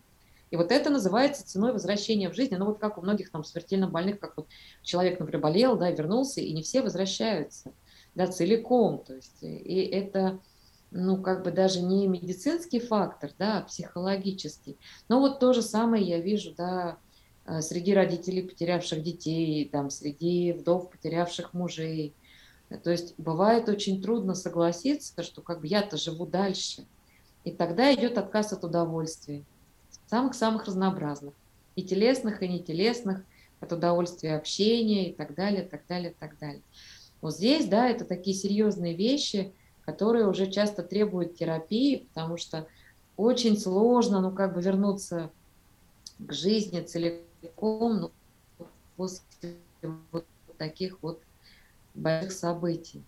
И 0.51 0.57
вот 0.57 0.73
это 0.73 0.91
называется 0.91 1.47
ценой 1.47 1.73
возвращения 1.73 2.29
в 2.29 2.35
жизнь. 2.35 2.57
Ну 2.57 2.67
вот 2.67 2.79
как 2.79 2.99
у 2.99 3.03
многих 3.03 3.31
там 3.31 3.45
смертельно 3.45 3.89
больных, 3.89 4.19
как 4.19 4.37
вот 4.37 4.49
человек, 4.83 5.21
например, 5.21 5.41
болел, 5.41 5.79
да, 5.79 5.91
вернулся, 5.91 6.41
и 6.41 6.53
не 6.53 6.63
все 6.63 6.83
возвращаются, 6.83 7.73
да, 8.17 8.27
целиком. 8.27 9.05
То 9.07 9.15
есть, 9.15 9.43
и 9.43 9.81
это, 9.93 10.41
ну, 10.91 11.23
как 11.23 11.45
бы 11.45 11.53
даже 11.53 11.81
не 11.81 12.09
медицинский 12.09 12.81
фактор, 12.81 13.31
да, 13.39 13.59
а 13.59 13.63
психологический. 13.63 14.77
Но 15.09 15.21
вот 15.21 15.39
то 15.39 15.53
же 15.53 15.63
самое 15.63 16.05
я 16.05 16.19
вижу, 16.19 16.53
да, 16.57 16.99
Э, 17.51 17.63
среди 17.63 17.95
родителей, 17.95 18.43
потерявших 18.43 19.03
детей, 19.03 19.69
там, 19.69 19.91
среди 19.91 20.53
вдов, 20.53 20.91
потерявших 20.91 21.53
мужей. 21.53 22.15
То 22.79 22.91
есть 22.91 23.15
бывает 23.19 23.69
очень 23.69 24.01
трудно 24.01 24.35
согласиться, 24.35 25.23
что 25.23 25.43
как 25.43 25.61
бы 25.61 25.67
я-то 25.67 25.97
живу 25.97 26.27
дальше. 26.27 26.87
И 27.45 27.51
тогда 27.51 27.93
идет 27.95 28.17
отказ 28.17 28.53
от 28.53 28.65
удовольствия, 28.65 29.45
самых-самых 30.07 30.67
разнообразных, 30.67 31.35
и 31.75 31.83
телесных, 31.83 32.43
и 32.43 32.49
нетелесных, 32.49 33.23
от 33.61 33.73
удовольствия 33.73 34.37
общения 34.37 35.11
и 35.11 35.13
так 35.13 35.35
далее, 35.35 35.63
так 35.63 35.87
далее, 35.87 36.15
так 36.19 36.39
далее. 36.39 36.63
Вот 37.21 37.35
здесь, 37.35 37.67
да, 37.67 37.89
это 37.89 38.05
такие 38.05 38.35
серьезные 38.37 38.95
вещи, 38.95 39.53
которые 39.85 40.27
уже 40.29 40.51
часто 40.51 40.83
требуют 40.83 41.37
терапии, 41.37 42.09
потому 42.09 42.37
что 42.37 42.67
очень 43.17 43.59
сложно, 43.59 44.21
ну, 44.21 44.31
как 44.31 44.55
бы 44.55 44.63
вернуться 44.63 45.31
к 46.19 46.33
жизни 46.33 46.81
целиком 46.81 48.01
ну, 48.01 48.11
после 48.97 49.57
вот 50.11 50.27
таких 50.57 51.03
вот 51.03 51.21
больших 51.95 52.33
событий. 52.33 53.03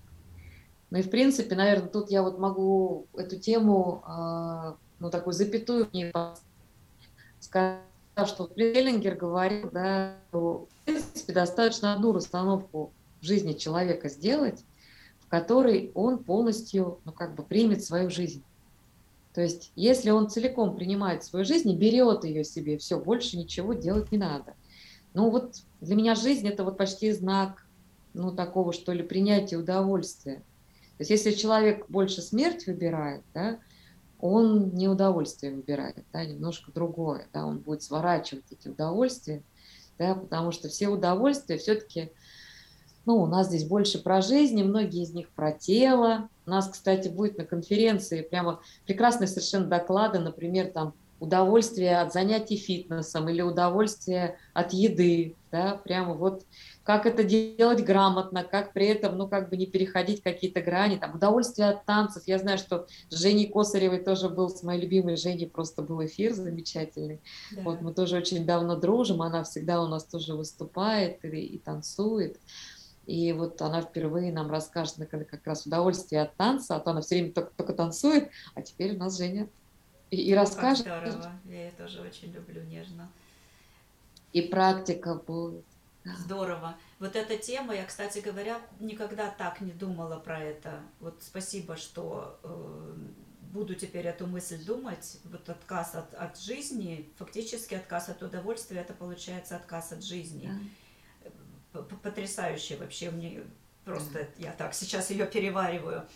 Ну 0.90 0.98
и 0.98 1.02
в 1.02 1.10
принципе, 1.10 1.54
наверное, 1.54 1.88
тут 1.88 2.10
я 2.10 2.22
вот 2.22 2.38
могу 2.38 3.06
эту 3.14 3.38
тему, 3.38 4.04
э, 4.06 4.74
ну 4.98 5.10
такую 5.10 5.32
запятую 5.32 5.88
не 5.92 6.12
сказать, 7.40 7.80
что 8.26 8.44
Преллингер 8.46 9.14
говорил, 9.14 9.70
да, 9.70 10.16
что 10.28 10.68
в 10.68 10.84
принципе 10.84 11.32
достаточно 11.32 11.94
одну 11.94 12.12
расстановку 12.12 12.92
в 13.20 13.24
жизни 13.24 13.54
человека 13.54 14.08
сделать, 14.08 14.64
в 15.20 15.28
которой 15.28 15.92
он 15.94 16.22
полностью, 16.22 17.00
ну 17.04 17.12
как 17.12 17.34
бы 17.34 17.42
примет 17.42 17.82
свою 17.82 18.10
жизнь. 18.10 18.44
То 19.32 19.40
есть, 19.40 19.72
если 19.76 20.10
он 20.10 20.28
целиком 20.28 20.76
принимает 20.76 21.24
свою 21.24 21.44
жизнь 21.44 21.70
и 21.70 21.76
берет 21.76 22.24
ее 22.24 22.44
себе, 22.44 22.76
все, 22.76 23.00
больше 23.00 23.38
ничего 23.38 23.72
делать 23.72 24.12
не 24.12 24.18
надо. 24.18 24.54
Ну 25.14 25.30
вот 25.30 25.56
для 25.80 25.96
меня 25.96 26.14
жизнь 26.14 26.46
это 26.46 26.64
вот 26.64 26.76
почти 26.76 27.12
знак, 27.12 27.61
ну 28.14 28.32
такого 28.32 28.72
что 28.72 28.92
ли 28.92 29.02
принятия 29.02 29.56
удовольствия. 29.56 30.36
То 30.98 31.04
есть, 31.04 31.10
если 31.10 31.32
человек 31.32 31.86
больше 31.88 32.22
смерть 32.22 32.66
выбирает, 32.66 33.22
да, 33.34 33.58
он 34.20 34.70
не 34.70 34.88
удовольствие 34.88 35.52
выбирает, 35.52 36.04
да, 36.12 36.24
немножко 36.24 36.70
другое, 36.70 37.26
да, 37.32 37.44
он 37.44 37.58
будет 37.58 37.82
сворачивать 37.82 38.44
эти 38.50 38.68
удовольствия, 38.68 39.42
да, 39.98 40.14
потому 40.14 40.52
что 40.52 40.68
все 40.68 40.88
удовольствия 40.88 41.58
все-таки 41.58 42.12
ну, 43.04 43.16
у 43.16 43.26
нас 43.26 43.48
здесь 43.48 43.64
больше 43.64 44.00
про 44.00 44.22
жизнь, 44.22 44.62
многие 44.62 45.02
из 45.02 45.12
них 45.12 45.28
про 45.30 45.50
тело. 45.50 46.28
У 46.46 46.50
нас, 46.50 46.68
кстати, 46.68 47.08
будет 47.08 47.36
на 47.36 47.44
конференции 47.44 48.22
прямо 48.22 48.60
прекрасные 48.86 49.26
совершенно 49.26 49.66
доклады, 49.66 50.20
например, 50.20 50.70
там 50.70 50.94
удовольствие 51.22 52.00
от 52.00 52.12
занятий 52.12 52.56
фитнесом 52.56 53.28
или 53.28 53.42
удовольствие 53.42 54.38
от 54.54 54.72
еды, 54.72 55.36
да, 55.52 55.80
прямо 55.84 56.14
вот 56.14 56.44
как 56.82 57.06
это 57.06 57.22
делать 57.22 57.84
грамотно, 57.84 58.42
как 58.42 58.72
при 58.72 58.86
этом, 58.86 59.16
ну, 59.16 59.28
как 59.28 59.48
бы 59.48 59.56
не 59.56 59.66
переходить 59.66 60.20
какие-то 60.20 60.60
грани, 60.60 60.96
там, 60.96 61.14
удовольствие 61.14 61.68
от 61.68 61.84
танцев. 61.84 62.24
Я 62.26 62.40
знаю, 62.40 62.58
что 62.58 62.88
с 63.08 63.14
Женей 63.14 63.46
Косаревой 63.46 64.00
тоже 64.00 64.28
был, 64.28 64.50
с 64.50 64.64
моей 64.64 64.82
любимой 64.82 65.16
Женей 65.16 65.46
просто 65.46 65.82
был 65.82 66.04
эфир 66.04 66.32
замечательный. 66.34 67.20
Да. 67.52 67.62
Вот 67.62 67.82
мы 67.82 67.94
тоже 67.94 68.16
очень 68.16 68.44
давно 68.44 68.74
дружим, 68.74 69.22
она 69.22 69.44
всегда 69.44 69.80
у 69.80 69.86
нас 69.86 70.04
тоже 70.04 70.34
выступает 70.34 71.24
и, 71.24 71.28
и 71.28 71.58
танцует. 71.58 72.40
И 73.06 73.32
вот 73.32 73.62
она 73.62 73.80
впервые 73.82 74.32
нам 74.32 74.50
расскажет 74.50 74.96
как 75.08 75.46
раз 75.46 75.66
удовольствие 75.66 76.22
от 76.22 76.34
танца, 76.34 76.74
а 76.74 76.80
то 76.80 76.90
она 76.90 77.00
все 77.00 77.14
время 77.14 77.32
только, 77.32 77.52
только 77.56 77.74
танцует, 77.74 78.30
а 78.56 78.62
теперь 78.62 78.96
у 78.96 78.98
нас 78.98 79.16
Женя 79.18 79.48
и, 80.12 80.16
и 80.16 80.34
расскажет. 80.34 80.84
Как 80.84 81.08
здорово, 81.08 81.32
я 81.46 81.64
ее 81.64 81.70
тоже 81.72 82.02
очень 82.02 82.32
люблю 82.32 82.62
нежно. 82.64 83.10
И 84.32 84.42
практика 84.42 85.14
будет. 85.14 85.64
Здорово. 86.04 86.76
Вот 86.98 87.16
эта 87.16 87.38
тема, 87.38 87.74
я, 87.74 87.84
кстати 87.84 88.18
говоря, 88.18 88.60
никогда 88.78 89.30
так 89.30 89.60
не 89.60 89.72
думала 89.72 90.18
про 90.18 90.38
это. 90.38 90.80
Вот 91.00 91.22
спасибо, 91.22 91.76
что 91.76 92.38
э, 92.42 92.94
буду 93.52 93.74
теперь 93.74 94.06
эту 94.06 94.26
мысль 94.26 94.62
думать. 94.62 95.18
Вот 95.24 95.48
отказ 95.48 95.94
от, 95.94 96.12
от 96.14 96.38
жизни, 96.38 97.08
фактически 97.16 97.74
отказ 97.74 98.08
от 98.08 98.22
удовольствия, 98.22 98.80
это 98.80 98.92
получается 98.92 99.56
отказ 99.56 99.92
от 99.92 100.04
жизни. 100.04 100.50
Да 101.72 101.80
потрясающая 102.02 102.76
вообще 102.76 103.10
мне 103.10 103.44
просто 103.86 104.28
я 104.36 104.52
так 104.52 104.74
сейчас 104.74 105.10
ее 105.10 105.24
перевариваю. 105.24 106.00
Э, 106.00 106.06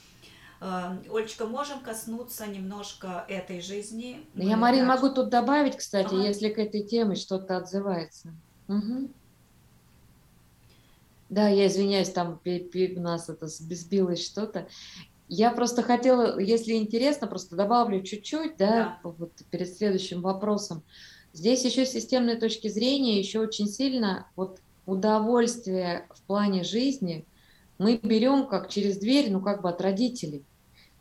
Олечка, 0.61 1.47
можем 1.47 1.81
коснуться 1.81 2.47
немножко 2.47 3.25
этой 3.29 3.61
жизни? 3.61 4.27
Мы 4.35 4.45
я, 4.45 4.57
Марин, 4.57 4.87
могу 4.87 5.11
тут 5.11 5.29
добавить, 5.29 5.77
кстати, 5.77 6.15
ага. 6.15 6.27
если 6.27 6.49
к 6.49 6.59
этой 6.59 6.83
теме 6.83 7.15
что-то 7.15 7.57
отзывается. 7.57 8.33
Угу. 8.69 9.11
Да, 11.29 11.49
я 11.49 11.67
извиняюсь, 11.67 12.11
там 12.11 12.41
у 12.45 13.01
нас 13.01 13.29
это 13.29 13.49
сбилось 13.49 14.25
что-то. 14.25 14.69
Я 15.29 15.51
просто 15.51 15.83
хотела, 15.83 16.39
если 16.39 16.75
интересно, 16.75 17.27
просто 17.27 17.57
добавлю 17.57 18.03
чуть-чуть, 18.03 18.57
да, 18.57 18.99
да, 19.03 19.11
вот 19.11 19.33
перед 19.51 19.69
следующим 19.69 20.23
вопросом. 20.23 20.85
Здесь 21.33 21.65
еще 21.65 21.85
с 21.85 21.91
системной 21.91 22.37
точки 22.37 22.69
зрения 22.69 23.19
еще 23.19 23.41
очень 23.41 23.67
сильно 23.67 24.29
вот 24.37 24.61
удовольствие 24.87 26.07
в 26.15 26.23
плане 26.23 26.63
жизни 26.63 27.27
мы 27.79 27.97
берем 27.97 28.47
как 28.47 28.69
через 28.69 28.99
дверь, 28.99 29.31
ну 29.31 29.41
как 29.41 29.63
бы 29.63 29.69
от 29.69 29.81
родителей. 29.81 30.45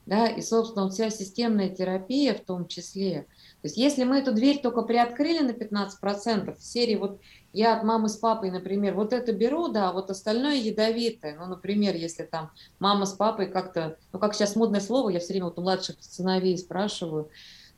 Да, 0.06 0.28
и, 0.28 0.42
собственно, 0.42 0.88
вся 0.88 1.10
системная 1.10 1.70
терапия 1.70 2.36
в 2.36 2.42
том 2.42 2.68
числе. 2.68 3.26
То 3.62 3.68
есть 3.68 3.78
если 3.78 4.04
мы 4.04 4.20
эту 4.20 4.34
дверь 4.34 4.62
только 4.62 4.84
приоткрыли 4.84 5.40
на 5.40 5.50
15%, 5.50 6.56
в 6.56 6.64
серии 6.64 6.96
вот 6.96 7.20
я 7.54 7.76
от 7.76 7.84
мамы 7.84 8.10
с 8.10 8.18
папой, 8.18 8.52
например, 8.52 8.94
вот 8.94 9.14
это 9.14 9.34
беру, 9.34 9.70
да, 9.70 9.92
вот 9.92 10.12
остальное 10.12 10.58
ядовитое. 10.58 11.36
Ну, 11.40 11.48
например, 11.48 11.96
если 11.96 12.24
там 12.24 12.52
мама 12.78 13.08
с 13.08 13.14
папой 13.14 13.48
как-то, 13.48 13.98
ну, 14.14 14.20
как 14.20 14.36
сейчас 14.36 14.56
модное 14.56 14.82
слово, 14.82 15.10
я 15.10 15.20
все 15.20 15.30
время 15.30 15.46
вот 15.46 15.58
у 15.58 15.64
младших 15.64 15.96
сыновей 16.00 16.56
спрашиваю, 16.60 17.32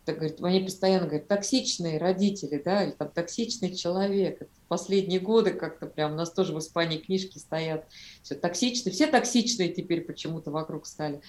так, 0.07 0.19
говорит, 0.19 0.41
они 0.41 0.61
постоянно 0.61 1.05
говорят, 1.05 1.27
токсичные 1.27 1.97
родители, 1.97 2.61
да, 2.63 2.85
или 2.85 2.91
там 2.91 3.09
токсичный 3.09 3.75
человек. 3.75 4.41
Это 4.41 4.51
последние 4.69 5.19
годы 5.19 5.51
как-то 5.51 5.85
прям 5.85 6.13
у 6.13 6.15
нас 6.15 6.31
тоже 6.31 6.53
в 6.53 6.59
Испании 6.59 6.97
книжки 6.97 7.37
стоят. 7.37 7.85
Все 8.23 8.35
токсичные, 8.35 8.93
все 8.93 9.07
токсичные 9.07 9.67
теперь 9.67 10.05
почему-то 10.05 10.49
вокруг 10.49 10.87
стали. 10.87 11.19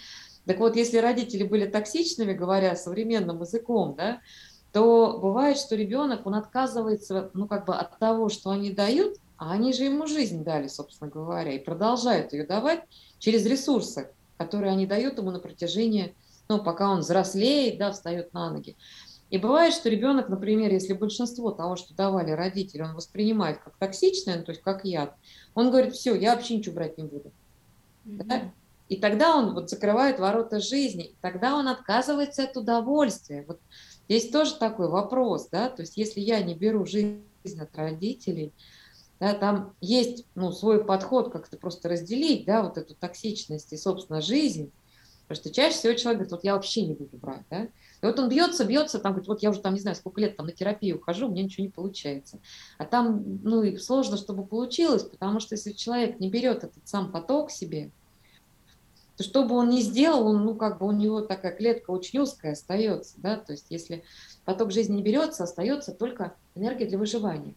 Так 0.46 0.60
вот, 0.60 0.76
если 0.76 0.98
родители 0.98 1.42
были 1.42 1.66
токсичными, 1.66 2.32
говоря 2.34 2.76
современным 2.76 3.40
языком, 3.40 3.96
да, 3.96 4.20
то 4.72 5.18
бывает, 5.20 5.58
что 5.58 5.74
ребенок, 5.74 6.24
он 6.24 6.36
отказывается, 6.36 7.32
ну, 7.34 7.48
как 7.48 7.66
бы 7.66 7.74
от 7.74 7.98
того, 7.98 8.28
что 8.28 8.50
они 8.50 8.70
дают, 8.70 9.16
а 9.38 9.54
они 9.54 9.72
же 9.72 9.82
ему 9.82 10.06
жизнь 10.06 10.44
дали, 10.44 10.68
собственно 10.68 11.10
говоря, 11.10 11.52
и 11.52 11.58
продолжают 11.58 12.32
ее 12.32 12.46
давать 12.46 12.84
через 13.18 13.44
ресурсы, 13.44 14.12
которые 14.36 14.70
они 14.70 14.86
дают 14.86 15.18
ему 15.18 15.32
на 15.32 15.40
протяжении, 15.40 16.14
ну, 16.48 16.62
пока 16.62 16.90
он 16.90 17.00
взрослеет, 17.00 17.78
да, 17.78 17.92
встает 17.92 18.32
на 18.32 18.50
ноги. 18.50 18.76
И 19.30 19.36
бывает, 19.36 19.74
что 19.74 19.90
ребенок, 19.90 20.30
например, 20.30 20.72
если 20.72 20.94
большинство 20.94 21.50
того, 21.50 21.76
что 21.76 21.94
давали 21.94 22.30
родители, 22.30 22.80
он 22.80 22.94
воспринимает 22.94 23.58
как 23.58 23.76
токсичное, 23.76 24.38
ну, 24.38 24.44
то 24.44 24.52
есть 24.52 24.62
как 24.62 24.84
яд, 24.84 25.14
он 25.54 25.70
говорит, 25.70 25.94
все, 25.94 26.14
я 26.14 26.34
вообще 26.34 26.56
ничего 26.56 26.76
брать 26.76 26.96
не 26.96 27.04
буду. 27.04 27.30
Mm-hmm. 28.06 28.24
Да? 28.24 28.52
И 28.88 28.96
тогда 28.96 29.36
он 29.36 29.52
вот 29.52 29.68
закрывает 29.68 30.18
ворота 30.18 30.60
жизни, 30.60 31.08
и 31.08 31.16
тогда 31.20 31.56
он 31.56 31.68
отказывается 31.68 32.44
от 32.44 32.56
удовольствия. 32.56 33.44
Вот 33.46 33.60
здесь 34.08 34.30
тоже 34.30 34.54
такой 34.54 34.88
вопрос, 34.88 35.48
да, 35.50 35.68
то 35.68 35.82
есть 35.82 35.98
если 35.98 36.20
я 36.20 36.40
не 36.40 36.54
беру 36.54 36.86
жизнь 36.86 37.20
от 37.60 37.76
родителей, 37.76 38.54
да, 39.20 39.34
там 39.34 39.74
есть 39.82 40.24
ну, 40.34 40.52
свой 40.52 40.82
подход, 40.82 41.30
как 41.30 41.48
то 41.48 41.58
просто 41.58 41.90
разделить, 41.90 42.46
да, 42.46 42.62
вот 42.62 42.78
эту 42.78 42.94
токсичность 42.94 43.74
и, 43.74 43.76
собственно, 43.76 44.22
жизнь, 44.22 44.70
потому 45.28 45.42
что 45.42 45.54
чаще 45.54 45.76
всего 45.76 45.92
человек 45.92 46.20
говорит, 46.20 46.32
вот 46.32 46.44
я 46.44 46.54
вообще 46.54 46.82
не 46.82 46.94
буду 46.94 47.16
брать, 47.18 47.44
да, 47.50 47.64
и 47.64 48.06
вот 48.06 48.18
он 48.18 48.28
бьется, 48.28 48.64
бьется, 48.64 48.98
там 48.98 49.12
говорит, 49.12 49.28
вот 49.28 49.42
я 49.42 49.50
уже 49.50 49.60
там 49.60 49.74
не 49.74 49.80
знаю, 49.80 49.94
сколько 49.94 50.20
лет 50.20 50.36
там 50.36 50.46
на 50.46 50.52
терапию 50.52 51.00
хожу, 51.00 51.28
у 51.28 51.30
меня 51.30 51.42
ничего 51.42 51.64
не 51.64 51.70
получается. 51.70 52.38
А 52.78 52.84
там, 52.84 53.40
ну, 53.42 53.62
и 53.62 53.76
сложно, 53.76 54.16
чтобы 54.16 54.46
получилось, 54.46 55.02
потому 55.02 55.40
что 55.40 55.54
если 55.54 55.72
человек 55.72 56.18
не 56.18 56.30
берет 56.30 56.64
этот 56.64 56.88
сам 56.88 57.12
поток 57.12 57.50
себе, 57.50 57.90
то 59.16 59.24
что 59.24 59.44
бы 59.44 59.56
он 59.56 59.68
ни 59.68 59.80
сделал, 59.80 60.28
он, 60.28 60.44
ну, 60.44 60.54
как 60.54 60.78
бы 60.78 60.86
у 60.86 60.92
него 60.92 61.20
такая 61.20 61.54
клетка 61.54 61.90
очень 61.90 62.20
узкая 62.20 62.52
остается, 62.52 63.14
да, 63.18 63.36
то 63.36 63.52
есть 63.52 63.66
если 63.68 64.04
поток 64.44 64.70
жизни 64.70 64.96
не 64.96 65.02
берется, 65.02 65.44
остается 65.44 65.92
только 65.92 66.34
энергия 66.54 66.86
для 66.86 66.98
выживания. 66.98 67.54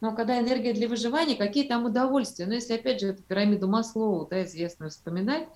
Но 0.00 0.14
когда 0.14 0.38
энергия 0.38 0.72
для 0.72 0.88
выживания, 0.88 1.36
какие 1.36 1.68
там 1.68 1.84
удовольствия? 1.84 2.46
Но 2.46 2.54
если, 2.54 2.74
опять 2.74 3.00
же, 3.00 3.08
эту 3.08 3.22
пирамиду 3.22 3.68
Маслоу, 3.68 4.26
да, 4.26 4.44
известную 4.44 4.90
вспоминать, 4.90 5.48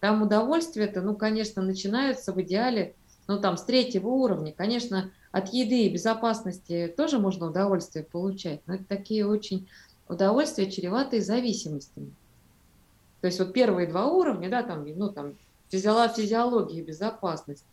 там 0.00 0.22
удовольствия 0.22 0.84
это, 0.84 1.02
ну, 1.02 1.14
конечно, 1.14 1.62
начинаются 1.62 2.32
в 2.32 2.40
идеале, 2.42 2.94
ну, 3.26 3.40
там, 3.40 3.56
с 3.56 3.64
третьего 3.64 4.08
уровня. 4.08 4.52
Конечно, 4.52 5.10
от 5.32 5.52
еды 5.52 5.86
и 5.86 5.92
безопасности 5.92 6.92
тоже 6.96 7.18
можно 7.18 7.46
удовольствие 7.46 8.04
получать, 8.04 8.60
но 8.66 8.74
это 8.74 8.84
такие 8.84 9.26
очень 9.26 9.68
удовольствия, 10.08 10.70
чреватые 10.70 11.22
зависимостями. 11.22 12.12
То 13.20 13.26
есть 13.26 13.38
вот 13.40 13.52
первые 13.52 13.88
два 13.88 14.06
уровня, 14.06 14.48
да, 14.48 14.62
там, 14.62 14.86
ну, 14.86 15.10
там, 15.10 15.34
физиология 15.70 16.78
и 16.78 16.82
безопасность, 16.82 17.64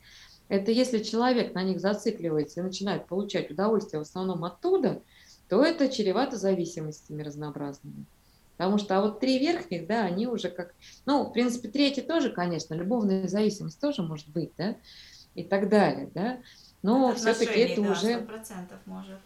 это 0.47 0.71
если 0.71 1.01
человек 1.01 1.55
на 1.55 1.63
них 1.63 1.79
зацикливается 1.79 2.59
и 2.59 2.63
начинает 2.63 3.07
получать 3.07 3.49
удовольствие 3.49 3.99
в 3.99 4.03
основном 4.03 4.43
оттуда, 4.43 5.01
то 5.47 5.63
это 5.63 5.89
чревато 5.89 6.37
зависимостями 6.37 7.23
разнообразными. 7.23 8.05
Потому 8.57 8.77
что, 8.77 8.97
а 8.97 9.01
вот 9.01 9.19
три 9.19 9.37
верхних, 9.39 9.85
да, 9.87 10.03
они 10.03 10.27
уже 10.27 10.49
как, 10.49 10.73
ну, 11.05 11.25
в 11.25 11.33
принципе, 11.33 11.67
третий 11.67 12.01
тоже, 12.01 12.29
конечно, 12.29 12.73
любовная 12.73 13.27
зависимость 13.27 13.79
тоже 13.81 14.01
может 14.01 14.29
быть, 14.29 14.51
да, 14.57 14.75
и 15.33 15.43
так 15.43 15.67
далее, 15.67 16.09
да, 16.13 16.39
но 16.81 17.13
все-таки 17.15 17.59
это 17.59 17.81
да, 17.81 17.91
уже... 17.91 18.27
может. 18.85 19.19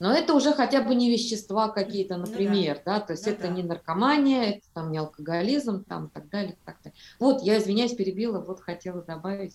Но 0.00 0.12
это 0.12 0.34
уже 0.34 0.52
хотя 0.52 0.82
бы 0.82 0.96
не 0.96 1.08
вещества 1.12 1.68
какие-то, 1.68 2.16
например, 2.16 2.78
ну, 2.78 2.82
да. 2.84 2.98
да, 2.98 3.06
то 3.06 3.12
есть 3.12 3.24
ну, 3.24 3.32
это 3.32 3.42
да. 3.42 3.48
не 3.50 3.62
наркомания, 3.62 4.54
это 4.54 4.66
там 4.74 4.90
не 4.90 4.98
алкоголизм, 4.98 5.84
там 5.84 6.06
и 6.06 6.10
так 6.10 6.28
далее, 6.28 6.56
так 6.64 6.78
далее. 6.82 6.98
Вот, 7.20 7.42
я 7.42 7.58
извиняюсь, 7.58 7.94
перебила, 7.94 8.40
вот 8.40 8.60
хотела 8.60 9.02
добавить 9.02 9.54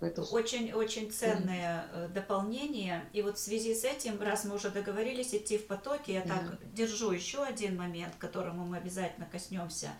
сюда 0.00 0.22
же. 0.22 0.28
Очень-очень 0.28 1.10
ценное 1.10 1.88
mm. 1.92 2.08
дополнение. 2.12 3.04
И 3.12 3.22
вот 3.22 3.38
в 3.38 3.40
связи 3.40 3.74
с 3.74 3.84
этим, 3.84 4.20
раз 4.20 4.44
мы 4.44 4.56
уже 4.56 4.70
договорились 4.70 5.34
идти 5.34 5.58
в 5.58 5.66
потоке, 5.66 6.14
я 6.14 6.22
mm. 6.22 6.28
так 6.28 6.74
держу 6.74 7.12
еще 7.12 7.42
один 7.42 7.76
момент, 7.76 8.14
к 8.14 8.18
которому 8.18 8.66
мы 8.66 8.76
обязательно 8.76 9.26
коснемся. 9.26 9.90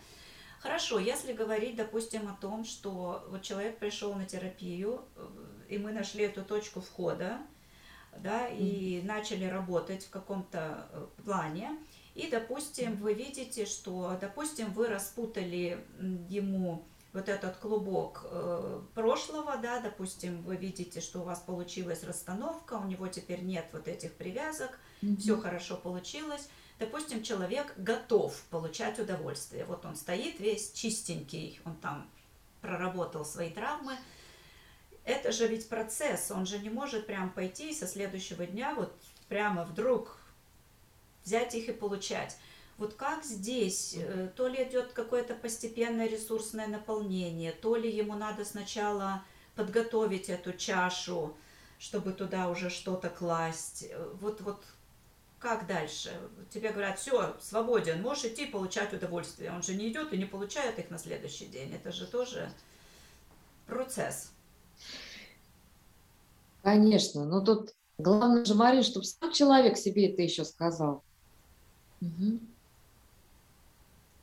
Хорошо, 0.59 0.99
если 0.99 1.33
говорить, 1.33 1.75
допустим, 1.75 2.27
о 2.27 2.33
том, 2.39 2.65
что 2.65 3.25
вот 3.29 3.41
человек 3.41 3.77
пришел 3.77 4.13
на 4.15 4.25
терапию, 4.25 5.01
э, 5.15 5.27
и 5.69 5.77
мы 5.77 5.91
нашли 5.91 6.23
эту 6.23 6.43
точку 6.43 6.81
входа, 6.81 7.37
да, 8.17 8.47
и 8.47 8.99
mm. 8.99 9.05
начали 9.05 9.45
работать 9.45 10.05
в 10.05 10.09
каком-то 10.09 10.87
э, 10.91 11.07
плане. 11.23 11.77
И, 12.15 12.27
допустим, 12.29 12.95
вы 12.95 13.13
видите, 13.13 13.65
что, 13.67 14.17
допустим, 14.19 14.73
вы 14.73 14.87
распутали 14.87 15.85
ему 16.29 16.83
вот 17.17 17.29
этот 17.29 17.57
клубок 17.57 18.25
э, 18.25 18.81
прошлого, 18.93 19.57
да, 19.57 19.79
допустим, 19.79 20.43
вы 20.43 20.55
видите, 20.55 21.01
что 21.01 21.21
у 21.21 21.23
вас 21.23 21.39
получилась 21.39 22.03
расстановка, 22.03 22.75
у 22.75 22.85
него 22.85 23.07
теперь 23.07 23.41
нет 23.41 23.65
вот 23.73 23.87
этих 23.87 24.13
привязок, 24.13 24.77
mm-hmm. 25.01 25.17
все 25.17 25.37
хорошо 25.41 25.77
получилось. 25.77 26.47
Допустим, 26.77 27.23
человек 27.23 27.73
готов 27.77 28.39
получать 28.51 28.99
удовольствие. 28.99 29.65
Вот 29.65 29.83
он 29.83 29.95
стоит 29.95 30.39
весь 30.39 30.71
чистенький, 30.73 31.59
он 31.65 31.75
там 31.77 32.07
проработал 32.61 33.25
свои 33.25 33.49
травмы, 33.49 33.97
это 35.03 35.31
же 35.31 35.47
ведь 35.47 35.67
процесс, 35.69 36.29
он 36.29 36.45
же 36.45 36.59
не 36.59 36.69
может 36.69 37.07
прям 37.07 37.31
пойти 37.31 37.73
со 37.73 37.87
следующего 37.87 38.45
дня 38.45 38.75
вот 38.75 38.93
прямо 39.27 39.63
вдруг 39.63 40.19
взять 41.25 41.55
их 41.55 41.69
и 41.69 41.73
получать. 41.73 42.37
Вот 42.77 42.93
как 42.93 43.23
здесь, 43.23 43.95
э, 43.97 44.29
то 44.35 44.47
ли 44.47 44.63
идет 44.63 44.93
какое-то 44.93 45.33
постепенное 45.33 46.07
ресурсное 46.07 46.67
наполнение, 46.67 47.51
то 47.51 47.75
ли 47.75 47.89
ему 47.89 48.13
надо 48.13 48.45
сначала 48.45 49.23
подготовить 49.55 50.29
эту 50.29 50.53
чашу, 50.53 51.35
чтобы 51.79 52.11
туда 52.13 52.49
уже 52.49 52.69
что-то 52.69 53.09
класть. 53.09 53.87
Э, 53.89 54.13
вот, 54.21 54.41
вот 54.41 54.63
как 55.39 55.65
дальше? 55.65 56.11
Тебе 56.51 56.71
говорят, 56.71 56.99
все, 56.99 57.35
свободен, 57.41 58.01
можешь 58.01 58.25
идти 58.25 58.45
получать 58.45 58.93
удовольствие. 58.93 59.51
Он 59.51 59.63
же 59.63 59.73
не 59.73 59.89
идет 59.89 60.13
и 60.13 60.17
не 60.17 60.25
получает 60.25 60.77
их 60.77 60.91
на 60.91 60.99
следующий 60.99 61.47
день. 61.47 61.73
Это 61.73 61.91
же 61.91 62.05
тоже 62.05 62.51
процесс. 63.65 64.31
Конечно, 66.61 67.25
но 67.25 67.41
тут 67.41 67.73
главное 67.97 68.45
же, 68.45 68.53
Марин, 68.53 68.83
чтобы 68.83 69.05
сам 69.05 69.31
человек 69.31 69.77
себе 69.77 70.11
это 70.11 70.21
еще 70.21 70.45
сказал. 70.45 71.03
Угу. 72.01 72.39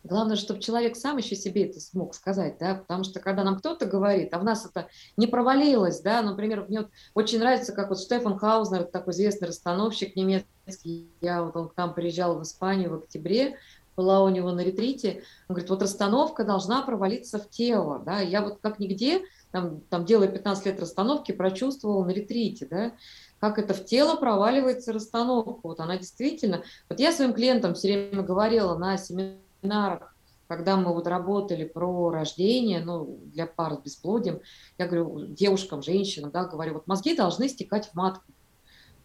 Главное, 0.05 0.37
чтобы 0.37 0.61
человек 0.61 0.97
сам 0.97 1.17
еще 1.17 1.35
себе 1.35 1.65
это 1.65 1.81
смог 1.81 2.15
сказать, 2.15 2.59
да, 2.61 2.75
потому 2.75 3.05
что 3.05 3.21
когда 3.21 3.43
нам 3.43 3.57
кто-то 3.57 3.87
говорит, 3.87 4.35
а 4.35 4.39
в 4.39 4.45
нас 4.45 4.67
это 4.67 4.89
не 5.17 5.27
провалилось, 5.27 6.01
да, 6.01 6.21
например, 6.21 6.67
мне 6.69 6.81
вот 6.81 6.91
очень 7.15 7.39
нравится, 7.39 7.73
как 7.73 7.89
вот 7.89 7.99
Штефан 7.99 8.39
Хаузнер, 8.39 8.85
такой 8.85 9.15
известный 9.15 9.49
расстановщик 9.49 10.15
немецкий, 10.15 11.09
я 11.23 11.43
вот 11.43 11.57
он 11.57 11.71
к 11.71 11.77
нам 11.79 11.95
приезжал 11.95 12.39
в 12.39 12.43
Испанию 12.43 12.91
в 12.91 12.95
октябре, 12.97 13.57
была 13.97 14.23
у 14.23 14.29
него 14.29 14.53
на 14.53 14.61
ретрите, 14.61 15.23
он 15.49 15.55
говорит, 15.55 15.71
вот 15.71 15.81
расстановка 15.81 16.45
должна 16.45 16.83
провалиться 16.83 17.39
в 17.39 17.49
тело, 17.49 18.03
да, 18.05 18.21
я 18.21 18.43
вот 18.43 18.59
как 18.61 18.79
нигде 18.79 19.23
там, 19.53 19.81
там 19.89 20.05
делая 20.05 20.29
15 20.29 20.67
лет 20.67 20.81
расстановки, 20.81 21.33
прочувствовала 21.33 22.05
на 22.05 22.11
ретрите, 22.11 22.67
да, 22.67 22.93
как 23.41 23.59
это 23.59 23.73
в 23.73 23.85
тело 23.87 24.17
проваливается 24.17 24.93
расстановка. 24.93 25.61
Вот 25.63 25.79
она 25.79 25.97
действительно... 25.97 26.63
Вот 26.89 26.99
я 26.99 27.13
своим 27.13 27.35
клиентам 27.35 27.75
все 27.75 27.89
время 27.89 28.23
говорила 28.23 28.77
на 28.77 28.97
семинарах, 28.97 29.44
когда 30.49 30.77
мы 30.77 30.93
вот 30.93 31.07
работали 31.07 31.65
про 31.65 32.11
рождение, 32.11 32.81
ну, 32.85 33.19
для 33.27 33.47
пар 33.47 33.75
с 33.75 33.79
бесплодием, 33.79 34.41
я 34.79 34.87
говорю 34.87 35.27
девушкам, 35.27 35.83
женщинам, 35.83 36.31
да, 36.31 36.45
говорю, 36.45 36.75
вот 36.75 36.87
мозги 36.87 37.17
должны 37.17 37.49
стекать 37.49 37.89
в 37.89 37.95
матку. 37.95 38.25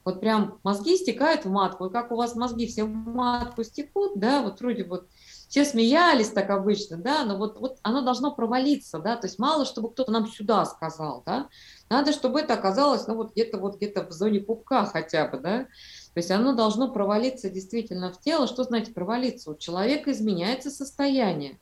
Вот 0.06 0.22
прям 0.22 0.60
мозги 0.64 0.96
стекают 0.96 1.46
в 1.46 1.50
матку. 1.50 1.86
И 1.86 1.92
как 1.92 2.12
у 2.12 2.16
вас 2.16 2.36
мозги 2.36 2.68
все 2.68 2.84
в 2.84 2.90
матку 2.90 3.64
стекут, 3.64 4.20
да, 4.20 4.42
вот 4.42 4.60
вроде 4.60 4.84
вот 4.84 5.08
все 5.50 5.66
смеялись 5.66 6.30
так 6.30 6.50
обычно, 6.52 6.98
да, 6.98 7.26
но 7.26 7.38
вот, 7.38 7.60
вот 7.60 7.80
оно 7.82 8.02
должно 8.02 8.32
провалиться, 8.32 9.00
да, 9.00 9.18
то 9.18 9.26
есть 9.26 9.40
мало, 9.40 9.66
чтобы 9.66 9.92
кто-то 9.92 10.12
нам 10.12 10.28
сюда 10.28 10.64
сказал, 10.66 11.24
да, 11.26 11.50
надо, 11.90 12.14
чтобы 12.14 12.40
это 12.40 12.54
оказалось, 12.54 13.08
ну, 13.08 13.16
вот 13.16 13.32
где-то 13.32 13.58
вот 13.58 13.78
где-то 13.78 14.06
в 14.06 14.12
зоне 14.12 14.42
пупка 14.42 14.86
хотя 14.86 15.28
бы, 15.28 15.40
да, 15.40 15.68
то 16.14 16.20
есть 16.20 16.32
оно 16.32 16.54
должно 16.54 16.92
провалиться 16.92 17.50
действительно 17.50 18.12
в 18.12 18.20
тело. 18.20 18.48
Что 18.48 18.64
значит 18.64 18.94
провалиться? 18.94 19.52
У 19.52 19.58
человека 19.58 20.12
изменяется 20.12 20.70
состояние. 20.72 21.60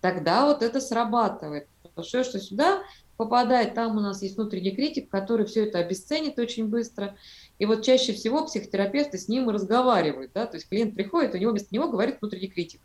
Тогда 0.00 0.46
вот 0.46 0.62
это 0.62 0.80
срабатывает. 0.80 1.66
Потому 1.82 2.24
что, 2.24 2.38
сюда 2.38 2.82
попадает, 3.16 3.74
там 3.74 3.96
у 3.96 4.00
нас 4.00 4.22
есть 4.22 4.36
внутренний 4.36 4.70
критик, 4.70 5.10
который 5.10 5.46
все 5.46 5.66
это 5.66 5.80
обесценит 5.80 6.38
очень 6.38 6.68
быстро. 6.68 7.16
И 7.58 7.66
вот 7.66 7.82
чаще 7.82 8.12
всего 8.12 8.46
психотерапевты 8.46 9.18
с 9.18 9.26
ним 9.26 9.50
и 9.50 9.52
разговаривают. 9.52 10.30
Да? 10.32 10.46
То 10.46 10.56
есть 10.56 10.68
клиент 10.68 10.94
приходит, 10.94 11.34
у 11.34 11.38
него 11.38 11.50
вместо 11.50 11.74
него 11.74 11.88
говорит 11.88 12.18
внутренний 12.20 12.48
критик 12.48 12.80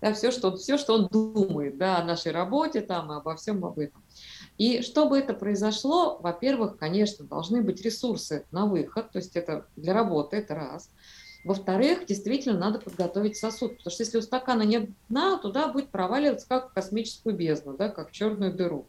да, 0.00 0.14
все, 0.14 0.30
что, 0.30 0.56
все, 0.56 0.78
что 0.78 0.94
он 0.94 1.08
думает 1.08 1.76
да, 1.76 1.98
о 1.98 2.04
нашей 2.04 2.32
работе 2.32 2.80
там, 2.80 3.10
обо 3.10 3.36
всем 3.36 3.64
об 3.64 3.78
этом. 3.78 4.02
И 4.60 4.82
чтобы 4.82 5.18
это 5.18 5.32
произошло, 5.32 6.18
во-первых, 6.20 6.76
конечно, 6.76 7.24
должны 7.24 7.62
быть 7.62 7.80
ресурсы 7.80 8.44
на 8.50 8.66
выход, 8.66 9.10
то 9.10 9.16
есть 9.16 9.34
это 9.34 9.64
для 9.74 9.94
работы, 9.94 10.36
это 10.36 10.54
раз. 10.54 10.90
Во-вторых, 11.44 12.04
действительно 12.04 12.58
надо 12.58 12.78
подготовить 12.78 13.38
сосуд, 13.38 13.78
потому 13.78 13.90
что 13.90 14.02
если 14.02 14.18
у 14.18 14.20
стакана 14.20 14.60
нет 14.60 14.90
дна, 15.08 15.38
туда 15.38 15.68
будет 15.68 15.88
проваливаться 15.88 16.46
как 16.46 16.74
космическую 16.74 17.34
бездну, 17.34 17.74
да, 17.78 17.88
как 17.88 18.12
черную 18.12 18.52
дыру. 18.52 18.86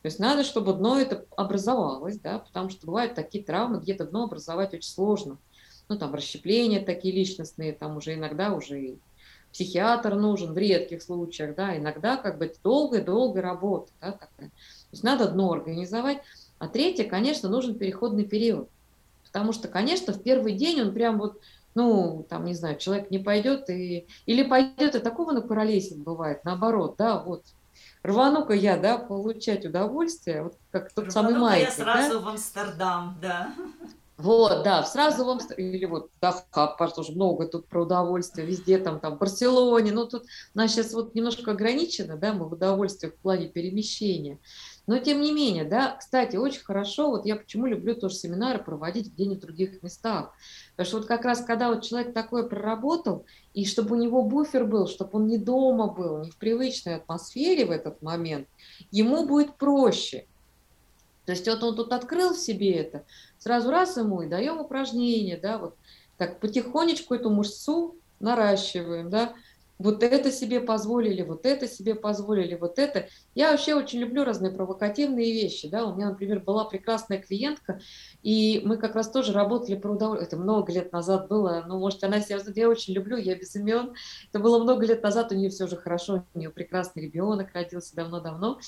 То 0.00 0.06
есть 0.06 0.20
надо, 0.20 0.42
чтобы 0.42 0.72
дно 0.72 0.98
это 0.98 1.26
образовалось, 1.36 2.18
да, 2.18 2.38
потому 2.38 2.70
что 2.70 2.86
бывают 2.86 3.14
такие 3.14 3.44
травмы, 3.44 3.78
где-то 3.78 4.06
дно 4.06 4.24
образовать 4.24 4.72
очень 4.72 4.88
сложно. 4.88 5.36
Ну, 5.90 5.98
там 5.98 6.14
расщепления 6.14 6.82
такие 6.82 7.14
личностные, 7.14 7.74
там 7.74 7.98
уже 7.98 8.14
иногда 8.14 8.54
уже 8.54 8.80
и 8.80 8.98
психиатр 9.52 10.14
нужен 10.14 10.52
в 10.54 10.58
редких 10.58 11.02
случаях, 11.02 11.54
да, 11.54 11.76
иногда 11.76 12.16
как 12.16 12.38
бы 12.38 12.50
долгая-долгая 12.62 13.42
работа, 13.42 13.92
да, 14.00 14.12
такая. 14.12 14.50
То 14.90 14.94
есть 14.94 15.04
надо 15.04 15.28
дно 15.28 15.52
организовать. 15.52 16.18
А 16.58 16.68
третье, 16.68 17.04
конечно, 17.04 17.48
нужен 17.48 17.76
переходный 17.76 18.24
период. 18.24 18.68
Потому 19.24 19.52
что, 19.52 19.68
конечно, 19.68 20.12
в 20.12 20.22
первый 20.22 20.52
день 20.54 20.80
он 20.82 20.92
прям 20.92 21.18
вот, 21.18 21.40
ну, 21.74 22.26
там, 22.28 22.44
не 22.44 22.54
знаю, 22.54 22.76
человек 22.78 23.10
не 23.10 23.20
пойдет 23.20 23.70
и... 23.70 24.06
Или 24.26 24.42
пойдет, 24.42 24.96
и 24.96 24.98
такого 24.98 25.32
на 25.32 25.40
куролесит 25.40 25.98
бывает, 25.98 26.44
наоборот, 26.44 26.96
да, 26.98 27.22
вот, 27.22 27.44
рвану-ка 28.02 28.54
я, 28.54 28.76
да, 28.76 28.98
получать 28.98 29.64
удовольствие, 29.64 30.42
вот 30.42 30.56
как 30.72 30.92
тот 30.92 31.12
самый 31.12 31.34
Майк. 31.34 31.68
я 31.68 31.70
сразу 31.70 32.18
да? 32.18 32.24
в 32.24 32.28
Амстердам, 32.28 33.18
да. 33.22 33.54
Вот, 34.16 34.64
да, 34.64 34.82
сразу 34.82 35.24
вам, 35.24 35.38
или 35.56 35.86
вот 35.86 36.10
Дахаб, 36.20 36.76
потому 36.76 37.04
что 37.04 37.14
много 37.14 37.46
тут 37.46 37.66
про 37.68 37.84
удовольствие, 37.84 38.46
везде 38.46 38.76
там, 38.76 39.00
там, 39.00 39.14
в 39.14 39.18
Барселоне, 39.18 39.92
ну 39.92 40.06
тут 40.06 40.24
у 40.24 40.58
нас 40.58 40.72
сейчас 40.72 40.92
вот 40.92 41.14
немножко 41.14 41.52
ограничено, 41.52 42.18
да, 42.18 42.34
мы 42.34 42.46
в 42.46 42.52
удовольствии 42.52 43.08
в 43.08 43.16
плане 43.16 43.48
перемещения, 43.48 44.38
но 44.90 44.98
тем 44.98 45.20
не 45.20 45.30
менее, 45.30 45.64
да, 45.64 45.94
кстати, 45.96 46.34
очень 46.34 46.64
хорошо, 46.64 47.10
вот 47.10 47.24
я 47.24 47.36
почему 47.36 47.66
люблю 47.66 47.94
тоже 47.94 48.16
семинары 48.16 48.58
проводить 48.58 49.12
где-нибудь 49.12 49.38
в 49.38 49.46
других 49.46 49.84
местах, 49.84 50.32
потому 50.72 50.84
что 50.84 50.96
вот 50.96 51.06
как 51.06 51.24
раз 51.24 51.42
когда 51.42 51.68
вот 51.68 51.84
человек 51.84 52.12
такое 52.12 52.42
проработал, 52.42 53.24
и 53.54 53.64
чтобы 53.66 53.94
у 53.94 54.00
него 54.00 54.24
буфер 54.24 54.66
был, 54.66 54.88
чтобы 54.88 55.10
он 55.12 55.28
не 55.28 55.38
дома 55.38 55.86
был, 55.86 56.24
не 56.24 56.32
в 56.32 56.36
привычной 56.38 56.96
атмосфере 56.96 57.66
в 57.66 57.70
этот 57.70 58.02
момент, 58.02 58.48
ему 58.90 59.28
будет 59.28 59.54
проще, 59.58 60.26
то 61.24 61.30
есть 61.30 61.46
вот 61.46 61.62
он 61.62 61.76
тут 61.76 61.92
открыл 61.92 62.34
в 62.34 62.38
себе 62.38 62.72
это, 62.72 63.04
сразу 63.38 63.70
раз 63.70 63.96
ему 63.96 64.22
и 64.22 64.28
даем 64.28 64.58
упражнение, 64.58 65.36
да, 65.36 65.58
вот 65.58 65.76
так 66.18 66.40
потихонечку 66.40 67.14
эту 67.14 67.30
мышцу 67.30 67.94
наращиваем, 68.18 69.08
да, 69.08 69.34
вот 69.80 70.02
это 70.02 70.30
себе 70.30 70.60
позволили, 70.60 71.22
вот 71.22 71.46
это 71.46 71.66
себе 71.66 71.94
позволили, 71.94 72.54
вот 72.54 72.78
это. 72.78 73.08
Я 73.34 73.50
вообще 73.50 73.74
очень 73.74 74.00
люблю 74.00 74.24
разные 74.24 74.52
провокативные 74.52 75.32
вещи. 75.32 75.68
Да? 75.68 75.86
У 75.86 75.96
меня, 75.96 76.10
например, 76.10 76.40
была 76.40 76.66
прекрасная 76.66 77.18
клиентка, 77.18 77.80
и 78.22 78.60
мы 78.64 78.76
как 78.76 78.94
раз 78.94 79.10
тоже 79.10 79.32
работали 79.32 79.76
про 79.76 79.92
удовольствие. 79.92 80.26
Это 80.26 80.36
много 80.36 80.72
лет 80.72 80.92
назад 80.92 81.28
было. 81.28 81.64
Ну, 81.66 81.78
может, 81.78 82.04
она 82.04 82.20
себя... 82.20 82.38
Я 82.54 82.68
очень 82.68 82.92
люблю, 82.92 83.16
я 83.16 83.34
без 83.34 83.54
имен. 83.56 83.94
Это 84.28 84.42
было 84.42 84.62
много 84.62 84.84
лет 84.86 85.02
назад, 85.02 85.32
у 85.32 85.34
нее 85.34 85.48
все 85.48 85.66
же 85.66 85.76
хорошо, 85.76 86.24
у 86.34 86.38
нее 86.38 86.50
прекрасный 86.50 87.02
ребенок 87.02 87.54
родился 87.54 87.96
давно-давно. 87.96 88.58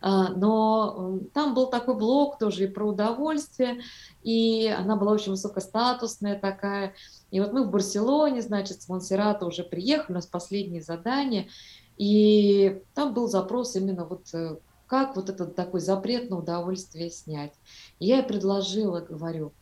А, 0.00 0.30
но 0.30 1.20
там 1.34 1.54
был 1.54 1.68
такой 1.68 1.96
блок 1.96 2.38
тоже 2.38 2.64
и 2.64 2.68
про 2.68 2.86
удовольствие, 2.86 3.80
и 4.22 4.66
она 4.66 4.96
была 4.96 5.12
очень 5.12 5.32
высокостатусная 5.32 6.38
такая. 6.38 6.94
И 7.30 7.40
вот 7.40 7.52
мы 7.52 7.64
в 7.64 7.70
Барселоне, 7.70 8.42
значит, 8.42 8.82
с 8.82 8.88
Монсеррата 8.88 9.46
уже 9.46 9.64
приехали, 9.64 10.12
у 10.12 10.14
нас 10.14 10.26
последнее 10.26 10.82
задание, 10.82 11.48
и 11.96 12.80
там 12.94 13.12
был 13.12 13.26
запрос 13.26 13.76
именно 13.76 14.04
вот 14.04 14.32
э, 14.32 14.56
как 14.90 15.16
вот 15.16 15.30
этот 15.30 15.54
такой 15.54 15.80
запрет 15.80 16.28
на 16.28 16.38
удовольствие 16.38 17.10
снять. 17.10 17.54
И 18.00 18.06
я 18.06 18.16
ей 18.16 18.22
предложила, 18.22 19.00
говорю, 19.00 19.52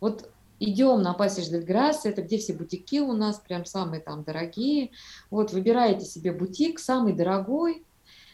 вот 0.00 0.28
идем 0.58 1.00
на 1.00 1.14
Пассаж 1.14 1.46
дель 1.46 1.64
Грасс, 1.64 2.04
это 2.04 2.20
где 2.20 2.36
все 2.36 2.52
бутики 2.52 3.00
у 3.00 3.12
нас, 3.12 3.38
прям 3.38 3.64
самые 3.64 4.02
там 4.02 4.24
дорогие. 4.24 4.90
Вот 5.30 5.52
выбираете 5.52 6.04
себе 6.04 6.32
бутик, 6.32 6.80
самый 6.80 7.12
дорогой, 7.12 7.86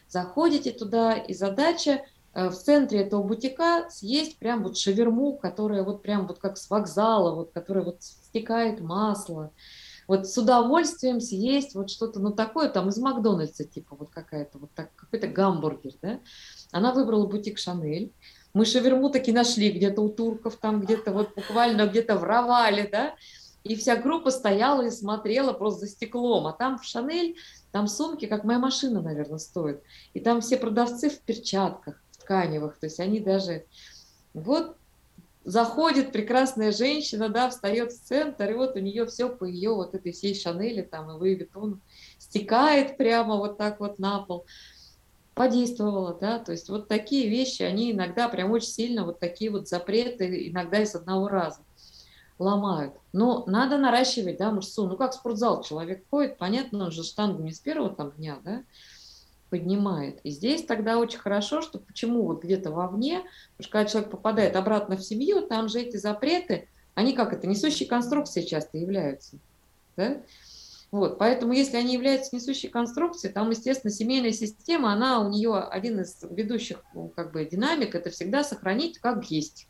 заходите 0.08 0.72
туда, 0.72 1.12
и 1.14 1.34
задача– 1.34 2.02
Э, 2.38 2.50
в 2.50 2.54
центре 2.54 3.00
этого 3.00 3.22
бутика 3.22 3.88
съесть 3.90 4.38
прям 4.38 4.62
вот 4.62 4.78
шаверму, 4.78 5.36
которая 5.36 5.82
вот 5.82 6.02
прям 6.02 6.26
вот 6.28 6.38
как 6.38 6.56
с 6.56 6.70
вокзала, 6.70 7.34
вот, 7.34 7.50
которая 7.52 7.84
вот 7.84 8.02
стекает 8.02 8.80
масло. 8.80 9.52
Вот 10.08 10.26
с 10.26 10.36
удовольствием 10.38 11.20
съесть 11.20 11.74
вот 11.74 11.90
что-то, 11.90 12.18
ну, 12.18 12.32
такое 12.32 12.70
там 12.70 12.88
из 12.88 12.96
Макдональдса, 12.96 13.64
типа 13.64 13.94
вот 13.94 14.08
какая-то, 14.08 14.58
вот 14.58 14.70
так, 14.74 14.92
какой-то 14.96 15.28
гамбургер, 15.28 15.92
да. 16.00 16.20
Она 16.72 16.92
выбрала 16.94 17.26
бутик 17.26 17.58
Шанель. 17.58 18.12
Мы 18.54 18.64
шаверму 18.64 19.10
таки 19.10 19.32
нашли 19.32 19.70
где-то 19.70 20.00
у 20.00 20.08
турков, 20.08 20.56
там 20.56 20.80
где-то 20.80 21.12
вот 21.12 21.34
буквально 21.36 21.86
где-то 21.86 22.16
в 22.16 22.24
Равале, 22.24 22.88
да. 22.90 23.14
И 23.64 23.76
вся 23.76 23.96
группа 23.96 24.30
стояла 24.30 24.86
и 24.86 24.90
смотрела 24.90 25.52
просто 25.52 25.80
за 25.80 25.92
стеклом. 25.92 26.46
А 26.46 26.54
там 26.54 26.78
в 26.78 26.84
Шанель, 26.84 27.36
там 27.70 27.86
сумки, 27.86 28.24
как 28.24 28.44
моя 28.44 28.58
машина, 28.58 29.02
наверное, 29.02 29.38
стоит. 29.38 29.82
И 30.14 30.20
там 30.20 30.40
все 30.40 30.56
продавцы 30.56 31.10
в 31.10 31.20
перчатках 31.20 32.02
тканевых, 32.18 32.78
то 32.78 32.86
есть 32.86 32.98
они 32.98 33.20
даже... 33.20 33.66
Вот 34.32 34.77
заходит 35.48 36.12
прекрасная 36.12 36.72
женщина, 36.72 37.30
да, 37.30 37.48
встает 37.48 37.92
в 37.92 38.00
центр, 38.02 38.50
и 38.50 38.54
вот 38.54 38.76
у 38.76 38.80
нее 38.80 39.06
все 39.06 39.30
по 39.30 39.44
ее 39.44 39.70
вот 39.70 39.94
этой 39.94 40.12
всей 40.12 40.34
Шанели 40.34 40.82
там 40.82 41.10
и 41.10 41.14
Луи 41.14 41.34
Виттон 41.34 41.80
стекает 42.18 42.98
прямо 42.98 43.36
вот 43.36 43.56
так 43.56 43.80
вот 43.80 43.98
на 43.98 44.18
пол. 44.20 44.44
Подействовало, 45.34 46.18
да, 46.20 46.38
то 46.38 46.52
есть 46.52 46.68
вот 46.68 46.88
такие 46.88 47.30
вещи, 47.30 47.62
они 47.62 47.92
иногда 47.92 48.28
прям 48.28 48.50
очень 48.50 48.68
сильно, 48.68 49.06
вот 49.06 49.20
такие 49.20 49.50
вот 49.50 49.68
запреты, 49.68 50.48
иногда 50.48 50.82
из 50.82 50.94
одного 50.94 51.28
раза 51.28 51.60
ломают. 52.38 52.94
Но 53.12 53.44
надо 53.46 53.78
наращивать, 53.78 54.36
да, 54.36 54.50
мышцу. 54.50 54.86
Ну, 54.86 54.96
как 54.96 55.12
в 55.12 55.14
спортзал 55.14 55.62
человек 55.62 56.04
ходит, 56.10 56.36
понятно, 56.36 56.84
он 56.84 56.90
же 56.90 57.02
штангу 57.04 57.42
не 57.42 57.52
с 57.52 57.58
первого 57.58 57.94
там 57.94 58.10
дня, 58.12 58.38
да, 58.44 58.64
поднимает. 59.50 60.20
И 60.22 60.30
здесь 60.30 60.64
тогда 60.64 60.98
очень 60.98 61.18
хорошо, 61.18 61.62
что 61.62 61.78
почему 61.78 62.22
вот 62.24 62.42
где-то 62.42 62.70
вовне, 62.70 63.18
потому 63.56 63.60
что 63.60 63.70
когда 63.70 63.90
человек 63.90 64.10
попадает 64.10 64.56
обратно 64.56 64.96
в 64.96 65.02
семью, 65.02 65.42
там 65.42 65.68
же 65.68 65.80
эти 65.80 65.96
запреты, 65.96 66.68
они 66.94 67.12
как 67.12 67.32
это, 67.32 67.46
несущие 67.46 67.88
конструкции 67.88 68.42
часто 68.42 68.78
являются. 68.78 69.38
Да? 69.96 70.22
Вот, 70.90 71.18
поэтому 71.18 71.52
если 71.52 71.76
они 71.76 71.92
являются 71.92 72.34
несущей 72.34 72.70
конструкцией, 72.70 73.32
там, 73.32 73.50
естественно, 73.50 73.92
семейная 73.92 74.32
система, 74.32 74.92
она 74.92 75.20
у 75.20 75.30
нее 75.30 75.58
один 75.58 76.00
из 76.00 76.22
ведущих 76.22 76.82
ну, 76.94 77.08
как 77.08 77.32
бы 77.32 77.44
динамик, 77.44 77.94
это 77.94 78.10
всегда 78.10 78.42
сохранить 78.42 78.98
как 78.98 79.30
есть. 79.30 79.68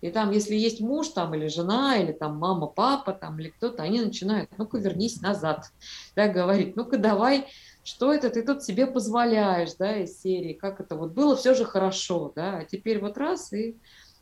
И 0.00 0.10
там, 0.10 0.30
если 0.30 0.54
есть 0.54 0.80
муж 0.80 1.08
там 1.08 1.34
или 1.34 1.48
жена, 1.48 1.96
или 1.96 2.12
там 2.12 2.36
мама, 2.36 2.66
папа 2.66 3.12
там 3.12 3.40
или 3.40 3.48
кто-то, 3.48 3.82
они 3.82 4.00
начинают, 4.00 4.50
ну-ка 4.58 4.78
вернись 4.78 5.20
назад, 5.20 5.72
да, 6.14 6.28
говорить, 6.28 6.76
ну-ка 6.76 6.98
давай 6.98 7.48
что 7.88 8.12
это 8.12 8.28
ты 8.28 8.42
тут 8.42 8.62
себе 8.62 8.86
позволяешь, 8.86 9.74
да, 9.78 9.96
из 9.96 10.20
серии, 10.20 10.52
как 10.52 10.78
это 10.78 10.94
вот 10.94 11.12
было 11.12 11.34
все 11.36 11.54
же 11.54 11.64
хорошо, 11.64 12.32
да, 12.36 12.58
а 12.58 12.64
теперь 12.64 13.00
вот 13.00 13.16
раз 13.16 13.50
и 13.54 13.76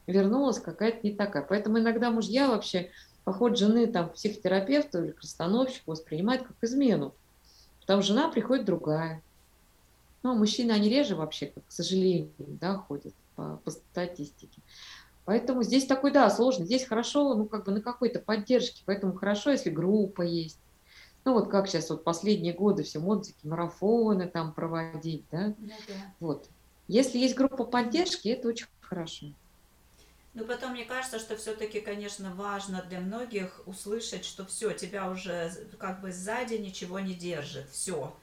вернулась 0.07 0.61
какая-то 0.61 1.01
не 1.03 1.15
такая. 1.15 1.43
Поэтому 1.43 1.81
иногда 1.81 2.13
мужья 2.13 2.49
вообще 2.49 2.91
поход 3.25 3.59
жены 3.59 3.89
там 3.89 4.09
к 4.11 4.15
психотерапевту 4.15 5.03
или 5.03 5.11
к 5.11 5.21
расстановщику 5.21 5.91
воспринимают 5.91 6.45
как 6.45 6.57
измену. 6.63 7.13
Потому 7.81 8.03
что 8.03 8.13
жена 8.13 8.29
приходит 8.29 8.67
другая. 8.67 9.21
Ну, 10.23 10.31
а 10.31 10.35
мужчины, 10.35 10.71
они 10.71 10.89
реже 10.89 11.17
вообще, 11.17 11.47
к 11.47 11.73
сожалению, 11.73 12.31
да, 12.39 12.77
ходят 12.77 13.15
по, 13.35 13.61
по 13.65 13.73
статистике. 13.73 14.63
Поэтому 15.25 15.65
здесь 15.65 15.87
такой, 15.87 16.13
да, 16.13 16.31
сложно. 16.31 16.65
Здесь 16.65 16.85
хорошо, 16.85 17.35
ну, 17.35 17.47
как 17.47 17.65
бы 17.65 17.73
на 17.73 17.81
какой-то 17.81 18.21
поддержке. 18.21 18.85
Поэтому 18.87 19.13
хорошо, 19.15 19.51
если 19.51 19.71
группа 19.71 20.23
есть 20.23 20.61
ну 21.27 21.35
вот 21.35 21.51
как 21.51 21.67
сейчас 21.67 21.91
вот 21.91 22.05
последние 22.05 22.55
годы 22.55 22.85
все 22.85 23.01
модно, 23.01 23.27
марафоны 23.43 24.29
там 24.29 24.55
проводить, 24.55 25.25
да? 25.33 25.55
Ну, 25.59 25.73
да. 25.89 25.95
Вот. 26.21 26.49
Если 26.87 27.19
есть 27.19 27.35
группа 27.35 27.65
поддержки, 27.65 28.29
это 28.29 28.47
очень 28.47 28.69
хорошо. 28.81 29.27
Ну, 30.35 30.45
потом 30.45 30.73
мне 30.73 30.85
кажется, 30.85 31.19
что 31.19 31.37
все-таки, 31.37 31.81
конечно, 31.81 32.33
важно 32.33 32.85
для 32.89 33.01
многих 33.01 33.61
услышать, 33.67 34.25
что 34.25 34.47
все, 34.47 34.73
тебя 34.73 35.11
уже 35.11 35.51
как 35.79 36.01
бы 36.01 36.13
сзади 36.13 36.55
ничего 36.55 37.01
не 37.01 37.15
держит, 37.15 37.69
все, 37.71 38.15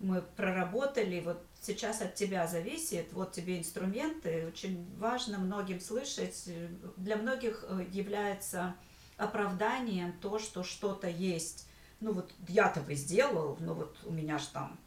мы 0.00 0.22
проработали, 0.22 1.20
вот 1.20 1.40
сейчас 1.60 2.00
от 2.02 2.16
тебя 2.16 2.48
зависит, 2.48 3.12
вот 3.12 3.30
тебе 3.32 3.58
инструменты, 3.58 4.48
очень 4.48 4.84
важно 4.98 5.38
многим 5.38 5.80
слышать, 5.80 6.48
для 6.96 7.16
многих 7.16 7.64
э, 7.68 7.86
является 7.92 8.74
оправданием 9.16 10.12
то, 10.20 10.40
что 10.40 10.64
что-то 10.64 11.08
есть 11.08 11.67
ну 12.00 12.12
вот 12.12 12.30
я-то 12.48 12.80
бы 12.80 12.94
сделал, 12.94 13.56
но 13.60 13.74
вот 13.74 13.96
у 14.04 14.12
меня 14.12 14.38
же 14.38 14.46
там 14.52 14.78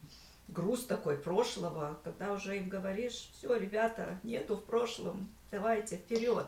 груз 0.48 0.86
такой 0.86 1.18
прошлого, 1.18 1.98
когда 2.04 2.34
уже 2.34 2.58
им 2.58 2.70
говоришь, 2.70 3.32
все, 3.38 3.56
ребята, 3.56 4.20
нету 4.24 4.56
в 4.56 4.64
прошлом, 4.64 5.30
давайте 5.50 5.98
вперед. 5.98 6.46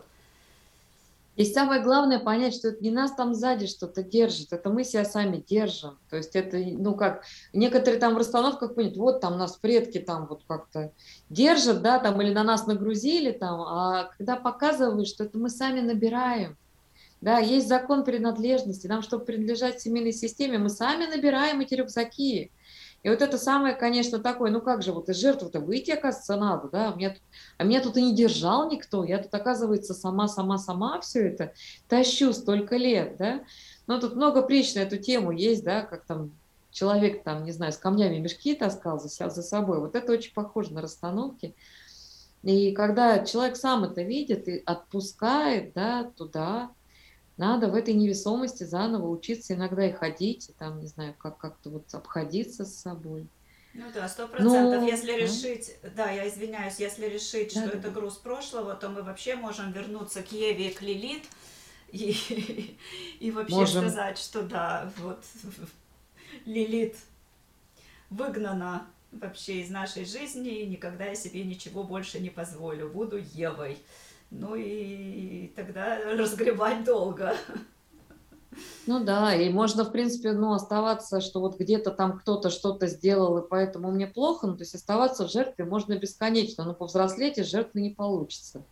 И 1.35 1.45
самое 1.45 1.81
главное 1.81 2.19
понять, 2.19 2.53
что 2.53 2.67
это 2.67 2.83
не 2.83 2.91
нас 2.91 3.15
там 3.15 3.33
сзади 3.33 3.65
что-то 3.65 4.03
держит, 4.03 4.53
это 4.53 4.69
мы 4.69 4.83
себя 4.83 5.03
сами 5.03 5.37
держим. 5.37 5.97
То 6.11 6.17
есть 6.17 6.35
это, 6.35 6.57
ну 6.57 6.93
как, 6.95 7.23
некоторые 7.53 7.99
там 7.99 8.13
в 8.13 8.17
расстановках 8.17 8.75
понят, 8.75 8.97
вот 8.97 9.19
там 9.19 9.39
нас 9.39 9.57
предки 9.57 9.97
там 9.97 10.27
вот 10.27 10.43
как-то 10.47 10.91
держат, 11.29 11.81
да, 11.81 11.97
там 11.97 12.21
или 12.21 12.31
на 12.31 12.43
нас 12.43 12.67
нагрузили 12.67 13.31
там, 13.31 13.61
а 13.61 14.11
когда 14.15 14.35
показывают, 14.35 15.07
что 15.07 15.23
это 15.23 15.37
мы 15.39 15.49
сами 15.49 15.79
набираем. 15.79 16.55
Да, 17.23 17.39
есть 17.39 17.69
закон 17.69 18.03
принадлежности. 18.03 18.87
Нам, 18.87 19.01
чтобы 19.01 19.23
принадлежать 19.23 19.79
семейной 19.79 20.11
системе, 20.11 20.57
мы 20.57 20.67
сами 20.67 21.05
набираем 21.05 21.61
эти 21.61 21.73
рюкзаки. 21.73 22.51
И 23.01 23.09
вот 23.09 23.21
это 23.21 23.37
самое, 23.37 23.75
конечно, 23.75 24.19
такое, 24.19 24.51
ну 24.51 24.59
как 24.59 24.83
же, 24.83 24.91
вот 24.91 25.07
из 25.07 25.15
жертвы-то 25.15 25.61
выйти, 25.61 25.91
оказывается, 25.91 26.35
надо, 26.35 26.67
да, 26.67 26.89
а 26.89 26.95
меня, 26.95 27.11
тут, 27.11 27.21
а 27.57 27.63
меня 27.63 27.81
тут 27.81 27.95
и 27.95 28.01
не 28.01 28.13
держал 28.13 28.69
никто, 28.69 29.05
я 29.05 29.19
тут, 29.19 29.33
оказывается, 29.33 29.93
сама-сама-сама 29.93 30.99
все 30.99 31.29
это 31.29 31.53
тащу 31.87 32.33
столько 32.33 32.75
лет, 32.75 33.15
да. 33.17 33.43
Но 33.87 34.01
тут 34.01 34.17
много 34.17 34.41
притч 34.41 34.75
на 34.75 34.79
эту 34.79 34.97
тему 34.97 35.31
есть, 35.31 35.63
да, 35.63 35.81
как 35.83 36.03
там 36.03 36.31
человек 36.71 37.23
там, 37.23 37.45
не 37.45 37.53
знаю, 37.53 37.71
с 37.71 37.77
камнями 37.77 38.19
мешки 38.19 38.53
таскал 38.53 38.99
за, 38.99 39.29
за 39.29 39.41
собой. 39.43 39.79
Вот 39.79 39.95
это 39.95 40.11
очень 40.11 40.33
похоже 40.33 40.73
на 40.73 40.81
расстановки. 40.81 41.55
И 42.41 42.73
когда 42.73 43.23
человек 43.23 43.55
сам 43.55 43.85
это 43.85 44.01
видит 44.01 44.49
и 44.49 44.61
отпускает, 44.65 45.71
да, 45.73 46.11
туда, 46.17 46.71
надо 47.37 47.67
в 47.67 47.75
этой 47.75 47.93
невесомости 47.93 48.63
заново 48.63 49.07
учиться 49.07 49.53
иногда 49.53 49.87
и 49.87 49.91
ходить, 49.91 50.49
и 50.49 50.53
там, 50.53 50.79
не 50.79 50.87
знаю, 50.87 51.15
как 51.17 51.37
как-то 51.37 51.69
вот 51.69 51.93
обходиться 51.93 52.65
с 52.65 52.75
собой. 52.75 53.27
Ну 53.73 53.85
да, 53.91 54.07
сто 54.07 54.27
процентов. 54.27 54.81
Ну, 54.81 54.87
если 54.87 55.13
решить, 55.13 55.75
да, 55.95 56.11
я 56.11 56.27
извиняюсь, 56.27 56.79
если 56.79 57.07
решить, 57.07 57.55
да, 57.55 57.61
что 57.61 57.71
да, 57.71 57.79
это 57.79 57.89
груз 57.89 58.17
прошлого, 58.17 58.75
то 58.75 58.89
мы 58.89 59.01
вообще 59.01 59.35
можем 59.35 59.71
вернуться 59.71 60.21
к 60.21 60.31
Еве 60.31 60.69
и 60.69 60.73
к 60.73 60.81
Лилит 60.83 61.23
и, 61.91 62.77
и 63.19 63.31
вообще 63.31 63.55
можем. 63.55 63.81
сказать, 63.81 64.19
что 64.19 64.43
да, 64.43 64.91
вот 64.97 65.23
Лилит 66.45 66.95
выгнана 68.11 68.85
вообще 69.11 69.61
из 69.61 69.71
нашей 69.71 70.05
жизни, 70.05 70.61
и 70.61 70.67
никогда 70.67 71.05
я 71.05 71.15
себе 71.15 71.43
ничего 71.43 71.83
больше 71.83 72.19
не 72.19 72.29
позволю, 72.29 72.89
буду 72.89 73.17
Евой. 73.33 73.77
Ну 74.33 74.55
и 74.55 75.53
тогда 75.55 75.99
разгребать 76.17 76.83
долго. 76.83 77.35
Ну 78.85 79.03
да, 79.03 79.33
и 79.33 79.49
можно, 79.49 79.83
в 79.83 79.91
принципе, 79.91 80.31
ну, 80.31 80.53
оставаться, 80.53 81.21
что 81.21 81.39
вот 81.39 81.57
где-то 81.57 81.91
там 81.91 82.19
кто-то 82.19 82.49
что-то 82.49 82.87
сделал, 82.87 83.37
и 83.37 83.47
поэтому 83.47 83.91
мне 83.91 84.07
плохо, 84.07 84.47
ну, 84.47 84.55
то 84.55 84.61
есть 84.61 84.75
оставаться 84.75 85.27
в 85.27 85.31
жертве 85.31 85.65
можно 85.65 85.97
бесконечно, 85.97 86.63
но 86.63 86.73
повзрослеть 86.73 87.37
из 87.37 87.49
жертвы 87.49 87.81
не 87.81 87.91
получится. 87.91 88.63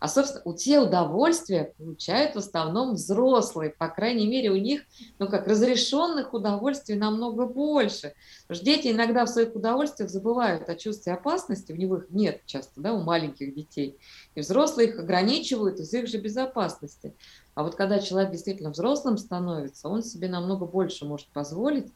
А, 0.00 0.08
собственно, 0.08 0.40
у 0.46 0.54
те 0.54 0.80
удовольствия 0.80 1.74
получают 1.76 2.34
в 2.34 2.38
основном 2.38 2.94
взрослые. 2.94 3.68
По 3.70 3.88
крайней 3.88 4.26
мере, 4.26 4.50
у 4.50 4.56
них, 4.56 4.80
ну 5.18 5.28
как, 5.28 5.46
разрешенных 5.46 6.32
удовольствий 6.32 6.94
намного 6.94 7.46
больше. 7.46 8.14
Потому 8.42 8.56
что 8.56 8.64
дети 8.64 8.88
иногда 8.88 9.26
в 9.26 9.28
своих 9.28 9.54
удовольствиях 9.54 10.08
забывают 10.08 10.70
о 10.70 10.74
чувстве 10.74 11.12
опасности, 11.12 11.72
у 11.72 11.76
них 11.76 11.92
их 11.92 12.06
нет 12.08 12.40
часто, 12.46 12.80
да, 12.80 12.94
у 12.94 13.02
маленьких 13.02 13.54
детей. 13.54 13.98
И 14.34 14.40
взрослые 14.40 14.88
их 14.88 14.98
ограничивают 14.98 15.78
из 15.78 15.92
их 15.92 16.08
же 16.08 16.16
безопасности. 16.16 17.14
А 17.54 17.62
вот 17.62 17.74
когда 17.74 17.98
человек 17.98 18.32
действительно 18.32 18.70
взрослым 18.70 19.18
становится, 19.18 19.88
он 19.88 20.02
себе 20.02 20.28
намного 20.28 20.64
больше 20.64 21.04
может 21.04 21.28
позволить, 21.28 21.92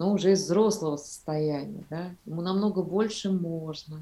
но 0.00 0.12
уже 0.12 0.32
из 0.32 0.42
взрослого 0.42 0.96
состояния, 0.96 1.84
да, 1.88 2.10
ему 2.26 2.42
намного 2.42 2.82
больше 2.82 3.30
можно. 3.30 4.00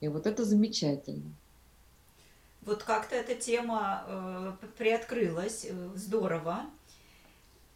И 0.00 0.08
вот 0.08 0.26
это 0.26 0.44
замечательно. 0.44 1.32
Вот 2.64 2.82
как-то 2.82 3.14
эта 3.14 3.34
тема 3.34 4.04
э, 4.06 4.52
приоткрылась, 4.78 5.66
э, 5.68 5.90
здорово. 5.94 6.64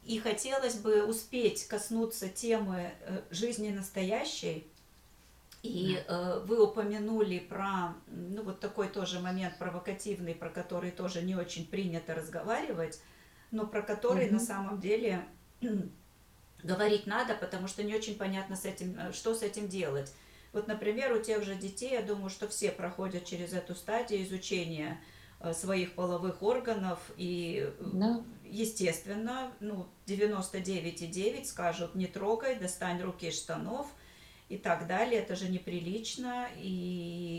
И 0.05 0.19
хотелось 0.19 0.77
бы 0.77 1.05
успеть 1.05 1.67
коснуться 1.69 2.29
темы 2.29 2.93
э, 3.01 3.21
жизни 3.31 3.71
настоящей. 3.71 4.67
И 5.63 6.03
э, 6.07 6.41
вы 6.47 6.63
упомянули 6.63 7.41
про, 7.41 7.95
ну 8.07 8.43
вот 8.43 8.61
такой 8.61 8.89
тоже 8.89 9.21
момент 9.21 9.59
провокативный, 9.59 10.35
про 10.35 10.49
который 10.49 10.93
тоже 10.93 11.21
не 11.21 11.35
очень 11.35 11.67
принято 11.67 12.15
разговаривать, 12.15 13.01
но 13.51 13.67
про 13.67 13.83
который 13.83 14.29
mm-hmm. 14.29 14.33
на 14.33 14.41
самом 14.41 14.81
деле 14.81 15.27
говорить 16.63 17.07
надо, 17.07 17.35
потому 17.35 17.67
что 17.67 17.83
не 17.83 17.95
очень 17.95 18.17
понятно 18.17 18.57
с 18.57 18.65
этим, 18.65 18.97
э, 18.99 19.13
что 19.13 19.35
с 19.35 19.43
этим 19.43 19.69
делать. 19.69 20.13
Вот, 20.53 20.67
например, 20.67 21.13
у 21.13 21.21
тех 21.21 21.45
же 21.45 21.55
детей, 21.55 21.93
я 21.93 22.03
думаю, 22.03 22.31
что 22.31 22.49
все 22.49 22.71
проходят 22.71 23.25
через 23.25 23.53
эту 23.53 23.75
стадию 23.75 24.23
изучения 24.23 25.01
э, 25.41 25.53
своих 25.53 25.95
половых 25.95 26.43
органов 26.43 26.99
и 27.17 27.71
да. 27.81 28.23
естественно, 28.45 29.53
ну, 29.61 29.87
99,9 30.07 31.45
скажут 31.45 31.95
не 31.95 32.07
трогай, 32.07 32.59
достань 32.59 33.01
руки 33.03 33.29
из 33.29 33.39
штанов 33.39 33.87
и 34.49 34.57
так 34.57 34.87
далее, 34.87 35.21
это 35.21 35.37
же 35.37 35.49
неприлично, 35.49 36.49
и, 36.57 36.67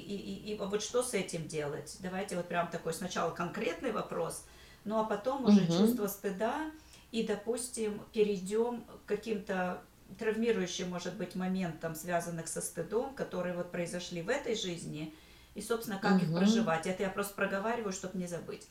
и, 0.08 0.52
и, 0.52 0.54
и 0.54 0.58
вот 0.58 0.84
что 0.84 1.02
с 1.02 1.16
этим 1.16 1.48
делать? 1.48 1.98
Давайте 2.02 2.36
вот 2.36 2.48
прям 2.48 2.70
такой 2.70 2.94
сначала 2.94 3.32
конкретный 3.32 3.92
вопрос, 3.92 4.46
ну 4.86 5.00
а 5.00 5.04
потом 5.04 5.46
уже 5.46 5.64
угу. 5.64 5.74
чувство 5.74 6.08
стыда, 6.08 6.72
и, 7.12 7.24
допустим, 7.24 8.00
перейдем 8.14 8.82
к 8.82 9.08
каким-то 9.08 9.82
травмирующим, 10.18 10.90
может 10.90 11.16
быть, 11.16 11.36
моментам, 11.36 11.96
связанных 11.96 12.48
со 12.48 12.62
стыдом, 12.62 13.14
которые 13.14 13.56
вот 13.56 13.72
произошли 13.72 14.22
в 14.22 14.30
этой 14.30 14.56
жизни, 14.56 15.14
и, 15.56 15.62
собственно, 15.62 16.00
как 16.00 16.18
угу. 16.18 16.24
их 16.24 16.34
проживать. 16.34 16.88
Это 16.88 17.04
я 17.04 17.10
просто 17.10 17.34
проговариваю, 17.36 17.92
чтобы 17.92 18.18
не 18.18 18.28
забыть. 18.28 18.68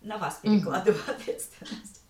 На 0.00 0.18
вас 0.18 0.40
перекладываю 0.42 1.00
угу. 1.02 1.12
ответственность. 1.12 2.02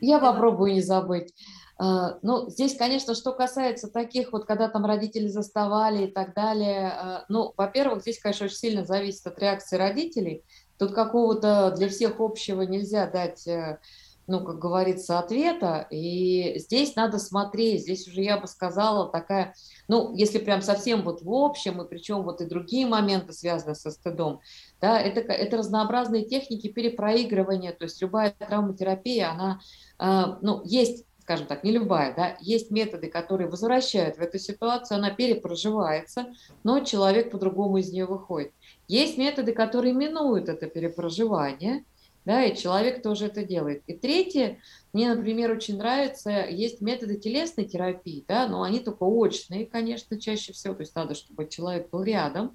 Я 0.00 0.18
попробую 0.18 0.74
не 0.74 0.82
забыть. 0.82 1.32
А, 1.78 2.18
ну, 2.22 2.48
здесь, 2.48 2.76
конечно, 2.76 3.14
что 3.14 3.32
касается 3.32 3.88
таких 3.88 4.32
вот, 4.32 4.46
когда 4.46 4.68
там 4.68 4.86
родители 4.86 5.28
заставали 5.28 6.06
и 6.06 6.10
так 6.10 6.34
далее, 6.34 6.88
а, 6.88 7.24
ну, 7.28 7.52
во-первых, 7.56 8.00
здесь, 8.00 8.18
конечно, 8.18 8.46
очень 8.46 8.56
сильно 8.56 8.84
зависит 8.84 9.26
от 9.26 9.38
реакции 9.38 9.76
родителей. 9.76 10.42
Тут 10.78 10.94
какого-то 10.94 11.72
для 11.76 11.88
всех 11.88 12.20
общего 12.20 12.62
нельзя 12.62 13.06
дать 13.06 13.46
э, 13.46 13.78
ну, 14.26 14.44
как 14.44 14.58
говорится, 14.58 15.18
ответа. 15.18 15.86
И 15.90 16.58
здесь 16.58 16.96
надо 16.96 17.18
смотреть, 17.18 17.82
здесь 17.82 18.08
уже 18.08 18.22
я 18.22 18.38
бы 18.38 18.46
сказала 18.46 19.10
такая, 19.10 19.54
ну, 19.88 20.14
если 20.14 20.38
прям 20.38 20.62
совсем 20.62 21.02
вот 21.02 21.22
в 21.22 21.32
общем, 21.32 21.80
и 21.82 21.88
причем 21.88 22.22
вот 22.22 22.40
и 22.40 22.46
другие 22.46 22.86
моменты, 22.86 23.32
связанные 23.32 23.76
со 23.76 23.90
стыдом, 23.90 24.40
да, 24.80 25.00
это, 25.00 25.20
это 25.20 25.58
разнообразные 25.58 26.24
техники 26.24 26.68
перепроигрывания, 26.68 27.72
то 27.72 27.84
есть 27.84 28.00
любая 28.02 28.34
травматерапия, 28.38 29.30
она, 29.30 29.60
э, 29.98 30.36
ну, 30.42 30.62
есть 30.64 31.04
скажем 31.26 31.48
так, 31.48 31.64
не 31.64 31.72
любая, 31.72 32.14
да, 32.14 32.36
есть 32.40 32.70
методы, 32.70 33.08
которые 33.08 33.50
возвращают 33.50 34.16
в 34.16 34.20
эту 34.20 34.38
ситуацию, 34.38 34.98
она 34.98 35.10
перепроживается, 35.10 36.26
но 36.62 36.78
человек 36.78 37.32
по-другому 37.32 37.78
из 37.78 37.90
нее 37.90 38.06
выходит. 38.06 38.52
Есть 38.86 39.18
методы, 39.18 39.52
которые 39.52 39.92
минуют 39.92 40.48
это 40.48 40.68
перепроживание, 40.68 41.84
да, 42.26 42.44
и 42.44 42.56
человек 42.56 43.02
тоже 43.02 43.26
это 43.26 43.44
делает. 43.44 43.82
И 43.86 43.94
третье, 43.94 44.58
мне, 44.92 45.14
например, 45.14 45.52
очень 45.52 45.78
нравится, 45.78 46.44
есть 46.44 46.80
методы 46.80 47.16
телесной 47.16 47.64
терапии, 47.64 48.24
да, 48.26 48.48
но 48.48 48.62
они 48.62 48.80
только 48.80 49.04
очные, 49.04 49.64
конечно, 49.64 50.20
чаще 50.20 50.52
всего, 50.52 50.74
то 50.74 50.82
есть 50.82 50.94
надо, 50.96 51.14
чтобы 51.14 51.48
человек 51.48 51.88
был 51.88 52.02
рядом, 52.02 52.54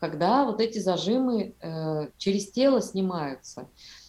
когда 0.00 0.44
вот 0.44 0.60
эти 0.60 0.80
зажимы 0.80 1.54
э, 1.60 2.08
через 2.18 2.50
тело 2.50 2.82
снимаются. 2.82 3.68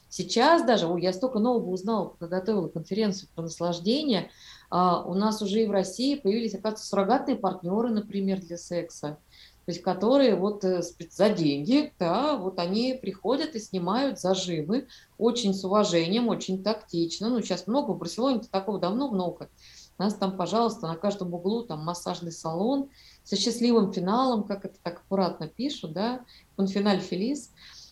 Сейчас 0.09 0.65
даже, 0.65 0.87
я 0.99 1.13
столько 1.13 1.37
нового 1.37 1.69
узнала, 1.69 2.15
когда 2.19 2.39
готовила 2.39 2.67
конференцию 2.67 3.29
про 3.35 3.43
наслаждение, 3.43 4.31
э, 4.71 4.75
у 5.05 5.13
нас 5.13 5.39
уже 5.43 5.61
и 5.61 5.67
в 5.67 5.71
России 5.71 6.15
появились, 6.15 6.55
оказывается, 6.55 6.87
суррогатные 6.87 7.37
партнеры, 7.37 7.89
например, 7.89 8.41
для 8.41 8.57
секса 8.57 9.19
то 9.65 9.71
есть 9.71 9.81
которые 9.81 10.35
вот 10.35 10.63
э, 10.63 10.83
за 11.09 11.29
деньги, 11.29 11.91
да, 11.97 12.37
вот 12.37 12.59
они 12.59 12.97
приходят 13.01 13.55
и 13.55 13.59
снимают 13.59 14.19
зажимы 14.19 14.87
очень 15.17 15.53
с 15.55 15.63
уважением, 15.63 16.27
очень 16.27 16.63
тактично. 16.63 17.29
Ну, 17.29 17.41
сейчас 17.41 17.65
много, 17.65 17.91
в 17.91 17.97
Барселоне 17.97 18.41
такого 18.51 18.79
давно 18.79 19.09
много. 19.09 19.49
У 19.97 20.03
нас 20.03 20.13
там, 20.13 20.37
пожалуйста, 20.37 20.87
на 20.87 20.95
каждом 20.95 21.33
углу 21.33 21.63
там 21.63 21.83
массажный 21.83 22.31
салон 22.31 22.89
со 23.23 23.35
счастливым 23.35 23.91
финалом, 23.91 24.43
как 24.43 24.65
это 24.65 24.75
так 24.83 24.99
аккуратно 24.99 25.47
пишут, 25.47 25.93
да, 25.93 26.25
финаль 26.57 26.99
фелис. 26.99 27.51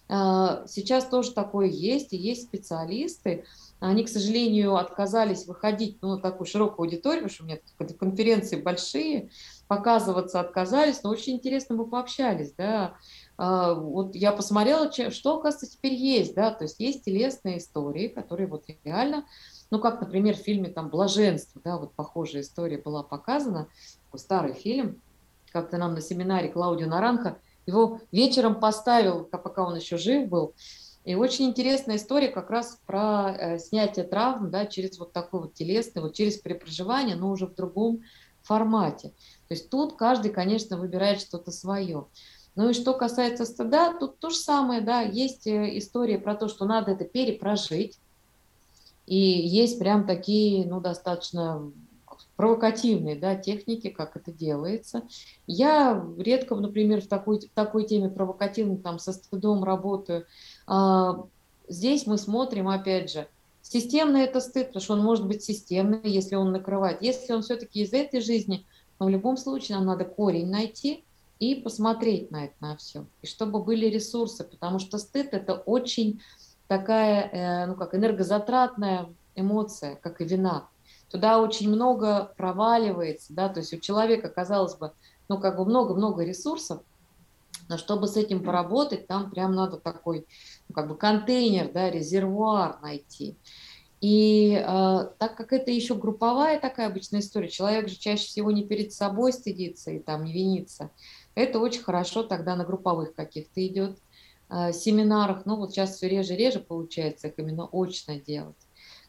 А, 0.10 0.68
сейчас 0.68 1.06
тоже 1.06 1.32
такое 1.32 1.68
есть, 1.68 2.14
и 2.14 2.18
есть 2.18 2.44
специалисты, 2.44 3.46
они, 3.80 4.04
к 4.04 4.10
сожалению, 4.10 4.76
отказались 4.76 5.46
выходить 5.46 5.98
ну, 6.02 6.16
на 6.16 6.18
такую 6.20 6.48
широкую 6.48 6.86
аудиторию, 6.86 7.24
потому 7.24 7.34
что 7.34 7.44
у 7.44 7.48
меня 7.48 7.60
конференции 8.00 8.62
большие, 8.62 9.30
показываться 9.68 10.40
отказались, 10.40 11.04
но 11.04 11.10
очень 11.10 11.34
интересно 11.34 11.76
мы 11.76 11.88
пообщались, 11.88 12.54
да. 12.54 12.96
А, 13.38 13.74
вот 13.74 14.16
я 14.16 14.32
посмотрела, 14.32 14.92
что, 14.92 15.38
оказывается, 15.38 15.72
теперь 15.72 15.94
есть, 15.94 16.36
да, 16.36 16.52
то 16.52 16.66
есть 16.66 16.80
есть 16.80 17.06
телесные 17.06 17.58
истории, 17.58 18.08
которые 18.08 18.48
вот 18.48 18.66
реально, 18.84 19.26
ну, 19.72 19.80
как, 19.80 20.02
например, 20.02 20.36
в 20.36 20.42
фильме 20.42 20.70
там 20.70 20.90
«Блаженство», 20.90 21.62
да, 21.64 21.78
вот 21.78 21.94
похожая 21.96 22.42
история 22.42 22.78
была 22.78 23.04
показана, 23.04 23.68
такой 24.06 24.20
старый 24.20 24.54
фильм, 24.54 25.02
как-то 25.52 25.78
нам 25.78 25.94
на 25.94 26.02
семинаре 26.02 26.50
Клаудио 26.50 26.88
Наранха, 26.88 27.40
его 27.66 28.02
вечером 28.12 28.60
поставил, 28.60 29.24
пока 29.24 29.66
он 29.66 29.76
еще 29.76 29.98
жив 29.98 30.28
был, 30.28 30.54
И 31.06 31.16
очень 31.16 31.46
интересная 31.46 31.98
история 31.98 32.30
как 32.30 32.50
раз 32.50 32.80
про 32.86 33.36
э, 33.38 33.60
снятие 33.60 34.06
травм, 34.06 34.52
да, 34.52 34.66
через 34.66 34.98
вот 35.00 35.12
такой 35.12 35.42
вот 35.42 35.54
телесный, 35.54 36.02
вот 36.02 36.14
через 36.14 36.38
препроживание, 36.38 37.16
но 37.16 37.30
уже 37.30 37.46
в 37.48 37.56
другом 37.56 38.02
формате. 38.44 39.10
То 39.48 39.54
есть 39.54 39.70
тут 39.70 39.96
каждый, 39.96 40.32
конечно, 40.32 40.78
выбирает 40.78 41.22
что-то 41.22 41.52
свое. 41.52 42.08
Ну 42.56 42.70
и 42.70 42.74
что 42.74 42.94
касается 42.94 43.46
стыда, 43.46 43.98
тут 43.98 44.20
то 44.20 44.30
же 44.30 44.36
самое, 44.36 44.82
да, 44.82 45.02
есть 45.02 45.48
э, 45.48 45.78
история 45.78 46.20
про 46.20 46.36
то, 46.36 46.48
что 46.48 46.66
надо 46.66 46.92
это 46.92 47.04
перепрожить, 47.04 47.98
и 49.08 49.18
есть 49.18 49.80
прям 49.80 50.06
такие, 50.06 50.66
ну, 50.66 50.80
достаточно 50.80 51.72
провокативные 52.36 53.16
да, 53.16 53.36
техники, 53.36 53.90
как 53.90 54.16
это 54.16 54.32
делается. 54.32 55.04
Я 55.48 56.04
редко, 56.18 56.56
например, 56.56 57.02
в 57.02 57.08
такой, 57.08 57.40
в 57.40 57.50
такой 57.54 57.86
теме 57.86 58.10
провокативной, 58.10 58.78
там, 58.78 59.00
со 59.00 59.14
стыдом 59.14 59.64
работаю. 59.64 60.26
А, 60.68 61.26
здесь 61.68 62.08
мы 62.08 62.18
смотрим, 62.18 62.70
опять 62.70 63.12
же, 63.12 63.28
системный 63.64 64.22
это 64.22 64.40
стыд, 64.40 64.68
потому 64.68 64.84
что 64.84 64.94
он 64.94 65.02
может 65.02 65.26
быть 65.26 65.44
системный, 65.44 66.00
если 66.04 66.36
он 66.36 66.52
накрывает. 66.52 67.02
Если 67.02 67.34
он 67.34 67.42
все-таки 67.42 67.82
из 67.82 67.94
этой 67.94 68.22
жизни, 68.22 68.66
но 69.00 69.08
в 69.08 69.10
любом 69.10 69.38
случае 69.38 69.78
нам 69.78 69.88
надо 69.88 70.06
корень 70.06 70.50
найти 70.50 71.04
и 71.40 71.56
посмотреть 71.56 72.30
на 72.30 72.46
это, 72.46 72.54
на 72.60 72.78
все. 72.78 73.06
И 73.22 73.28
чтобы 73.28 73.64
были 73.64 73.88
ресурсы, 73.88 74.44
потому 74.44 74.80
что 74.80 74.98
стыд– 74.98 75.30
это 75.32 75.56
очень 75.56 76.22
такая, 76.68 77.30
э, 77.32 77.66
ну 77.66 77.76
как, 77.76 77.96
энергозатратная 77.96 79.10
эмоция, 79.36 79.96
как 79.96 80.22
и 80.22 80.26
вина. 80.26 80.68
Туда 81.10 81.40
очень 81.40 81.70
много 81.70 82.34
проваливается, 82.38 83.34
да, 83.34 83.50
то 83.50 83.60
есть 83.60 83.74
у 83.74 83.80
человека, 83.80 84.30
казалось 84.30 84.76
бы, 84.76 84.92
ну 85.30 85.40
как 85.40 85.58
бы 85.58 85.66
много-много 85.66 86.24
ресурсов, 86.24 86.82
но 87.70 87.78
чтобы 87.78 88.08
с 88.08 88.18
этим 88.18 88.44
поработать, 88.44 89.08
там 89.08 89.30
прям 89.30 89.56
надо 89.56 89.78
такой, 89.78 90.26
ну, 90.68 90.76
как 90.76 90.88
бы 90.88 90.98
контейнер, 90.98 91.72
да, 91.72 91.90
резервуар 91.90 92.80
найти. 92.82 93.38
И 94.02 94.54
э, 94.54 94.64
так 95.18 95.38
как 95.38 95.54
это 95.54 95.72
еще 95.72 95.96
групповая 95.96 96.60
такая 96.60 96.88
обычная 96.88 97.22
история, 97.22 97.48
человек 97.48 97.88
же 97.88 97.96
чаще 97.96 98.26
всего 98.26 98.52
не 98.52 98.66
перед 98.66 98.92
собой 98.92 99.32
стыдится 99.32 99.92
и 99.92 100.00
там 100.00 100.26
не 100.26 100.34
винится, 100.34 100.92
это 101.36 101.60
очень 101.60 101.84
хорошо 101.84 102.24
тогда 102.24 102.58
на 102.58 102.66
групповых 102.66 103.16
каких-то 103.16 103.66
идет 103.66 103.98
э, 104.50 104.74
семинарах. 104.74 105.46
Ну 105.46 105.56
вот 105.56 105.72
сейчас 105.72 105.96
все 105.96 106.10
реже-реже 106.10 106.60
получается 106.60 107.30
их 107.30 107.36
именно 107.38 107.70
очно 107.72 108.20
делать. 108.20 108.58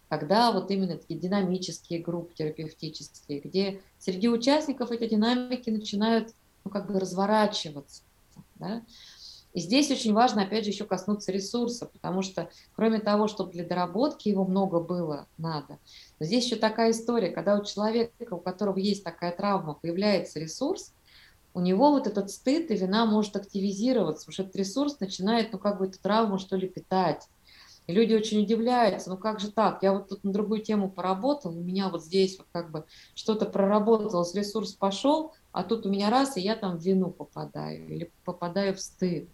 Когда 0.09 0.53
вот 0.53 0.71
именно 0.71 0.97
такие 0.97 1.19
динамические 1.19 1.99
группы 1.99 2.33
терапевтические, 2.35 3.41
где 3.41 3.81
среди 3.99 4.29
участников 4.29 4.93
эти 4.93 5.09
динамики 5.09 5.71
начинают 5.71 6.35
ну, 6.65 6.71
как 6.71 6.87
бы 6.87 7.01
разворачиваться. 7.01 8.03
Да? 8.57 8.83
И 9.55 9.61
здесь 9.61 9.91
очень 9.91 10.13
важно, 10.13 10.43
опять 10.43 10.65
же, 10.65 10.71
еще 10.71 10.85
коснуться 10.85 11.31
ресурса, 11.31 11.87
потому 11.87 12.23
что 12.23 12.51
кроме 12.75 12.99
того, 12.99 13.29
чтобы 13.29 13.53
для 13.53 13.65
доработки 13.65 14.29
его 14.29 14.45
много 14.45 14.81
было 14.81 15.29
надо, 15.39 15.79
здесь 16.19 16.45
еще 16.45 16.57
такая 16.57 16.91
история, 16.91 17.31
когда 17.31 17.57
у 17.57 17.65
человека, 17.65 18.35
у 18.35 18.41
которого 18.41 18.79
есть 18.79 19.05
такая 19.05 19.31
травма, 19.31 19.75
появляется 19.75 20.41
ресурс, 20.41 20.93
у 21.55 21.61
него 21.61 21.93
вот 21.93 22.09
этот 22.09 22.33
стыд 22.33 22.73
и 22.73 22.77
вина 22.77 23.07
может 23.07 23.37
активизироваться, 23.37 24.27
потому 24.27 24.33
что 24.33 24.43
этот 24.43 24.57
ресурс 24.57 24.99
начинает, 24.99 25.53
ну, 25.53 25.61
как 25.61 25.79
бы 25.79 25.87
эту 25.87 26.01
травму, 26.01 26.39
что 26.39 26.57
ли, 26.57 26.69
питать. 26.69 27.29
И 27.87 27.93
люди 27.93 28.15
очень 28.15 28.43
удивляются, 28.43 29.11
ну 29.11 29.19
как 29.19 29.41
же 29.41 29.53
так, 29.53 29.83
я 29.83 29.93
вот 29.93 30.09
тут 30.09 30.25
на 30.25 30.33
другую 30.33 30.63
тему 30.63 30.91
поработал, 30.91 31.51
у 31.53 31.61
меня 31.61 31.91
вот 31.91 32.03
здесь 32.03 32.39
вот 32.39 32.47
как 32.51 32.71
бы 32.71 32.87
что-то 33.15 33.45
проработалось, 33.45 34.35
ресурс 34.35 34.73
пошел, 34.73 35.35
а 35.55 35.63
тут 35.63 35.87
у 35.87 35.89
меня 35.89 36.11
раз, 36.11 36.37
и 36.37 36.41
я 36.41 36.57
там 36.57 36.79
в 36.79 36.83
вину 36.83 37.11
попадаю 37.11 37.89
или 37.89 38.11
попадаю 38.25 38.75
в 38.75 38.81
стыд. 38.81 39.29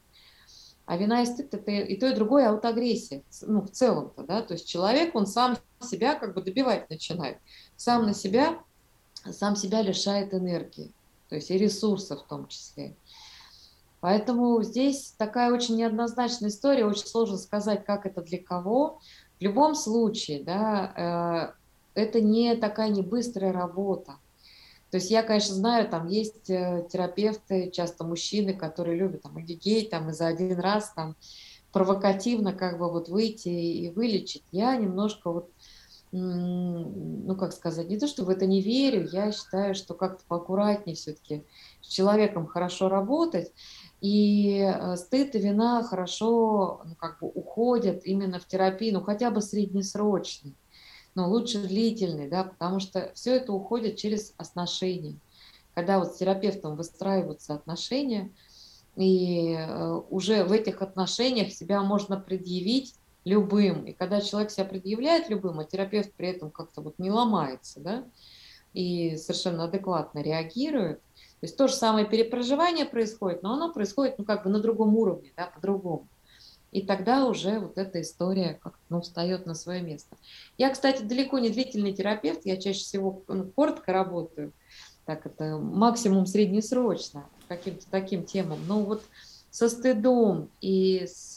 А 0.85 0.99
вина 0.99 1.23
и 1.23 1.27
стыд– 1.27 1.55
это 1.55 1.71
и 1.71 1.97
то, 1.97 2.09
и 2.09 2.15
другое 2.15 2.51
аутоагрессия, 2.51 3.23
ну, 3.47 3.63
в 3.63 3.71
целом-то, 3.71 4.25
да, 4.25 4.43
то 4.43 4.53
есть 4.53 4.69
человек, 4.69 5.15
он 5.15 5.27
сам 5.27 5.57
себя 5.81 6.15
как 6.15 6.35
бы 6.35 6.43
добивать 6.43 6.91
начинает, 6.91 7.39
сам 7.77 8.05
на 8.05 8.13
себя, 8.13 8.59
сам 9.31 9.57
себя 9.57 9.81
лишает 9.81 10.35
энергии, 10.35 10.93
то 11.31 11.37
есть 11.37 11.51
и 11.51 11.57
ресурсов 11.57 12.21
в 12.21 12.29
том 12.29 12.49
числе. 12.49 12.95
Поэтому 14.01 14.63
здесь 14.63 15.15
такая 15.17 15.55
очень 15.55 15.77
неоднозначная 15.77 16.51
история, 16.51 16.85
очень 16.85 17.07
сложно 17.07 17.39
сказать, 17.39 17.87
как 17.87 18.05
это 18.05 18.21
для 18.21 18.39
кого. 18.39 19.01
В 19.39 19.43
любом 19.43 19.75
случае, 19.75 20.45
да, 20.45 21.55
э, 21.95 22.01
это 22.03 22.21
не 22.21 22.55
такая 22.57 22.91
не 22.91 23.01
быстрая 23.01 23.55
работа. 23.55 24.17
То 24.91 24.97
есть 24.97 25.11
я, 25.11 25.23
конечно, 25.23 25.55
знаю, 25.55 25.89
там 25.89 26.09
есть 26.09 26.51
э, 26.51 26.87
терапевты, 26.91 27.71
часто 27.71 28.05
мужчины, 28.05 28.55
которые 28.55 28.99
любят 28.99 29.23
там 29.23 29.37
гей, 29.37 29.89
там 29.89 30.11
и 30.11 30.13
за 30.13 30.27
один 30.27 30.59
раз 30.59 30.93
там 30.95 31.17
провокативно 31.73 32.53
как 32.53 32.79
бы 32.79 32.91
вот 32.91 33.09
выйти 33.09 33.49
и 33.49 33.91
вылечить. 33.91 34.43
Я 34.51 34.75
немножко 34.75 35.31
вот, 35.31 35.51
ну 36.11 37.37
как 37.37 37.53
сказать, 37.53 37.89
не 37.89 37.99
то, 37.99 38.09
что 38.09 38.25
в 38.25 38.31
это 38.31 38.47
не 38.47 38.61
верю, 38.61 39.09
я 39.13 39.31
считаю, 39.31 39.77
что 39.77 39.95
как-то 39.95 40.25
поаккуратнее 40.27 40.97
все-таки 40.97 41.45
с 41.81 41.87
человеком 41.87 42.49
хорошо 42.49 42.89
работать. 42.89 43.53
И 44.01 44.59
э, 44.61 44.97
стыд 44.97 45.37
и 45.37 45.39
вина 45.39 45.85
хорошо 45.85 46.81
ну, 46.85 46.97
как 46.97 47.21
бы 47.21 47.29
уходят 47.29 48.05
именно 48.05 48.41
в 48.41 48.47
терапию, 48.47 48.95
ну 48.95 49.03
хотя 49.03 49.31
бы 49.31 49.41
среднесрочный 49.41 50.57
но 51.15 51.29
лучше 51.29 51.59
длительный, 51.59 52.29
да, 52.29 52.45
потому 52.45 52.81
что 52.81 53.11
все 53.15 53.37
это 53.37 53.53
уходит 53.53 53.97
через 53.97 54.35
отношения. 54.37 55.17
Когда 55.75 55.99
вот 55.99 56.13
с 56.13 56.19
терапевтом 56.19 56.77
выстраиваются 56.77 57.55
отношения, 57.55 58.31
и 58.97 59.55
э, 59.55 60.01
уже 60.11 60.45
в 60.45 60.53
этих 60.53 60.83
отношениях 60.83 61.53
себя 61.53 61.83
можно 61.83 62.19
предъявить 62.19 62.95
любым. 63.25 63.85
И 63.85 63.93
когда 63.93 64.21
человек 64.21 64.51
себя 64.51 64.65
предъявляет 64.65 65.29
любым, 65.29 65.61
а 65.61 65.65
терапевт 65.65 66.13
при 66.15 66.29
этом 66.29 66.51
как-то 66.51 66.81
вот 66.81 66.99
не 66.99 67.11
ломается, 67.11 67.81
да, 67.81 68.05
и 68.73 69.17
совершенно 69.17 69.65
адекватно 69.65 70.21
реагирует, 70.21 71.01
то 71.41 71.47
есть 71.47 71.57
то 71.57 71.69
же 71.69 71.75
самое 71.75 72.07
перепроживание 72.07 72.85
происходит, 72.85 73.43
но 73.43 73.55
оно 73.55 73.73
происходит, 73.73 74.19
ну, 74.19 74.25
как 74.25 74.45
бы 74.45 74.51
на 74.51 74.61
другом 74.61 74.95
уровне, 74.95 75.33
да, 75.37 75.47
по-другому. 75.47 76.07
И 76.73 76.83
тогда 76.83 77.27
уже 77.27 77.59
вот 77.59 77.79
эта 77.79 78.01
история 78.01 78.59
как 78.63 78.75
ну, 78.89 79.01
встает 79.01 79.45
на 79.45 79.55
свое 79.55 79.83
место. 79.83 80.17
Я, 80.57 80.71
кстати, 80.71 81.03
далеко 81.03 81.39
не 81.39 81.51
длительный 81.51 81.93
терапевт, 81.93 82.43
я 82.45 82.57
чаще 82.57 82.81
всего 82.81 83.23
ну, 83.27 83.45
коротко 83.45 83.93
работаю, 83.93 84.53
так 85.05 85.27
это 85.27 85.59
максимум 85.59 86.27
среднесрочно 86.27 87.27
каким-то 87.49 87.85
таким 87.91 88.25
темам. 88.25 88.61
Но 88.69 88.83
вот 88.83 89.03
со 89.51 89.69
стыдом 89.69 90.49
и 90.61 91.07
с, 91.07 91.35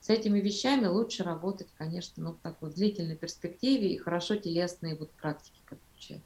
с 0.00 0.08
этими 0.08 0.40
вещами 0.40 0.86
лучше 0.86 1.24
работать, 1.24 1.68
конечно, 1.76 2.22
ну, 2.22 2.32
в 2.32 2.38
такой 2.38 2.72
длительной 2.72 3.16
перспективе 3.16 3.92
и 3.92 3.98
хорошо 3.98 4.36
телесные 4.36 4.96
вот 4.96 5.10
практики 5.10 5.60
подключать. 5.68 6.22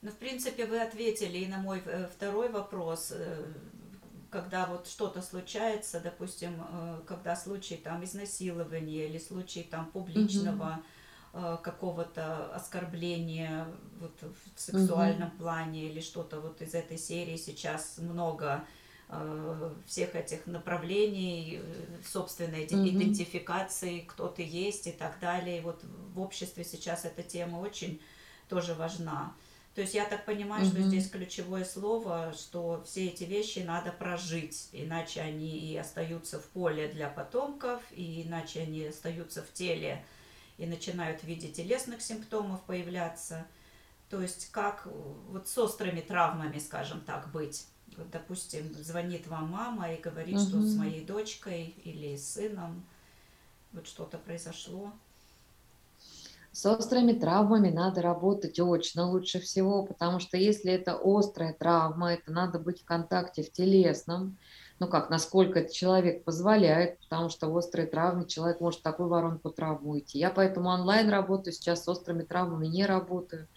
Ну, 0.00 0.10
в 0.10 0.16
принципе, 0.16 0.64
вы 0.64 0.80
ответили 0.80 1.38
и 1.38 1.46
на 1.46 1.58
мой 1.58 1.82
э, 1.84 2.06
второй 2.14 2.50
вопрос 2.50 3.10
э, 3.10 3.44
когда 4.34 4.66
вот 4.66 4.88
что-то 4.88 5.22
случается, 5.22 6.00
допустим, 6.00 6.60
э, 6.60 7.00
когда 7.06 7.36
случай 7.36 7.76
там 7.76 8.02
изнасилования 8.02 9.06
или 9.06 9.18
случай 9.18 9.62
там 9.62 9.86
публичного 9.92 10.82
mm-hmm. 11.32 11.62
какого-то 11.62 12.52
оскорбления 12.52 13.68
вот 14.00 14.20
в 14.22 14.60
сексуальном 14.60 15.28
mm-hmm. 15.28 15.38
плане 15.38 15.88
или 15.88 16.00
что-то 16.00 16.40
вот 16.40 16.60
из 16.62 16.74
этой 16.74 16.98
серии 16.98 17.36
сейчас 17.36 17.98
много 17.98 18.64
э, 19.08 19.72
всех 19.86 20.16
этих 20.16 20.46
направлений, 20.46 21.62
собственной 22.04 22.66
mm-hmm. 22.66 22.88
идентификации, 22.88 24.00
кто 24.00 24.26
ты 24.26 24.42
есть 24.42 24.88
и 24.88 24.92
так 24.92 25.20
далее. 25.20 25.58
И 25.58 25.60
вот 25.60 25.84
в 26.12 26.20
обществе 26.20 26.64
сейчас 26.64 27.04
эта 27.04 27.22
тема 27.22 27.58
очень 27.58 28.00
тоже 28.48 28.74
важна. 28.74 29.32
То 29.74 29.80
есть 29.80 29.92
я 29.94 30.04
так 30.04 30.24
понимаю, 30.24 30.64
что 30.66 30.80
здесь 30.82 31.10
ключевое 31.10 31.64
слово, 31.64 32.32
что 32.32 32.82
все 32.86 33.08
эти 33.08 33.24
вещи 33.24 33.58
надо 33.58 33.90
прожить, 33.90 34.68
иначе 34.70 35.20
они 35.20 35.58
и 35.58 35.76
остаются 35.76 36.38
в 36.38 36.44
поле 36.50 36.86
для 36.86 37.08
потомков, 37.08 37.82
и 37.90 38.22
иначе 38.22 38.60
они 38.60 38.84
остаются 38.86 39.42
в 39.42 39.52
теле 39.52 40.04
и 40.58 40.66
начинают 40.66 41.22
в 41.22 41.24
виде 41.24 41.48
телесных 41.48 42.02
симптомов 42.02 42.62
появляться. 42.62 43.46
То 44.10 44.22
есть 44.22 44.52
как 44.52 44.86
вот 45.28 45.48
с 45.48 45.58
острыми 45.58 46.00
травмами, 46.00 46.60
скажем 46.60 47.00
так, 47.00 47.32
быть. 47.32 47.66
Вот, 47.96 48.08
допустим, 48.10 48.72
звонит 48.74 49.26
вам 49.26 49.50
мама 49.50 49.92
и 49.92 50.00
говорит, 50.00 50.36
угу. 50.36 50.44
что 50.44 50.62
с 50.62 50.76
моей 50.76 51.04
дочкой 51.04 51.74
или 51.82 52.16
с 52.16 52.34
сыном 52.34 52.86
вот 53.72 53.88
что-то 53.88 54.18
произошло. 54.18 54.92
С 56.54 56.64
острыми 56.66 57.12
травмами 57.14 57.68
надо 57.68 58.00
работать 58.00 58.60
очно 58.60 59.10
лучше 59.10 59.40
всего, 59.40 59.84
потому 59.84 60.20
что 60.20 60.36
если 60.36 60.70
это 60.70 60.96
острая 61.02 61.52
травма, 61.52 62.12
это 62.12 62.30
надо 62.30 62.60
быть 62.60 62.82
в 62.82 62.84
контакте 62.84 63.42
в 63.42 63.50
телесном, 63.50 64.38
ну 64.78 64.86
как, 64.86 65.10
насколько 65.10 65.58
это 65.58 65.74
человек 65.74 66.22
позволяет, 66.22 67.00
потому 67.00 67.28
что 67.28 67.50
в 67.50 67.58
острой 67.58 67.86
травме 67.86 68.24
человек 68.28 68.60
может 68.60 68.82
такую 68.82 69.08
воронку 69.08 69.50
травму 69.50 69.98
идти. 69.98 70.20
Я 70.20 70.30
поэтому 70.30 70.68
онлайн 70.68 71.08
работаю, 71.08 71.52
сейчас 71.52 71.82
с 71.82 71.88
острыми 71.88 72.22
травмами 72.22 72.68
не 72.68 72.86
работаю, 72.86 73.48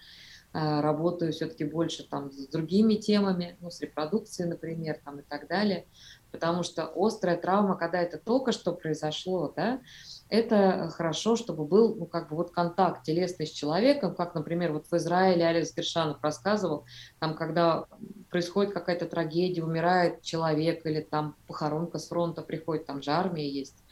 а, 0.52 0.82
работаю 0.82 1.34
все-таки 1.34 1.66
больше 1.66 2.02
там 2.02 2.32
с 2.32 2.48
другими 2.48 2.96
темами, 2.96 3.58
ну, 3.62 3.70
с 3.70 3.80
репродукцией, 3.80 4.50
например, 4.50 5.00
там 5.06 5.20
и 5.20 5.24
так 5.24 5.48
далее. 5.48 5.86
потому 6.32 6.64
что 6.64 6.92
острая 6.96 7.38
травма, 7.38 7.78
когда 7.78 8.02
это 8.02 8.18
только 8.18 8.52
что 8.52 8.74
произошло, 8.74 9.54
да, 9.56 9.82
это 10.30 10.90
хорошо, 10.94 11.36
чтобы 11.36 11.66
был, 11.66 11.96
ну, 11.96 12.06
как 12.06 12.30
бы 12.30 12.36
вот 12.36 12.52
контакт 12.52 13.04
телесный 13.04 13.48
с 13.48 13.52
человеком, 13.52 14.14
как, 14.14 14.36
например, 14.36 14.74
вот 14.74 14.88
в 14.88 14.94
Израиле 14.94 15.46
Алекс 15.46 15.74
Гершанов 15.74 16.22
рассказывал, 16.22 16.86
там, 17.20 17.36
когда 17.36 17.86
происходит 18.30 18.74
какая-то 18.74 19.06
трагедия, 19.06 19.64
умирает 19.64 20.22
человек 20.22 20.86
или 20.86 21.02
там 21.02 21.36
похоронка 21.48 21.98
с 21.98 22.10
фронта 22.10 22.42
приходит, 22.42 22.86
там 22.86 23.02
же 23.02 23.12
армия 23.12 23.50
есть, 23.50 23.84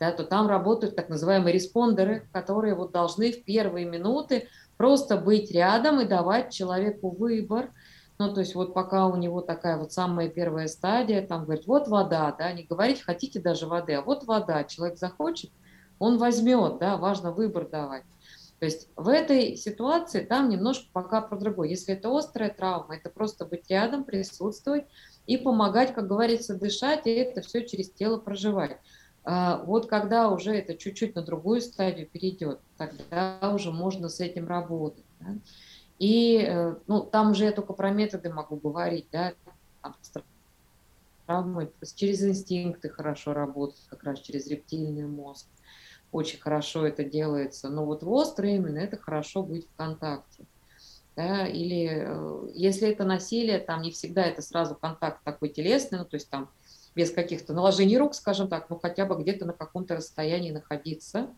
да, 0.00 0.10
то 0.10 0.24
там 0.24 0.48
работают 0.48 0.96
так 0.96 1.08
называемые 1.08 1.52
респондеры, 1.52 2.28
которые 2.32 2.74
вот 2.74 2.90
должны 2.92 3.32
в 3.32 3.44
первые 3.44 3.86
минуты 3.86 4.48
просто 4.76 5.16
быть 5.16 5.50
рядом 5.52 6.00
и 6.00 6.04
давать 6.04 6.52
человеку 6.52 7.10
выбор, 7.10 7.70
ну, 8.18 8.32
то 8.32 8.40
есть 8.40 8.54
вот 8.54 8.72
пока 8.74 9.06
у 9.06 9.16
него 9.16 9.40
такая 9.40 9.76
вот 9.76 9.92
самая 9.92 10.28
первая 10.28 10.68
стадия, 10.68 11.26
там 11.26 11.44
говорит, 11.44 11.66
вот 11.66 11.86
вода, 11.86 12.34
да, 12.36 12.50
не 12.52 12.64
говорить, 12.64 13.02
хотите 13.02 13.40
даже 13.40 13.66
воды, 13.66 13.92
а 13.92 14.02
вот 14.02 14.24
вода, 14.24 14.64
человек 14.64 14.98
захочет, 14.98 15.50
он 15.98 16.18
возьмет, 16.18 16.78
да, 16.78 16.96
важно 16.96 17.32
выбор 17.32 17.68
давать. 17.68 18.04
То 18.58 18.64
есть 18.64 18.88
в 18.96 19.08
этой 19.08 19.56
ситуации 19.56 20.24
там 20.24 20.48
немножко 20.48 20.86
пока 20.92 21.20
про 21.20 21.36
другое. 21.36 21.68
Если 21.68 21.94
это 21.94 22.16
острая 22.16 22.50
травма, 22.50 22.96
это 22.96 23.10
просто 23.10 23.44
быть 23.44 23.68
рядом, 23.68 24.04
присутствовать 24.04 24.86
и 25.26 25.36
помогать, 25.36 25.92
как 25.94 26.06
говорится, 26.06 26.54
дышать, 26.54 27.06
и 27.06 27.10
это 27.10 27.42
все 27.42 27.66
через 27.66 27.90
тело 27.90 28.16
проживать. 28.16 28.78
А 29.24 29.62
вот 29.64 29.86
когда 29.88 30.30
уже 30.30 30.54
это 30.54 30.74
чуть-чуть 30.74 31.16
на 31.16 31.22
другую 31.22 31.60
стадию 31.60 32.08
перейдет, 32.08 32.60
тогда 32.78 33.52
уже 33.54 33.72
можно 33.72 34.08
с 34.08 34.20
этим 34.20 34.46
работать. 34.46 35.04
Да? 35.20 35.34
И 35.98 36.38
э, 36.46 36.76
ну, 36.86 37.02
там 37.02 37.34
же 37.34 37.44
я 37.44 37.52
только 37.52 37.72
про 37.72 37.90
методы 37.90 38.32
могу 38.32 38.56
говорить, 38.56 39.08
да, 39.10 39.32
травмы, 41.26 41.72
через 41.96 42.22
инстинкты 42.22 42.88
хорошо 42.88 43.32
работать, 43.32 43.82
как 43.88 44.04
раз 44.04 44.20
через 44.20 44.46
рептильный 44.46 45.06
мозг 45.06 45.46
очень 46.12 46.40
хорошо 46.40 46.86
это 46.86 47.04
делается. 47.04 47.68
Но 47.68 47.84
вот 47.84 48.02
в 48.02 48.10
острый 48.10 48.56
именно 48.56 48.78
это 48.78 48.96
хорошо 48.96 49.42
быть 49.42 49.66
в 49.68 49.76
контакте. 49.76 50.44
Да, 51.16 51.46
или 51.46 51.88
э, 51.90 52.48
если 52.52 52.88
это 52.90 53.04
насилие, 53.04 53.58
там 53.58 53.80
не 53.80 53.90
всегда 53.90 54.22
это 54.26 54.42
сразу 54.42 54.74
контакт 54.74 55.24
такой 55.24 55.48
телесный, 55.48 56.00
ну, 56.00 56.04
то 56.04 56.16
есть 56.16 56.28
там 56.28 56.50
без 56.94 57.10
каких-то 57.10 57.54
наложений 57.54 57.98
рук, 57.98 58.14
скажем 58.14 58.48
так, 58.48 58.68
ну 58.68 58.78
хотя 58.78 59.06
бы 59.06 59.16
где-то 59.22 59.46
на 59.46 59.54
каком-то 59.54 59.96
расстоянии 59.96 60.50
находиться, 60.50 61.30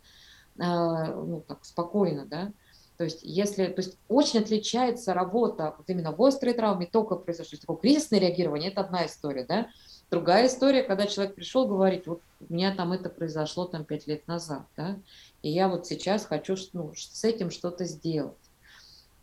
э, 0.57 0.63
ну 0.65 1.45
так 1.47 1.65
спокойно, 1.65 2.27
да. 2.27 2.53
То 2.97 3.05
есть 3.05 3.21
если, 3.23 3.67
то 3.67 3.81
есть 3.81 3.97
очень 4.09 4.41
отличается 4.41 5.15
работа 5.15 5.77
вот 5.79 5.89
именно 5.89 6.11
в 6.11 6.21
острой 6.21 6.55
травме, 6.55 6.87
только 6.87 7.15
произошло 7.15 7.57
такое 7.61 7.77
кризисное 7.77 8.19
реагирование, 8.19 8.73
это 8.73 8.81
одна 8.81 9.07
история, 9.07 9.45
да. 9.45 9.69
Другая 10.11 10.47
история, 10.47 10.83
когда 10.83 11.07
человек 11.07 11.35
пришел 11.35 11.67
говорить, 11.67 12.07
вот 12.07 12.23
у 12.49 12.53
меня 12.53 12.75
там 12.75 12.93
это 12.93 13.11
произошло 13.11 13.67
там 13.67 13.85
пять 13.85 14.07
лет 14.07 14.27
назад, 14.27 14.63
да, 14.77 14.97
и 15.43 15.51
я 15.51 15.69
вот 15.69 15.87
сейчас 15.87 16.25
хочу 16.25 16.57
ну, 16.73 16.93
с 16.97 17.25
этим 17.25 17.51
что-то 17.51 17.85
сделать. 17.85 18.37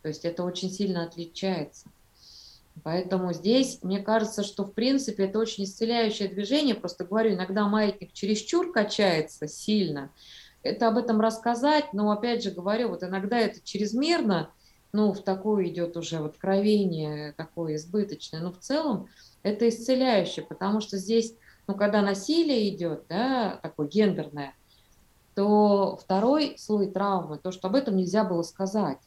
То 0.02 0.08
есть 0.08 0.24
это 0.24 0.44
очень 0.44 0.70
сильно 0.70 1.02
отличается. 1.02 1.88
Поэтому 2.84 3.32
здесь, 3.32 3.80
мне 3.82 4.00
кажется, 4.00 4.44
что 4.44 4.64
в 4.64 4.72
принципе 4.72 5.24
это 5.24 5.38
очень 5.38 5.64
исцеляющее 5.64 6.28
движение. 6.28 6.74
Просто 6.74 7.04
говорю, 7.04 7.34
иногда 7.34 7.66
маятник 7.66 8.12
чересчур 8.12 8.70
качается 8.70 9.48
сильно. 9.48 10.10
Это 10.62 10.88
об 10.88 10.98
этом 10.98 11.20
рассказать, 11.20 11.92
но 11.92 12.10
опять 12.10 12.42
же 12.42 12.50
говорю, 12.50 12.90
вот 12.90 13.02
иногда 13.02 13.38
это 13.38 13.60
чрезмерно, 13.62 14.50
ну, 14.92 15.12
в 15.12 15.22
такое 15.22 15.66
идет 15.66 15.96
уже 15.96 16.18
вот 16.20 16.36
кровение 16.38 17.32
такое 17.32 17.76
избыточное. 17.76 18.40
Но 18.40 18.52
в 18.52 18.58
целом 18.58 19.08
это 19.46 19.68
исцеляющее, 19.68 20.44
потому 20.44 20.80
что 20.80 20.98
здесь, 20.98 21.34
ну, 21.68 21.74
когда 21.76 22.02
насилие 22.02 22.68
идет, 22.74 23.04
да, 23.08 23.60
такое 23.62 23.86
гендерное, 23.86 24.54
то 25.34 25.96
второй 26.02 26.56
слой 26.58 26.90
травмы, 26.90 27.38
то, 27.38 27.52
что 27.52 27.68
об 27.68 27.76
этом 27.76 27.96
нельзя 27.96 28.24
было 28.24 28.42
сказать. 28.42 28.98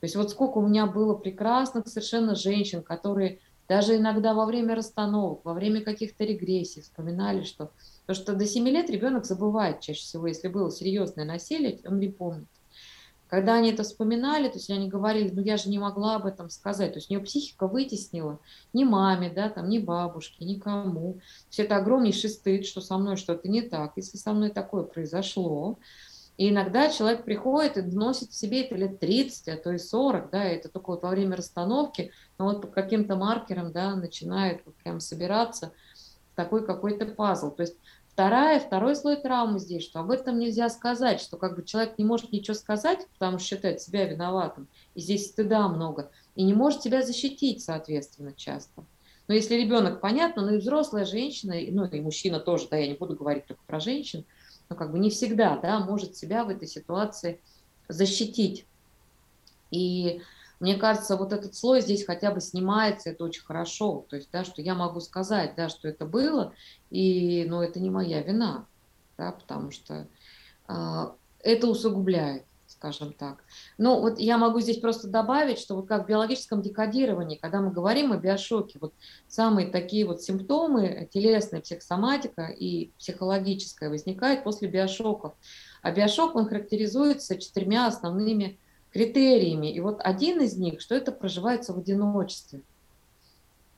То 0.00 0.04
есть 0.04 0.16
вот 0.16 0.30
сколько 0.30 0.58
у 0.58 0.66
меня 0.66 0.86
было 0.86 1.14
прекрасных 1.14 1.86
совершенно 1.86 2.34
женщин, 2.34 2.82
которые 2.82 3.38
даже 3.68 3.96
иногда 3.96 4.34
во 4.34 4.46
время 4.46 4.74
расстановок, 4.74 5.44
во 5.44 5.52
время 5.52 5.82
каких-то 5.82 6.24
регрессий 6.24 6.82
вспоминали, 6.82 7.44
что 7.44 7.70
то, 8.06 8.14
что 8.14 8.34
до 8.34 8.46
7 8.46 8.66
лет 8.68 8.90
ребенок 8.90 9.24
забывает 9.24 9.80
чаще 9.80 10.00
всего, 10.00 10.26
если 10.26 10.48
было 10.48 10.70
серьезное 10.70 11.24
насилие, 11.24 11.78
он 11.86 12.00
не 12.00 12.08
помнит. 12.08 12.48
Когда 13.28 13.56
они 13.56 13.70
это 13.70 13.82
вспоминали, 13.82 14.48
то 14.48 14.54
есть 14.54 14.70
они 14.70 14.88
говорили, 14.88 15.30
ну 15.30 15.42
я 15.42 15.58
же 15.58 15.68
не 15.68 15.78
могла 15.78 16.16
об 16.16 16.24
этом 16.24 16.48
сказать, 16.48 16.94
то 16.94 16.98
есть 16.98 17.10
у 17.10 17.14
нее 17.14 17.22
психика 17.22 17.66
вытеснила 17.66 18.40
ни 18.72 18.84
маме, 18.84 19.30
да, 19.30 19.50
там, 19.50 19.68
ни 19.68 19.78
бабушке, 19.78 20.46
никому. 20.46 21.20
Все 21.50 21.64
это 21.64 21.76
огромнейший 21.76 22.30
стыд, 22.30 22.64
что 22.64 22.80
со 22.80 22.96
мной 22.96 23.16
что-то 23.16 23.48
не 23.48 23.60
так, 23.60 23.92
если 23.96 24.16
со 24.16 24.32
мной 24.32 24.50
такое 24.50 24.82
произошло. 24.82 25.78
И 26.38 26.50
иногда 26.50 26.88
человек 26.88 27.24
приходит 27.24 27.76
и 27.76 27.82
носит 27.82 28.30
в 28.30 28.34
себе 28.34 28.62
это 28.62 28.76
лет 28.76 29.00
30, 29.00 29.48
а 29.48 29.56
то 29.56 29.72
и 29.72 29.78
40, 29.78 30.30
да, 30.30 30.44
это 30.44 30.68
только 30.68 30.90
вот 30.90 31.02
во 31.02 31.10
время 31.10 31.36
расстановки, 31.36 32.12
но 32.38 32.46
вот 32.46 32.62
по 32.62 32.68
каким-то 32.68 33.16
маркерам, 33.16 33.72
да, 33.72 33.94
начинает 33.94 34.62
вот 34.64 34.74
прям 34.76 35.00
собираться 35.00 35.72
такой 36.36 36.64
какой-то 36.64 37.06
пазл. 37.06 37.50
То 37.50 37.62
есть 37.62 37.76
Вторая, 38.18 38.58
второй 38.58 38.96
слой 38.96 39.14
травмы 39.14 39.60
здесь, 39.60 39.84
что 39.84 40.00
об 40.00 40.10
этом 40.10 40.40
нельзя 40.40 40.68
сказать, 40.70 41.20
что 41.20 41.36
как 41.36 41.54
бы 41.54 41.62
человек 41.62 41.96
не 41.98 42.04
может 42.04 42.32
ничего 42.32 42.54
сказать, 42.54 43.06
потому 43.12 43.38
что 43.38 43.46
считает 43.46 43.80
себя 43.80 44.08
виноватым, 44.08 44.66
и 44.96 45.00
здесь 45.00 45.28
стыда 45.28 45.68
много, 45.68 46.10
и 46.34 46.42
не 46.42 46.52
может 46.52 46.82
себя 46.82 47.02
защитить, 47.02 47.62
соответственно, 47.62 48.32
часто. 48.32 48.82
Но 49.28 49.34
если 49.34 49.54
ребенок, 49.54 50.00
понятно, 50.00 50.42
но 50.42 50.54
и 50.54 50.58
взрослая 50.58 51.04
женщина, 51.04 51.54
ну 51.70 51.84
и 51.84 52.00
мужчина 52.00 52.40
тоже, 52.40 52.66
да, 52.68 52.76
я 52.76 52.88
не 52.88 52.94
буду 52.94 53.14
говорить 53.14 53.46
только 53.46 53.62
про 53.68 53.78
женщин, 53.78 54.24
но 54.68 54.74
как 54.74 54.90
бы 54.90 54.98
не 54.98 55.10
всегда, 55.10 55.56
да, 55.56 55.78
может 55.78 56.16
себя 56.16 56.42
в 56.42 56.48
этой 56.48 56.66
ситуации 56.66 57.40
защитить. 57.86 58.66
И 59.70 60.22
мне 60.60 60.74
кажется, 60.76 61.16
вот 61.16 61.32
этот 61.32 61.54
слой 61.54 61.80
здесь 61.80 62.04
хотя 62.04 62.32
бы 62.32 62.40
снимается, 62.40 63.10
это 63.10 63.24
очень 63.24 63.42
хорошо. 63.42 64.04
То 64.08 64.16
есть, 64.16 64.30
да, 64.32 64.44
что 64.44 64.60
я 64.60 64.74
могу 64.74 65.00
сказать, 65.00 65.54
да, 65.56 65.68
что 65.68 65.88
это 65.88 66.04
было, 66.04 66.52
и, 66.90 67.46
но 67.48 67.62
это 67.62 67.78
не 67.78 67.90
моя 67.90 68.22
вина, 68.22 68.66
да, 69.16 69.32
потому 69.32 69.70
что 69.70 70.08
э, 70.68 71.06
это 71.40 71.66
усугубляет, 71.68 72.44
скажем 72.66 73.12
так. 73.12 73.44
Ну, 73.78 74.00
вот 74.00 74.18
я 74.18 74.36
могу 74.36 74.60
здесь 74.60 74.78
просто 74.78 75.06
добавить, 75.06 75.60
что 75.60 75.76
вот 75.76 75.86
как 75.86 76.04
в 76.04 76.08
биологическом 76.08 76.60
декодировании, 76.60 77.36
когда 77.36 77.60
мы 77.60 77.70
говорим 77.70 78.12
о 78.12 78.16
биошоке, 78.16 78.78
вот 78.80 78.94
самые 79.28 79.68
такие 79.68 80.06
вот 80.06 80.22
симптомы, 80.22 81.08
телесная 81.12 81.60
психосоматика 81.60 82.46
и 82.46 82.90
психологическая 82.98 83.90
возникают 83.90 84.42
после 84.42 84.66
биошоков. 84.66 85.34
А 85.82 85.92
биошок, 85.92 86.34
он 86.34 86.48
характеризуется 86.48 87.38
четырьмя 87.38 87.86
основными 87.86 88.58
критериями. 88.92 89.72
И 89.72 89.80
вот 89.80 90.00
один 90.00 90.40
из 90.40 90.56
них, 90.56 90.80
что 90.80 90.94
это 90.94 91.12
проживается 91.12 91.72
в 91.72 91.78
одиночестве. 91.78 92.60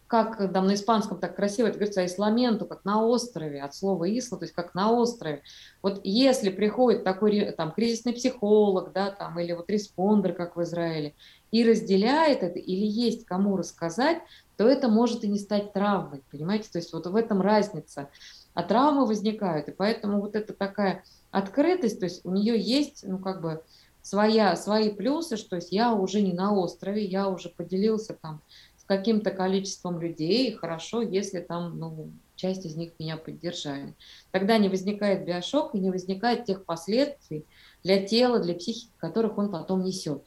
Как 0.07 0.39
там 0.53 0.67
на 0.67 0.75
испанском 0.75 1.21
так 1.21 1.37
красиво 1.37 1.69
это 1.69 1.79
говорится, 1.79 2.05
исламенту, 2.05 2.67
как 2.67 2.85
на 2.85 3.05
острове, 3.05 3.63
от 3.63 3.77
слова 3.77 4.11
исла, 4.11 4.39
то 4.39 4.45
есть 4.45 4.55
как 4.55 4.75
на 4.75 4.91
острове. 4.91 5.43
Вот 5.83 6.01
если 6.03 6.51
приходит 6.51 7.05
такой 7.05 7.53
там 7.53 7.71
кризисный 7.71 8.13
психолог, 8.13 8.93
да, 8.93 9.13
там, 9.13 9.39
или 9.39 9.53
вот 9.53 9.71
responder, 9.71 10.33
как 10.33 10.57
в 10.57 10.63
Израиле, 10.63 11.15
и 11.53 11.65
разделяет 11.65 12.43
это, 12.43 12.59
или 12.59 12.85
есть 12.85 13.25
кому 13.25 13.57
рассказать, 13.57 14.19
то 14.57 14.69
это 14.69 14.89
может 14.89 15.23
и 15.23 15.29
не 15.29 15.39
стать 15.39 15.73
травмой, 15.73 16.23
понимаете? 16.31 16.69
То 16.73 16.79
есть 16.79 16.93
вот 16.93 17.07
в 17.07 17.15
этом 17.15 17.41
разница. 17.41 18.09
А 18.53 18.65
травмы 18.65 19.07
возникают, 19.07 19.69
и 19.69 19.73
поэтому 19.73 20.21
вот 20.21 20.35
это 20.35 20.53
такая 20.53 21.05
открытость, 21.31 22.01
то 22.01 22.07
есть 22.07 22.25
у 22.25 22.33
нее 22.33 22.59
есть, 22.59 23.05
ну 23.07 23.19
как 23.19 23.41
бы, 23.41 23.63
своя, 24.03 24.57
свои 24.57 24.91
плюсы, 24.91 25.37
что 25.37 25.57
есть 25.57 25.73
я 25.73 25.93
уже 25.93 26.21
не 26.21 26.33
на 26.33 26.55
острове, 26.55 27.05
я 27.05 27.29
уже 27.29 27.49
поделился 27.49 28.15
там 28.15 28.41
с 28.77 28.85
каким-то 28.85 29.31
количеством 29.31 30.01
людей, 30.01 30.51
и 30.51 30.55
хорошо, 30.55 31.03
если 31.03 31.41
там, 31.41 31.79
ну, 31.79 32.11
часть 32.37 32.65
из 32.65 32.77
них 32.77 32.93
меня 32.99 33.17
поддержали. 33.17 33.95
Тогда 34.31 34.59
не 34.59 34.69
возникает 34.69 35.25
биошок 35.25 35.75
и 35.75 35.79
не 35.79 35.91
возникает 35.91 36.47
тех 36.47 36.65
последствий 36.65 37.45
для 37.85 38.05
тела, 38.07 38.41
для 38.41 38.55
психики, 38.55 38.91
которых 38.99 39.37
он 39.39 39.51
потом 39.51 39.85
несет. 39.85 40.23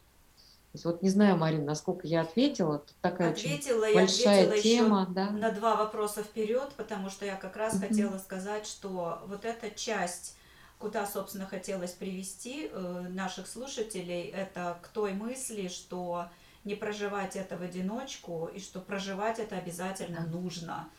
То 0.73 0.77
есть 0.77 0.85
вот 0.85 1.01
не 1.03 1.09
знаю, 1.09 1.37
Марина, 1.37 1.65
насколько 1.65 2.07
я 2.07 2.21
ответила. 2.21 2.79
Тут 2.79 2.95
такая 3.01 3.29
ответила, 3.29 3.85
очень 3.85 3.95
большая 3.95 4.47
ответила 4.47 4.63
тема. 4.63 5.07
Да? 5.13 5.29
На 5.29 5.51
два 5.51 5.75
вопроса 5.75 6.23
вперед, 6.23 6.71
потому 6.77 7.11
что 7.11 7.25
я 7.25 7.35
как 7.35 7.55
раз 7.57 7.75
mm-hmm. 7.75 7.87
хотела 7.87 8.17
сказать, 8.17 8.65
что 8.65 9.19
вот 9.27 9.45
эта 9.45 9.69
часть 9.69 10.35
куда, 10.79 11.05
собственно, 11.05 11.45
хотелось 11.45 11.91
привести 11.91 12.69
э, 12.71 13.07
наших 13.09 13.47
слушателей, 13.47 14.23
это 14.29 14.77
к 14.81 14.87
той 14.89 15.13
мысли, 15.13 15.67
что 15.67 16.29
не 16.63 16.75
проживать 16.75 17.35
это 17.35 17.57
в 17.57 17.61
одиночку, 17.61 18.49
и 18.53 18.59
что 18.59 18.79
проживать 18.79 19.39
это 19.39 19.57
обязательно 19.57 20.25
нужно. 20.25 20.89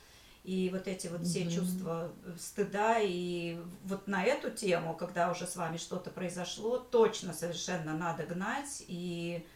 И 0.43 0.69
вот 0.71 0.89
эти 0.89 1.07
вот 1.07 1.23
все 1.23 1.45
mm-hmm. 1.45 1.55
чувства 1.55 2.13
стыда, 2.39 2.99
и 3.01 3.59
вот 3.85 4.07
на 4.07 4.25
эту 4.25 4.51
тему, 4.51 4.95
когда 4.95 5.31
уже 5.31 5.47
с 5.47 5.57
вами 5.57 5.79
что-то 5.79 6.11
произошло, 6.11 6.79
точно 6.79 7.33
совершенно 7.33 7.97
надо 7.97 8.25
гнать 8.25 8.85
и 8.87 9.47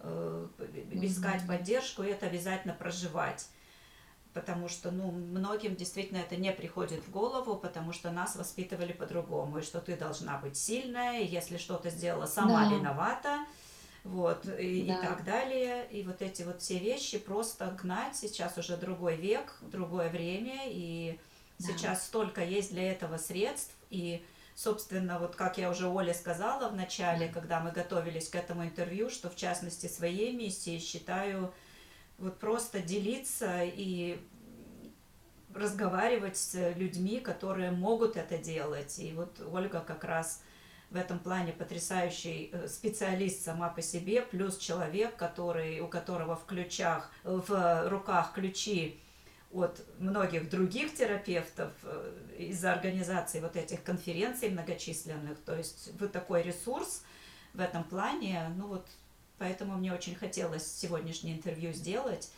э, 0.00 0.46
искать 0.92 1.42
mm-hmm. 1.42 1.46
поддержку, 1.46 2.02
и 2.02 2.08
это 2.08 2.26
обязательно 2.26 2.74
проживать. 2.74 3.48
Потому 4.34 4.68
что, 4.68 4.90
ну, 4.90 5.12
многим 5.12 5.76
действительно 5.76 6.18
это 6.18 6.36
не 6.36 6.52
приходит 6.52 7.06
в 7.06 7.10
голову, 7.10 7.56
потому 7.56 7.92
что 7.92 8.10
нас 8.10 8.34
воспитывали 8.34 8.92
по-другому, 8.92 9.58
и 9.58 9.62
что 9.62 9.80
ты 9.80 9.96
должна 9.96 10.38
быть 10.38 10.56
сильная, 10.56 11.20
и 11.20 11.26
если 11.26 11.56
что-то 11.56 11.88
сделала 11.88 12.26
сама 12.26 12.68
Да. 12.68 12.74
виновата, 12.76 13.46
вот, 14.02 14.46
и, 14.58 14.80
и 14.80 14.88
Да. 14.88 15.00
так 15.00 15.24
далее. 15.24 15.86
И 15.90 16.02
вот 16.02 16.20
эти 16.20 16.42
вот 16.42 16.60
все 16.60 16.78
вещи 16.78 17.18
просто 17.18 17.66
гнать. 17.80 18.16
Сейчас 18.16 18.58
уже 18.58 18.76
другой 18.76 19.16
век, 19.16 19.56
другое 19.62 20.10
время, 20.10 20.62
и 20.66 21.18
Да. 21.60 21.66
сейчас 21.68 22.04
столько 22.04 22.44
есть 22.44 22.72
для 22.72 22.90
этого 22.90 23.16
средств. 23.18 23.72
И, 23.90 24.24
собственно, 24.56 25.20
вот 25.20 25.36
как 25.36 25.58
я 25.58 25.70
уже 25.70 25.86
Оле 25.88 26.12
сказала 26.12 26.68
в 26.68 26.74
начале, 26.74 27.28
Да. 27.28 27.32
когда 27.32 27.60
мы 27.60 27.70
готовились 27.70 28.28
к 28.28 28.34
этому 28.34 28.64
интервью, 28.64 29.08
что 29.10 29.30
в 29.30 29.36
частности 29.36 29.86
своей 29.86 30.36
миссией 30.36 30.80
считаю 30.80 31.54
вот 32.18 32.38
просто 32.38 32.80
делиться 32.80 33.62
и 33.62 34.18
разговаривать 35.54 36.36
с 36.36 36.74
людьми, 36.76 37.20
которые 37.20 37.70
могут 37.70 38.16
это 38.16 38.38
делать. 38.38 38.98
И 38.98 39.12
вот 39.12 39.40
Ольга 39.52 39.80
как 39.80 40.04
раз 40.04 40.42
в 40.90 40.96
этом 40.96 41.18
плане 41.18 41.52
потрясающий 41.52 42.50
э, 42.52 42.68
специалист 42.68 43.44
сама 43.44 43.68
по 43.68 43.82
себе, 43.82 44.22
плюс 44.22 44.58
человек, 44.58 45.16
который, 45.16 45.80
у 45.80 45.88
которого 45.88 46.36
в 46.36 46.44
ключах, 46.44 47.10
в 47.24 47.88
руках 47.88 48.32
ключи 48.34 49.00
от 49.52 49.80
многих 49.98 50.50
других 50.50 50.94
терапевтов 50.94 51.72
э, 51.82 52.12
из-за 52.38 52.72
организации 52.72 53.40
вот 53.40 53.56
этих 53.56 53.82
конференций 53.82 54.50
многочисленных. 54.50 55.38
То 55.40 55.56
есть 55.56 55.92
вы 55.98 56.08
такой 56.08 56.42
ресурс 56.42 57.04
в 57.54 57.60
этом 57.60 57.84
плане. 57.84 58.52
Ну 58.56 58.66
вот 58.66 58.86
поэтому 59.38 59.76
мне 59.76 59.92
очень 59.92 60.14
хотелось 60.14 60.66
сегодняшнее 60.66 61.36
интервью 61.36 61.72
сделать. 61.72 62.30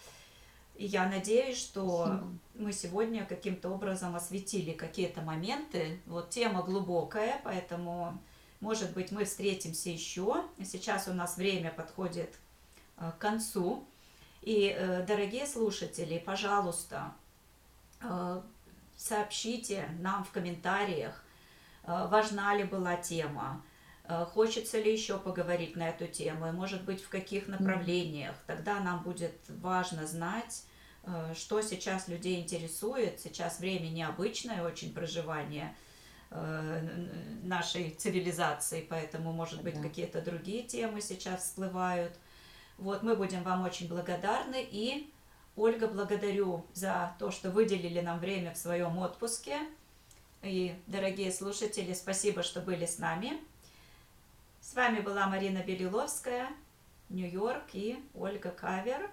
И 0.76 0.86
я 0.86 1.08
надеюсь, 1.08 1.58
что 1.58 2.06
Спасибо. 2.06 2.38
мы 2.54 2.72
сегодня 2.72 3.24
каким-то 3.24 3.70
образом 3.70 4.14
осветили 4.14 4.72
какие-то 4.72 5.22
моменты. 5.22 6.00
Вот 6.06 6.30
тема 6.30 6.62
глубокая, 6.62 7.40
поэтому, 7.44 8.18
может 8.60 8.92
быть, 8.92 9.10
мы 9.10 9.24
встретимся 9.24 9.88
еще. 9.88 10.44
Сейчас 10.62 11.08
у 11.08 11.14
нас 11.14 11.38
время 11.38 11.70
подходит 11.70 12.34
э, 12.98 13.10
к 13.10 13.18
концу. 13.18 13.86
И, 14.42 14.74
э, 14.76 15.04
дорогие 15.06 15.46
слушатели, 15.46 16.18
пожалуйста, 16.18 17.14
э, 18.02 18.42
сообщите 18.98 19.88
нам 20.00 20.24
в 20.24 20.30
комментариях, 20.30 21.22
важна 21.84 22.56
ли 22.56 22.64
была 22.64 22.96
тема, 22.96 23.62
хочется 24.32 24.78
ли 24.80 24.92
еще 24.92 25.18
поговорить 25.18 25.76
на 25.76 25.88
эту 25.88 26.06
тему, 26.06 26.48
и, 26.48 26.52
может 26.52 26.84
быть, 26.84 27.02
в 27.02 27.08
каких 27.08 27.48
направлениях. 27.48 28.36
Тогда 28.46 28.80
нам 28.80 29.02
будет 29.02 29.34
важно 29.48 30.06
знать, 30.06 30.64
э, 31.04 31.34
что 31.34 31.60
сейчас 31.62 32.08
людей 32.08 32.40
интересует. 32.40 33.20
Сейчас 33.20 33.58
время 33.58 33.88
необычное 33.88 34.62
очень 34.64 34.94
проживание 34.94 35.74
э, 36.30 37.08
нашей 37.44 37.90
цивилизации, 37.90 38.86
поэтому, 38.88 39.32
может 39.32 39.62
быть, 39.62 39.74
Да. 39.74 39.82
какие-то 39.82 40.20
другие 40.20 40.62
темы 40.62 41.00
сейчас 41.00 41.44
всплывают. 41.44 42.12
Вот, 42.78 43.02
мы 43.02 43.16
будем 43.16 43.42
вам 43.42 43.64
очень 43.64 43.88
благодарны. 43.88 44.66
И, 44.70 45.12
Ольга, 45.56 45.86
благодарю 45.86 46.66
за 46.74 47.14
то, 47.18 47.30
что 47.30 47.50
выделили 47.50 48.00
нам 48.00 48.18
время 48.18 48.52
в 48.52 48.58
своем 48.58 48.98
отпуске. 48.98 49.58
И, 50.42 50.74
дорогие 50.86 51.32
слушатели, 51.32 51.94
спасибо, 51.94 52.42
что 52.42 52.60
были 52.60 52.86
с 52.86 52.98
нами. 52.98 53.40
С 54.68 54.74
вами 54.74 55.00
была 55.00 55.28
Марина 55.28 55.62
Белиловская, 55.62 56.48
Нью-Йорк 57.08 57.66
и 57.72 58.04
Ольга 58.14 58.50
Кавер, 58.50 59.08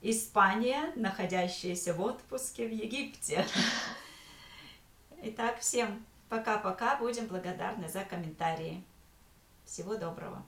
Испания, 0.00 0.94
находящаяся 0.96 1.92
в 1.92 2.00
отпуске 2.00 2.66
в 2.66 2.72
Египте. 2.72 3.46
Итак, 5.22 5.60
всем 5.60 6.02
пока-пока. 6.30 6.96
Будем 6.96 7.26
благодарны 7.26 7.86
за 7.90 8.02
комментарии. 8.04 8.82
Всего 9.66 9.94
доброго. 9.96 10.42